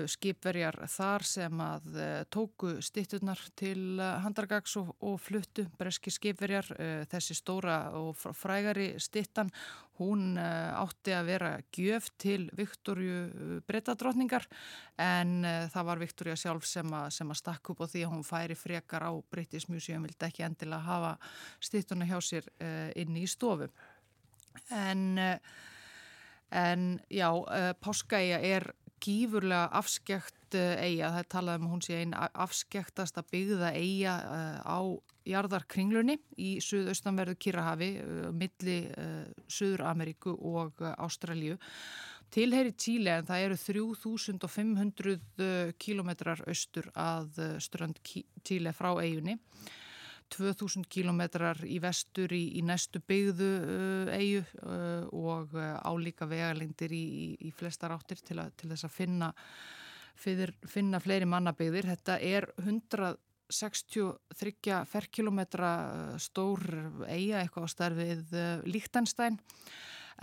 [0.07, 6.69] skipverjar þar sem að uh, tóku stitturnar til uh, handargags og, og fluttu breski skipverjar.
[7.11, 9.51] Þessi stóra og frægari stittan
[9.99, 14.47] hún átti að vera gjöf til Viktorju breytadrótningar
[14.99, 18.27] en það var Viktorja sjálf sem að, sem að stakk upp á því að hún
[18.27, 21.13] færi frekar á British Museum vildi ekki endilega hafa
[21.63, 22.51] stitturna hjá sér
[22.99, 23.71] inn í stofu.
[24.75, 25.15] En
[26.55, 27.31] en já,
[27.83, 28.73] Páskaæja er
[29.05, 34.59] gífurlega afskekt eiga, það er talað um hún sé einn afskektast að byggða eiga uh,
[34.65, 34.81] á
[35.29, 38.79] jarðarkringlunni í suðaustanverðu Kirrahafi, uh, milli
[39.51, 41.57] Suður-Ameríku og Ástralju.
[42.35, 47.29] Tilheyri Tíli en það eru 3500 kilometrar austur að
[47.63, 47.97] strand
[48.43, 49.37] Tíli frá eigunni.
[50.33, 56.93] 2000 kilometrar í vestur í, í næstu byggðu uh, eigu uh, og uh, álíka vegalengdir
[56.95, 59.29] í, í, í flestar áttir til, a, til þess að finna,
[60.19, 61.87] fyrir, finna fleiri mannabyggðir.
[61.93, 66.61] Þetta er 163 ferkilometra uh, stór
[67.07, 69.35] eiga eitthvað á starfið uh, Líktanstæn,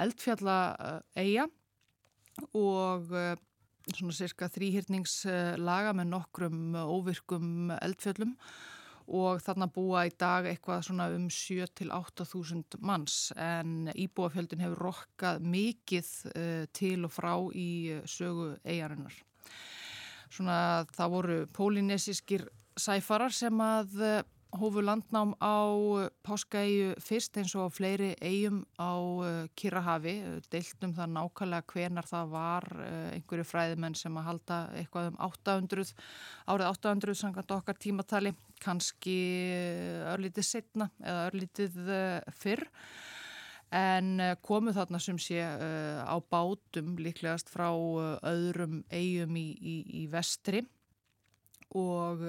[0.01, 1.45] eldfjalla uh, eiga
[2.55, 3.01] og
[3.91, 8.37] svona cirka þrýhyrningslaga með nokkrum óvirkum eldfjöllum
[9.11, 13.31] og þarna búa í dag eitthvað svona um 7-8 þúsund manns.
[13.35, 19.15] En íbúafjöldin hefur rokkað mikið uh, til og frá í uh, sögu eigarinnar.
[20.31, 20.59] Svona
[20.95, 22.47] það voru pólinesískir
[22.79, 24.21] sæfarar sem að uh,
[24.55, 25.63] hófu landnám á
[26.27, 28.99] Páskaæju fyrst eins og fleiri eigum á
[29.55, 30.17] Kirrahafi,
[30.51, 32.67] deiltum það nákvæmlega hvenar það var
[33.15, 35.93] einhverju fræðimenn sem að halda eitthvað um 800,
[36.51, 39.17] árið 800 samkvæmt okkar tímatali, kannski
[40.11, 41.79] örlítið setna eða örlítið
[42.37, 42.67] fyrr.
[43.71, 50.65] En komu þarna sem sé á bátum líklegast frá öðrum eigum í, í, í vestri.
[51.79, 52.19] Og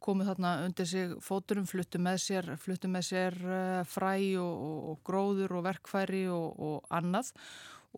[0.00, 3.36] komu þarna undir sig fóturum, fluttu með sér, fluttu með sér
[3.92, 7.34] fræ og, og, og gróður og verkfæri og, og annað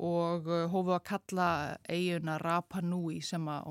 [0.01, 1.49] og uh, hófu að kalla
[1.91, 3.69] eiguna Rapa Nui sem, að,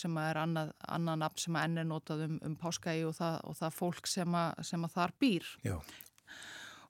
[0.00, 3.16] sem að er annað, annað nafn sem að enn er notað um, um páskaegi og
[3.18, 5.50] það, það fólk sem að, sem að þar býr.
[5.66, 5.76] Já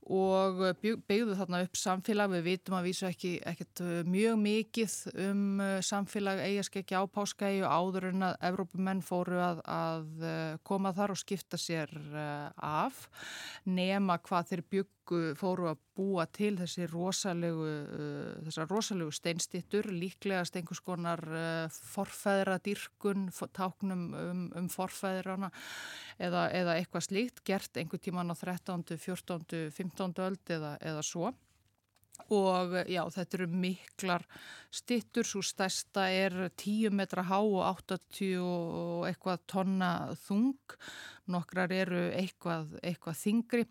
[0.08, 4.96] og byggðu þarna upp samfélag, við vitum að vísu ekki ekkert uh, mjög mikið
[5.28, 10.28] um uh, samfélag eigaskekki á páskaegi og áður en að Evrópumenn fóru að, að
[10.66, 11.92] koma þar og skipta sér
[12.56, 13.06] af
[13.68, 17.68] nema hvað þeir bygg fóru að búa til þessi rosalegu,
[18.68, 25.50] rosalegu steinstittur, líklegast einhvers konar uh, forfæðradýrkun, táknum um, um forfæðrana
[26.18, 30.18] eða, eða eitthvað slíkt, gert einhver tíman á 13., 14., 15.
[30.26, 31.32] öld eða, eða svo
[32.34, 34.24] og já, þetta eru miklar
[34.74, 39.92] stittur, svo stærsta er 10 metra há og 80 og eitthvað tonna
[40.26, 40.58] þung,
[41.30, 43.62] nokkrar eru eitthvað, eitthvað þingri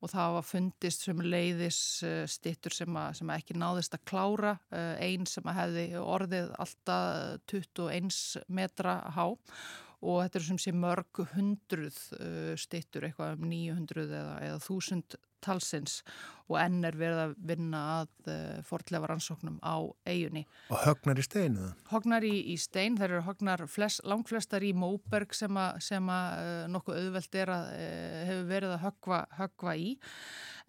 [0.00, 4.56] og það var fundist sem leiðis eh, stittur sem, að, sem ekki náðist að klára,
[4.72, 9.26] eh, einn sem að hefði orðið alltaf 21 metra há
[10.00, 15.18] og þetta er sem sé mörg hundruð uh, stittur, eitthvað um 900 eða, eða 1000
[15.40, 16.00] talsins
[16.50, 19.76] og enn er verið að vinna að uh, forðlefa rannsóknum á
[20.08, 20.42] eigunni.
[20.72, 21.68] Og högnar í steinu?
[21.92, 26.98] Högnar í, í stein, þeir eru högnar flest, langflestar í Móberg sem að, uh, nokkuð
[27.04, 29.92] auðveld er að uh, hefur verið að högva, högva í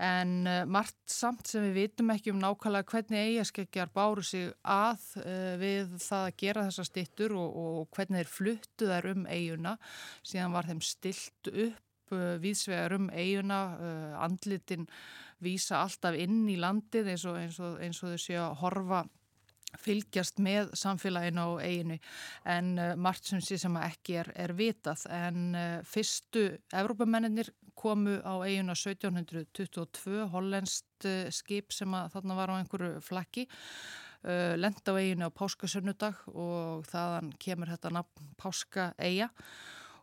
[0.01, 5.05] en uh, margt samt sem við vitum ekki um nákvæmlega hvernig eigaskeggjar báru sig að
[5.21, 9.77] uh, við það að gera þessa stittur og, og hvernig þeir fluttu þær um eiguna
[10.25, 13.61] síðan var þeim stilt upp uh, viðsvegar um eiguna,
[14.25, 14.89] andlitin
[15.41, 19.05] vísa alltaf inn í landið eins og, eins og, eins og þau séu að horfa
[19.79, 21.97] fylgjast með samfélaginu á eiginu
[22.49, 25.05] en uh, margt sem sé sem ekki er, er vitað.
[25.11, 32.53] En uh, fyrstu Evrópamenninir komu á eiginu 1722 hollenskt uh, skip sem að þarna var
[32.53, 38.91] á einhverju flakki uh, lenda á eiginu á Páskasönnudag og þaðan kemur þetta nafn Páska
[38.99, 39.31] eiga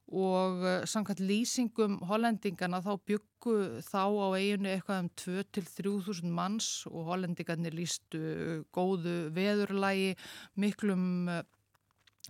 [0.08, 7.12] og uh, samkvæmt lýsingum hollendingana þá byggu þá á eiginu eitthvað um 2-3.000 manns og
[7.12, 10.16] hollendingarnir lístu góðu veðurlægi,
[10.56, 11.28] miklum,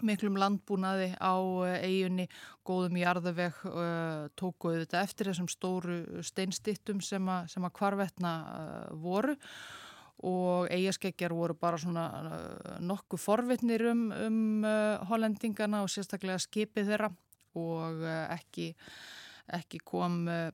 [0.06, 1.34] miklum landbúnaði á
[1.80, 2.28] eiginu,
[2.66, 8.32] góðum jarðaveg, uh, tókuðu þetta eftir þessum stóru steinstittum sem að, sem að kvarvetna
[9.02, 9.36] voru.
[10.28, 12.08] Og eigaskeggjar voru bara svona
[12.82, 14.64] nokkuð forvitnir um, um
[15.06, 17.12] hollendingana og sérstaklega skipið þeirra.
[17.56, 18.72] Og eh, ekki,
[19.58, 20.50] ekki kom eh,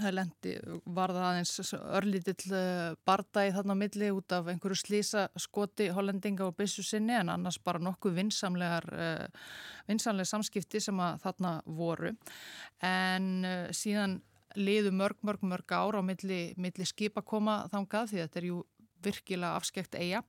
[0.00, 0.54] það lendi,
[0.98, 6.46] var það aðeins örlítill eh, bardagi þarna á milli út af einhverju slísa skoti hollendinga
[6.48, 8.88] og byssu sinni en annars bara nokkuð vinsamlegar
[9.88, 12.14] vinsamlega samskipti sem að þarna voru.
[12.84, 14.18] En síðan
[14.58, 18.64] liðu mörg, mörg, mörg ára á milli, milli skipakoma þangað því þetta er jú
[19.04, 20.22] virkilega afskekt eiga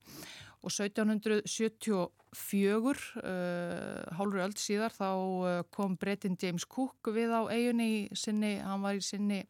[0.60, 8.08] og 1774 fjögur, uh, hálfur öll síðar, þá kom breytin James Cook við á eiginni
[8.14, 9.42] sinni, hann var í sinni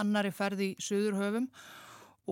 [0.00, 1.46] annari ferði í Suðurhöfum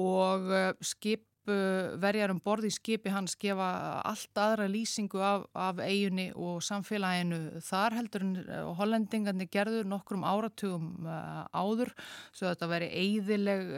[0.01, 3.69] og uh, skip uh, verjar um borði í skipi hans gefa
[4.03, 10.27] allt aðra lýsingu af, af eiginni og samfélaginu þar heldur en uh, hollendingarnir gerður nokkrum
[10.27, 11.09] áratugum
[11.55, 11.95] áður.
[12.35, 13.75] Svo þetta veri eidileg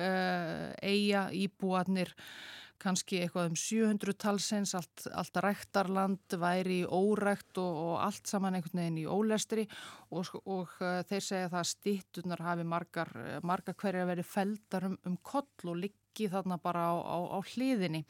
[0.82, 2.14] eiga íbúarnir
[2.82, 8.58] kannski eitthvað um 700 talsins, allt, allt ræktarland væri í órækt og, og allt saman
[8.58, 9.66] einhvern veginn í ólestri
[10.10, 13.12] og, og uh, þeir segja það að stittunar hafi margar,
[13.46, 18.04] margar hverja verið feldar um, um koll og liggi þarna bara á, á, á hliðinni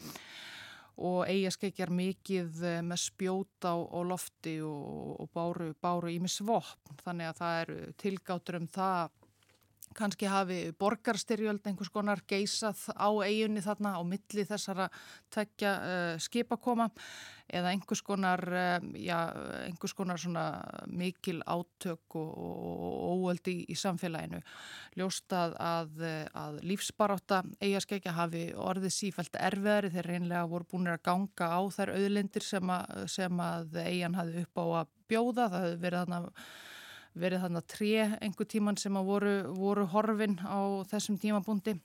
[0.96, 7.30] og eigaskeikjar mikið eh, með spjóta á lofti og, og báru, báru í misvopn þannig
[7.30, 9.22] að það eru tilgáttur um það
[9.96, 14.90] kannski hafi borgarstyrjöld einhvers konar geysað á eiginni þarna á milli þessara
[15.32, 16.90] tekja uh, eh, skipakoma
[17.46, 19.18] eða einhvers konar, uh, já,
[19.64, 20.20] einhvers konar
[20.90, 24.40] mikil átök og, og óöldi í, samfélaginu.
[24.98, 26.04] Ljóstað að,
[26.34, 31.94] að lífsbaráta eigaskekja hafi orðið sífælt erfiðari þegar reynlega voru búin að ganga á þær
[31.96, 35.50] auðlendir sem að, sem að eigan hafi upp á að bjóða.
[35.52, 36.24] Það hefur verið þarna
[37.16, 41.78] verið þarna tré einhver tíman sem að voru, voru horfin á þessum tímabúndi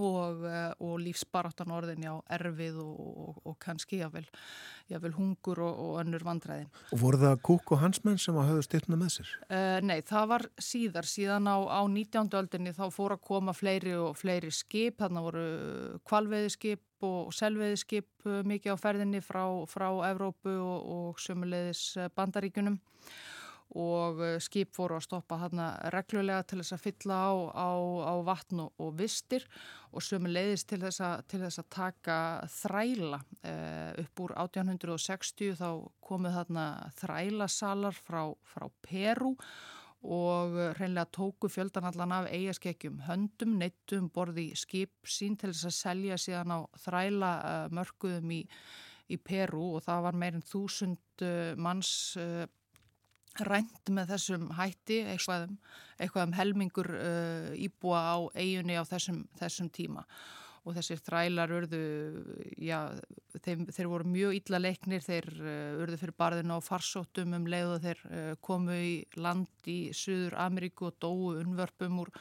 [0.00, 4.24] og, eh, og lífsbaráttan orðin já erfið og, og, og kannski jável,
[4.90, 6.70] jável hungur og önnur vandræðin.
[6.92, 9.34] Og voru það Kúk og Hansmenn sem að hafa styrna með sér?
[9.46, 12.32] Uh, nei, það var síðar, síðan á, á 19.
[12.40, 15.46] öldinni þá fór að koma fleiri og fleiri skip, þarna voru
[16.08, 22.78] kvalveiðiskip og selveiðiskip eh, mikið á ferðinni frá, frá Evrópu og sömulegis bandaríkunum
[23.74, 27.70] og eh, skip voru að stoppa hérna reglulega til þess að fylla á, á,
[28.06, 29.46] á vatn og, og vistir
[29.90, 32.18] og sömu leiðist til þess að, til þess að taka
[32.54, 33.20] þræla.
[33.42, 35.68] Eh, upp úr 1860 þá
[36.06, 36.66] komuð þarna
[37.00, 39.34] þrælasalar frá, frá Peru
[40.04, 45.78] og reynlega tóku fjöldan allan af eigaskekkjum höndum, neittum, borði skip sín til þess að
[45.78, 47.30] selja síðan á þræla
[47.72, 48.42] mörguðum í,
[49.08, 51.24] í Peru og það var meirinn þúsund
[51.56, 51.94] manns
[53.42, 55.58] rænt með þessum hætti eitthvað um,
[55.98, 60.04] eitthvað um helmingur uh, íbúa á eiginni á þessum, þessum tíma.
[60.64, 61.80] Og þessir þrælar urðu,
[62.56, 62.78] já,
[63.44, 67.74] þeir, þeir voru mjög illa leiknir, þeir uh, urðu fyrir barðinu á farsóttum um leið
[67.74, 72.12] og þeir uh, komu í land í Suður Ameríku og dóu unnvörpum úr,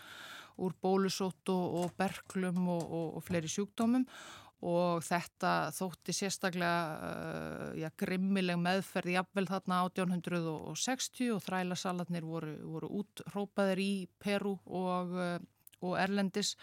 [0.60, 4.04] úr bólusótt og, og berglum og, og, og fleiri sjúkdómum
[4.64, 12.92] og þetta þótti sérstaklega uh, ja, grimmileg meðferð jafnvel þarna 1860 og þrælasalatnir voru, voru
[13.02, 15.36] útrópaðir í Peru og, uh,
[15.84, 16.56] og Erlendis.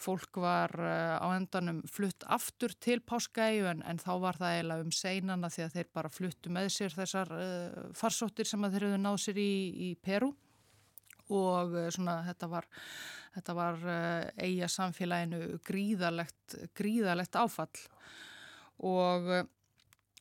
[0.00, 4.94] Fólk var á endanum flutt aftur til páskaegu en, en þá var það eiginlega um
[4.96, 7.34] seinana því að þeir bara fluttu með sér þessar
[8.00, 10.30] farsóttir sem þeir hefðu náð sér í, í Peru
[11.36, 12.70] og svona þetta var,
[13.34, 13.84] þetta var
[14.40, 17.82] eiga samfélaginu gríðalegt, gríðalegt áfall.
[18.80, 19.30] Og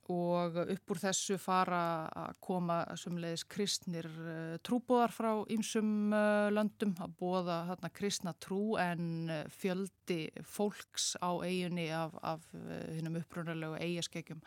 [0.10, 1.82] og upp úr þessu fara
[2.18, 8.64] að koma sömulegis kristnir uh, trúbóðar frá ýmsum uh, löndum að bóða þarna kristna trú
[8.82, 12.48] en fjöldi fólks á eiginni af, af
[12.96, 14.42] hinnum upprunalegu eigaskegjum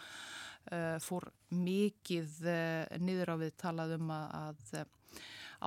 [1.03, 2.37] fór mikið
[3.03, 4.61] niður á við talað um að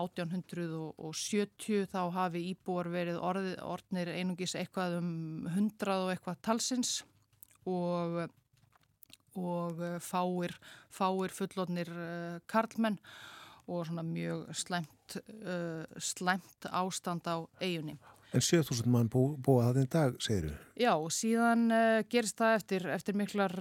[0.02, 5.12] 1870 þá hafi íbúar verið orð, orðnir einungis eitthvað um
[5.52, 6.98] 100 og eitthvað talsins
[7.66, 8.26] og
[9.36, 10.56] og eh, fáir,
[10.94, 13.00] fáir fullotnir uh, karlmenn
[13.68, 17.98] og svona mjög slæmt, uh, slæmt ástand á eiginni.
[18.36, 20.56] En 7000 mann bú, búa það einn dag, segir þú?
[20.82, 23.54] Já, síðan uh, gerist það eftir, eftir miklar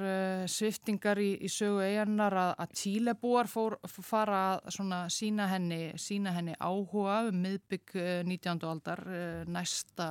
[0.50, 6.56] sviftingar í, í sögu eiginnar að, að Tílebúar fór, fara að sína henni, sína henni
[6.58, 7.94] áhuga um miðbygg
[8.26, 8.66] 19.
[8.66, 9.04] aldar,
[9.46, 10.08] næsta,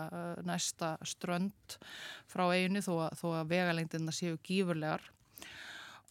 [0.48, 1.78] næsta strönd
[2.32, 5.04] frá eiginni þó, þó að vegalengdina séu gífurlegar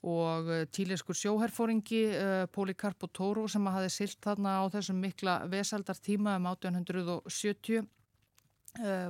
[0.03, 6.37] og eh, tíleskur sjóherfóringi uh, Polikarpo Toro sem hafi silt þarna á þessum mikla vesaldartíma
[6.41, 7.87] um 1870 uh,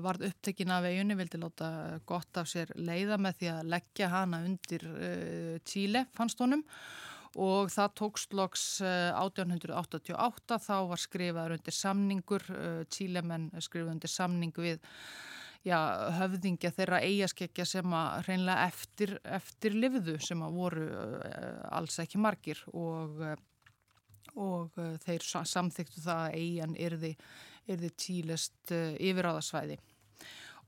[0.02, 4.40] varð upptekinn af eiginni, vildi láta gott af sér leiða með því að leggja hana
[4.43, 4.86] undir
[5.68, 6.64] Tíle, fannst honum.
[7.40, 12.48] Og það tókst loks 1888 þá var skrifaður undir samningur,
[12.93, 14.82] Tílemenn skrifaður undir samning við
[15.64, 15.78] já,
[16.18, 20.89] höfðingja þeirra eigaskeggja sem að reynlega eftir, eftir livðu sem að voru
[21.70, 22.60] alls ekki margir.
[22.76, 23.22] Og,
[24.36, 27.14] og þeir samþyktu það að eigan yrði,
[27.70, 29.78] yrði tílest yfiráðasvæði.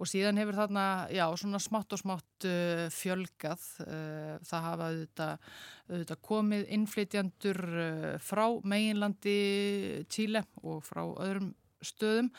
[0.03, 0.85] Og síðan hefur þarna,
[1.15, 3.67] já, svona smátt og smátt uh, fjölgað.
[3.85, 5.49] Uh, það hafa auðvitað,
[5.91, 9.39] auðvitað komið innflytjandur uh, frá meginlandi
[10.11, 11.53] Tíle og frá öðrum
[11.85, 12.31] stöðum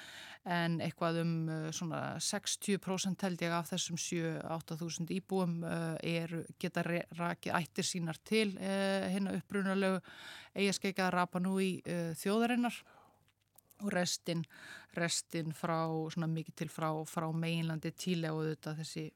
[0.45, 1.33] en eitthvað um
[1.73, 8.51] svona 60% held ég af þessum 7-8 þúsund íbúum er, geta rakið ættir sínar til
[8.57, 9.99] hérna upprunalegu
[10.53, 11.71] eigaskeika að rapa nú í
[12.21, 12.77] þjóðarinnar
[13.85, 14.43] og restin,
[14.97, 15.79] restin frá,
[16.11, 19.07] svona mikið til frá, frá meginlandi Tíle og þetta þessi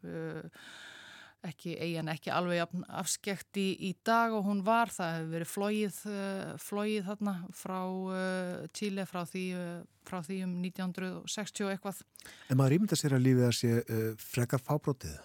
[1.46, 6.00] ekki eigin ekki alveg afskekt í, í dag og hún var, það hefur verið flóið,
[6.12, 9.78] uh, flóið þarna frá uh, Tíle frá því, uh,
[10.08, 12.04] frá því um 1960 eitthvað.
[12.50, 15.16] En maður ímynda sér að lífið að sé frekar fábrótið?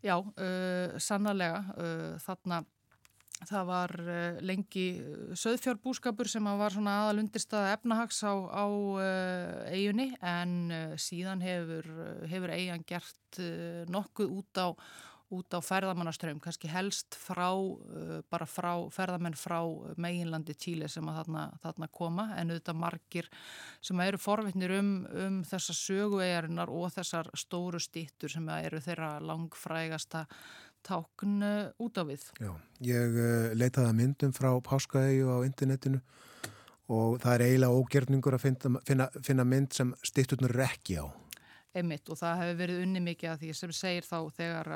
[0.00, 0.16] Já,
[0.96, 2.62] sannarlega þarna
[3.48, 8.64] Það var uh, lengi uh, söðfjárbúskapur sem var svona aðal undirstaða efnahags á, á
[9.72, 11.88] eigunni en síðan hefur,
[12.28, 13.38] hefur eigan gert
[13.88, 14.68] nokkuð út á,
[15.30, 17.48] út á ferðamannaströym, kannski helst frá,
[18.32, 19.60] bara frá ferðamenn frá
[19.94, 22.24] meginlandi Tíli sem að þarna, þarna koma.
[22.34, 23.30] En auðvitað margir
[23.78, 30.26] sem eru forvittnir um, um þessar söguegarinnar og þessar stóru stýttur sem eru þeirra langfrægasta
[30.86, 32.26] tákn uh, út á við.
[32.40, 32.52] Já,
[32.86, 36.00] ég uh, leitaði myndum frá Páskaægu á internetinu
[36.90, 41.06] og það er eiginlega ógjörningur að finna, finna, finna mynd sem stitturnar rekki á.
[41.70, 44.70] Einmitt og það hefur verið unni mikið að því sem segir þá þegar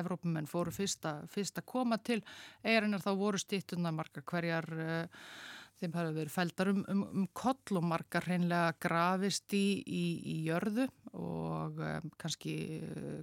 [0.00, 2.22] Evrópumenn fóru fyrst að koma til
[2.64, 5.26] eigarinnar þá voru stitturnar margar hverjar uh,
[5.78, 10.36] þeim hafa verið fældar um, um, um koll og margar hreinlega grafist í, í, í
[10.48, 12.54] jörðu og um, kannski,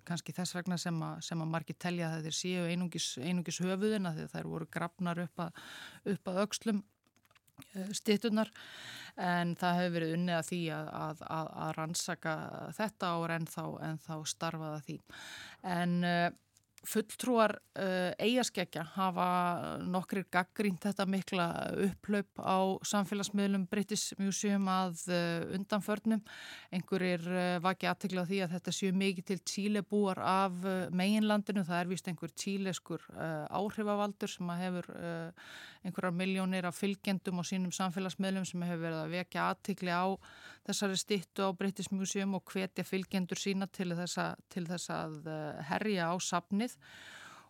[0.07, 4.15] kannski þess vegna sem að, sem að margir telja að þeir séu einungis, einungis höfuðina
[4.15, 5.63] þegar þær voru grafnar upp að,
[6.15, 8.51] upp að aukslum uh, stittunar
[9.15, 12.39] en það hefur verið unnið að því að, að, að rannsaka
[12.75, 14.97] þetta ára en þá, en þá starfaða því.
[15.75, 16.25] En uh,
[16.89, 19.27] fulltrúar uh, eigaskeggja hafa
[19.83, 21.47] nokkrir gaggrínt þetta mikla
[21.87, 26.23] upplaup á samfélagsmiðlum British Museum að uh, undanförnum.
[26.75, 30.57] Einhverjir uh, vaki aðtegla því að þetta séu mikið til tílebúar af
[30.95, 31.65] meginlandinu.
[31.67, 34.89] Það er vist einhver tíleskur áhrifavaldur sem hefur
[35.85, 40.05] einhverjar miljónir af fylgjendum og sínum samfélagsmiðlum sem hefur verið að vekja aðtegli á
[40.65, 45.29] þessari stittu á British Museum og hvetja fylgjendur sína til þess að, til þess að
[45.69, 46.75] herja á sapnið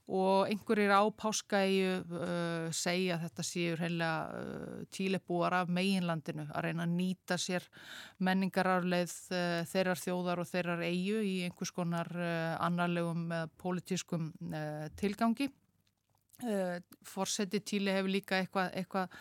[0.05, 6.67] og einhverjir á páskaæju uh, segja að þetta séur heila uh, tílebúar af meginlandinu að
[6.67, 7.65] reyna að nýta sér
[8.21, 12.11] menningararleið uh, þeirrar þjóðar og þeirrar eigu í einhvers konar
[12.61, 14.31] annarlegum politískum
[14.99, 15.49] tilgangi.
[17.07, 19.13] Forseti Tíli hefur líka eitthvað, eitthvað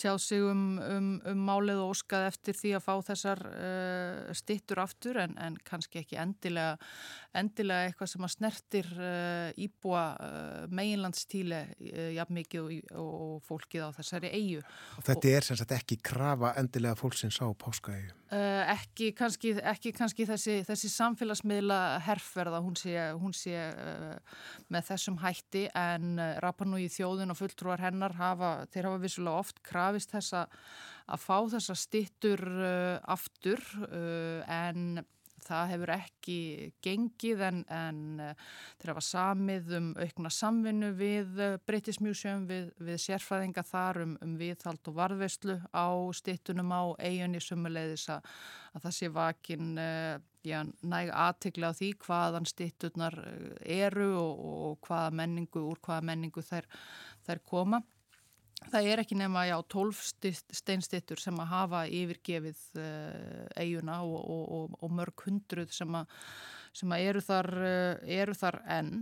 [0.00, 4.82] tjáð sig um, um, um málið og óskað eftir því að fá þessar uh, stittur
[4.82, 6.78] aftur en, en kannski ekki endilega,
[7.38, 13.86] endilega eitthvað sem að snertir uh, íbúa uh, meginlandstíli uh, jafn mikið og, og fólkið
[13.86, 14.64] á þessari eigu.
[14.98, 18.18] Og þetta og, er sem sagt ekki krafa endilega fólksins á páskaegu?
[18.32, 23.58] Ekki kannski, ekki kannski þessi, þessi samfélagsmiðla herrferða, hún sé, hún sé
[24.72, 30.14] með þessum hætti en Rapanúi þjóðin og fulltrúar hennar hafa, þeir hafa vissulega oft krafist
[30.14, 30.46] þessa
[31.10, 35.02] að fá þessa stittur uh, aftur uh, en
[35.42, 36.36] það hefur ekki
[36.86, 41.40] gengið en, en uh, þeir hafa samið um aukna samvinnu við
[42.06, 48.06] Museum, við, við sérfræðinga þar um, um viðhald og varðveislu á stittunum á eiginni sumulegðis
[48.14, 48.28] að,
[48.76, 49.72] að það sé vakin
[50.46, 53.18] já, næg aðtegla á því hvaðan stitturnar
[53.66, 56.70] eru og, og hvaða menningu, úr hvaða menningu þær,
[57.26, 57.82] þær koma.
[58.70, 60.00] Það er ekki nema já, 12
[60.54, 62.62] steinstittur sem að hafa yfirgefið
[63.58, 66.04] eiguna og, og, og, og mörg hundruð sem, a,
[66.76, 68.98] sem að eru, þar, uh, eru þar enn.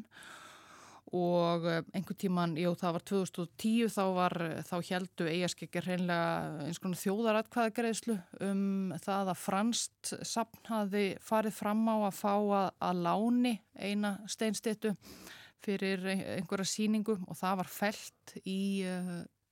[1.16, 4.36] Og uh, einhvern tíman, jú það var 2010 þá var,
[4.68, 8.16] þá heldu eigaskekkir hreinlega eins konar þjóðaratkvæðagreðslu
[8.46, 14.14] um það að franst sapn hafi farið fram á að fá að, að láni eina
[14.30, 14.94] steinstittu
[15.60, 18.62] fyrir einhverja síningu og það var felt í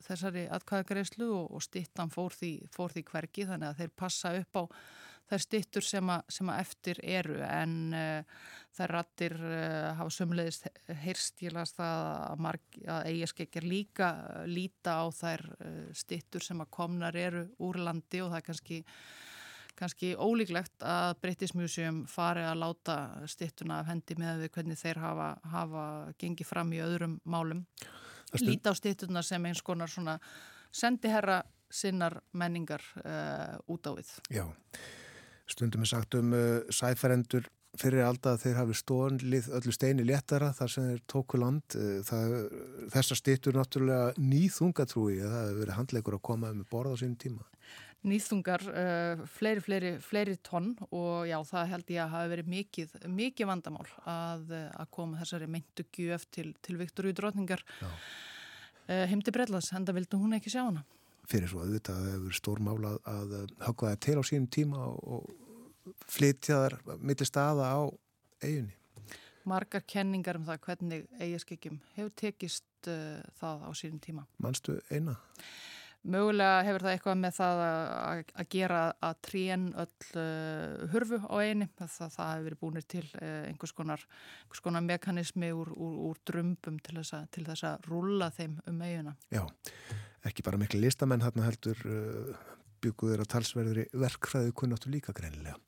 [0.09, 4.61] þessari atkvæðagreyslu og, og stittan fór því, fór því hvergi þannig að þeir passa upp
[4.61, 4.63] á
[5.29, 7.39] þær stittur sem, a, sem að eftir eru.
[7.45, 8.43] En uh,
[8.77, 10.69] þær rattir uh, hafa sömulegist
[11.05, 12.61] heyrst ég las það að,
[12.97, 15.45] að eigaskekkjar líka uh, líta á þær
[15.97, 18.85] stittur sem að komnar eru úr landi og það er kannski
[19.79, 22.97] kannski ólíklegt að British Museum fari að láta
[23.31, 25.85] stittuna af hendi með við hvernig þeir hafa, hafa
[26.19, 27.63] gengið fram í öðrum málum
[28.43, 30.19] líta á stýttunar sem eins konar svona
[30.75, 34.11] sendiherra sinnar menningar uh, út á við.
[34.33, 34.45] Já,
[35.49, 37.49] stundum er sagt um uh, sæfærendur
[37.79, 41.77] fyrir alltaf að þeir hafi stónlið öllu steini léttara þar sem þeir tóku land.
[41.77, 42.37] Uh, það,
[42.95, 47.21] þessar stýttur náttúrulega nýþungatrúi að það hefur verið handleikur að koma með borð á sínum
[47.21, 47.49] tíma
[48.07, 52.95] nýþungar uh, fleiri, fleiri, fleiri tonn og já, það held ég að hafa verið mikið,
[53.11, 59.73] mikið vandamál að, að koma þessari meintu gjöf til, til Viktor Júdrótningar uh, heimdi Breðlas,
[59.75, 60.85] enda vildu hún ekki sjá hana.
[61.29, 63.35] Fyrir svo að þetta hefur stórmál að, að
[63.67, 65.29] höfka það til á sínum tíma og
[66.09, 67.81] flytja þar millir staða á
[68.45, 68.75] eiginni.
[69.49, 74.25] Margar kenningar um það hvernig eigaskikjum hefur tekist uh, það á sínum tíma.
[74.45, 75.19] Manstu eina?
[76.09, 78.21] Mögulega hefur það eitthvað með það að,
[78.55, 81.69] gera að trén öll uh, hurfu á eini.
[81.77, 84.05] Það, það hefur verið búinir til uh, einhvers, konar,
[84.45, 88.57] einhvers konar mekanismi úr, úr, úr drömbum til þess, að, til þess að rulla þeim
[88.71, 89.15] um eiguna.
[89.35, 89.43] Já,
[90.31, 92.33] ekki bara miklu listamenn hérna heldur uh,
[92.85, 95.61] bygguður að talsverðri verkfræðu kunnáttu líka greinilega.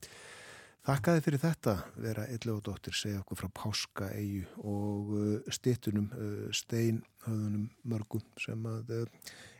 [0.81, 5.13] Þakkaði fyrir þetta vera Illa og dóttir segja okkur frá Páska eigu og
[5.53, 8.95] stittunum uh, steinhöðunum mörgum sem að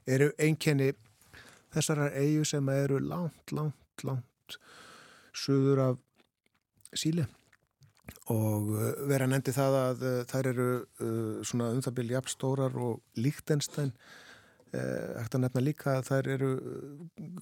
[0.07, 0.91] eru einkenni
[1.72, 4.57] þessarar eigu sem eru langt, langt, langt
[5.34, 6.02] suður af
[6.98, 7.26] síli
[8.32, 12.78] og uh, vera nefndi það að uh, þær eru uh, svona um það byrja jafnstórar
[12.80, 13.95] og líktenstæn
[14.72, 16.49] eftir að nefna líka að þær eru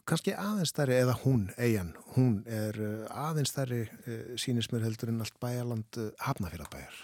[0.10, 2.80] kannski aðeins þærri eða hún, eigin, hún er
[3.14, 3.84] aðeins þærri
[4.42, 7.04] sínismur heldur en allt bæjarland hafnafélagabæjar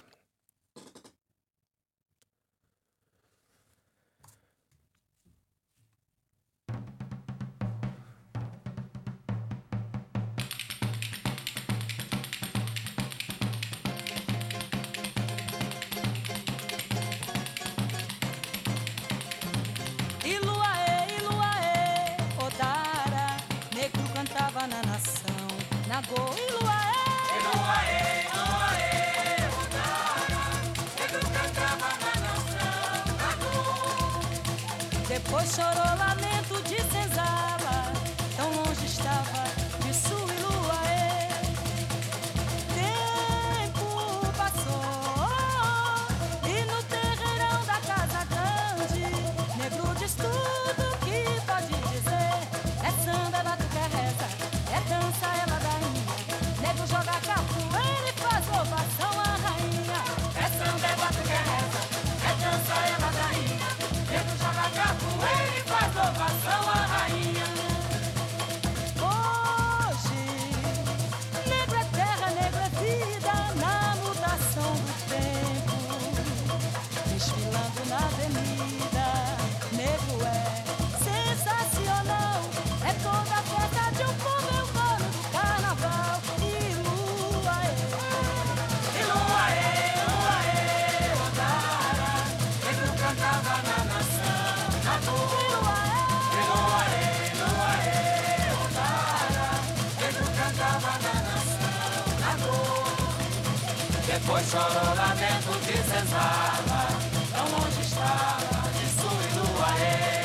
[104.45, 106.88] chorou lamento de senzala,
[107.34, 110.23] tão longe estava, de sul e lua é.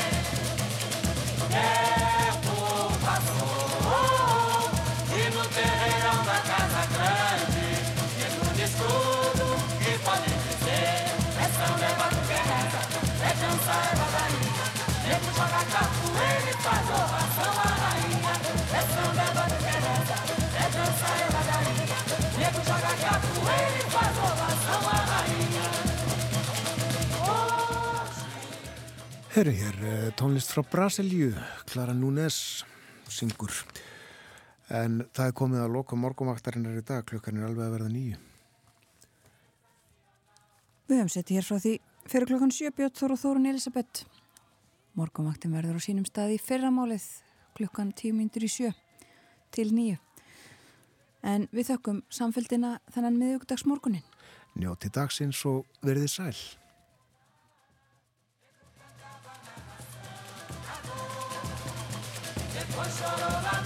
[1.49, 2.55] Tempo
[3.03, 4.69] passou,
[5.09, 7.67] e no terreirão da casa grande,
[8.15, 9.47] dentro de escudo,
[9.79, 11.09] que pode dizer,
[11.41, 12.37] é samba, é batuque,
[13.21, 14.65] é dança, é ladainha,
[15.07, 18.33] nego joga capoeira e faz ovação à rainha,
[18.71, 21.90] é samba, é batuque, é dança, é ladainha,
[22.41, 25.67] nego joga capoeira e faz ovação à rainha.
[29.35, 31.31] Herri, hér eh, tónlist frá Brasilíu,
[31.69, 32.65] Klara Núnes
[33.07, 33.53] syngur.
[34.67, 38.19] En það er komið að loka morgumvaktarinnar í dag, klukkan er alveg að verða nýju.
[40.89, 41.73] Við höfum sett hér frá því
[42.11, 44.05] fyrir klokkan 7 Björn Þór og Þórun Elisabeth.
[44.99, 47.05] Morgumvaktin verður á sínum stað í fyrramálið
[47.55, 48.73] klukkan 10 myndur í 7
[49.55, 50.10] til 9.
[51.23, 54.03] En við þökkum samfélgina þennan miðugdagsmorgunin.
[54.57, 56.39] Njóti dagsins og verðið sæl.
[62.51, 63.60] Depois chorou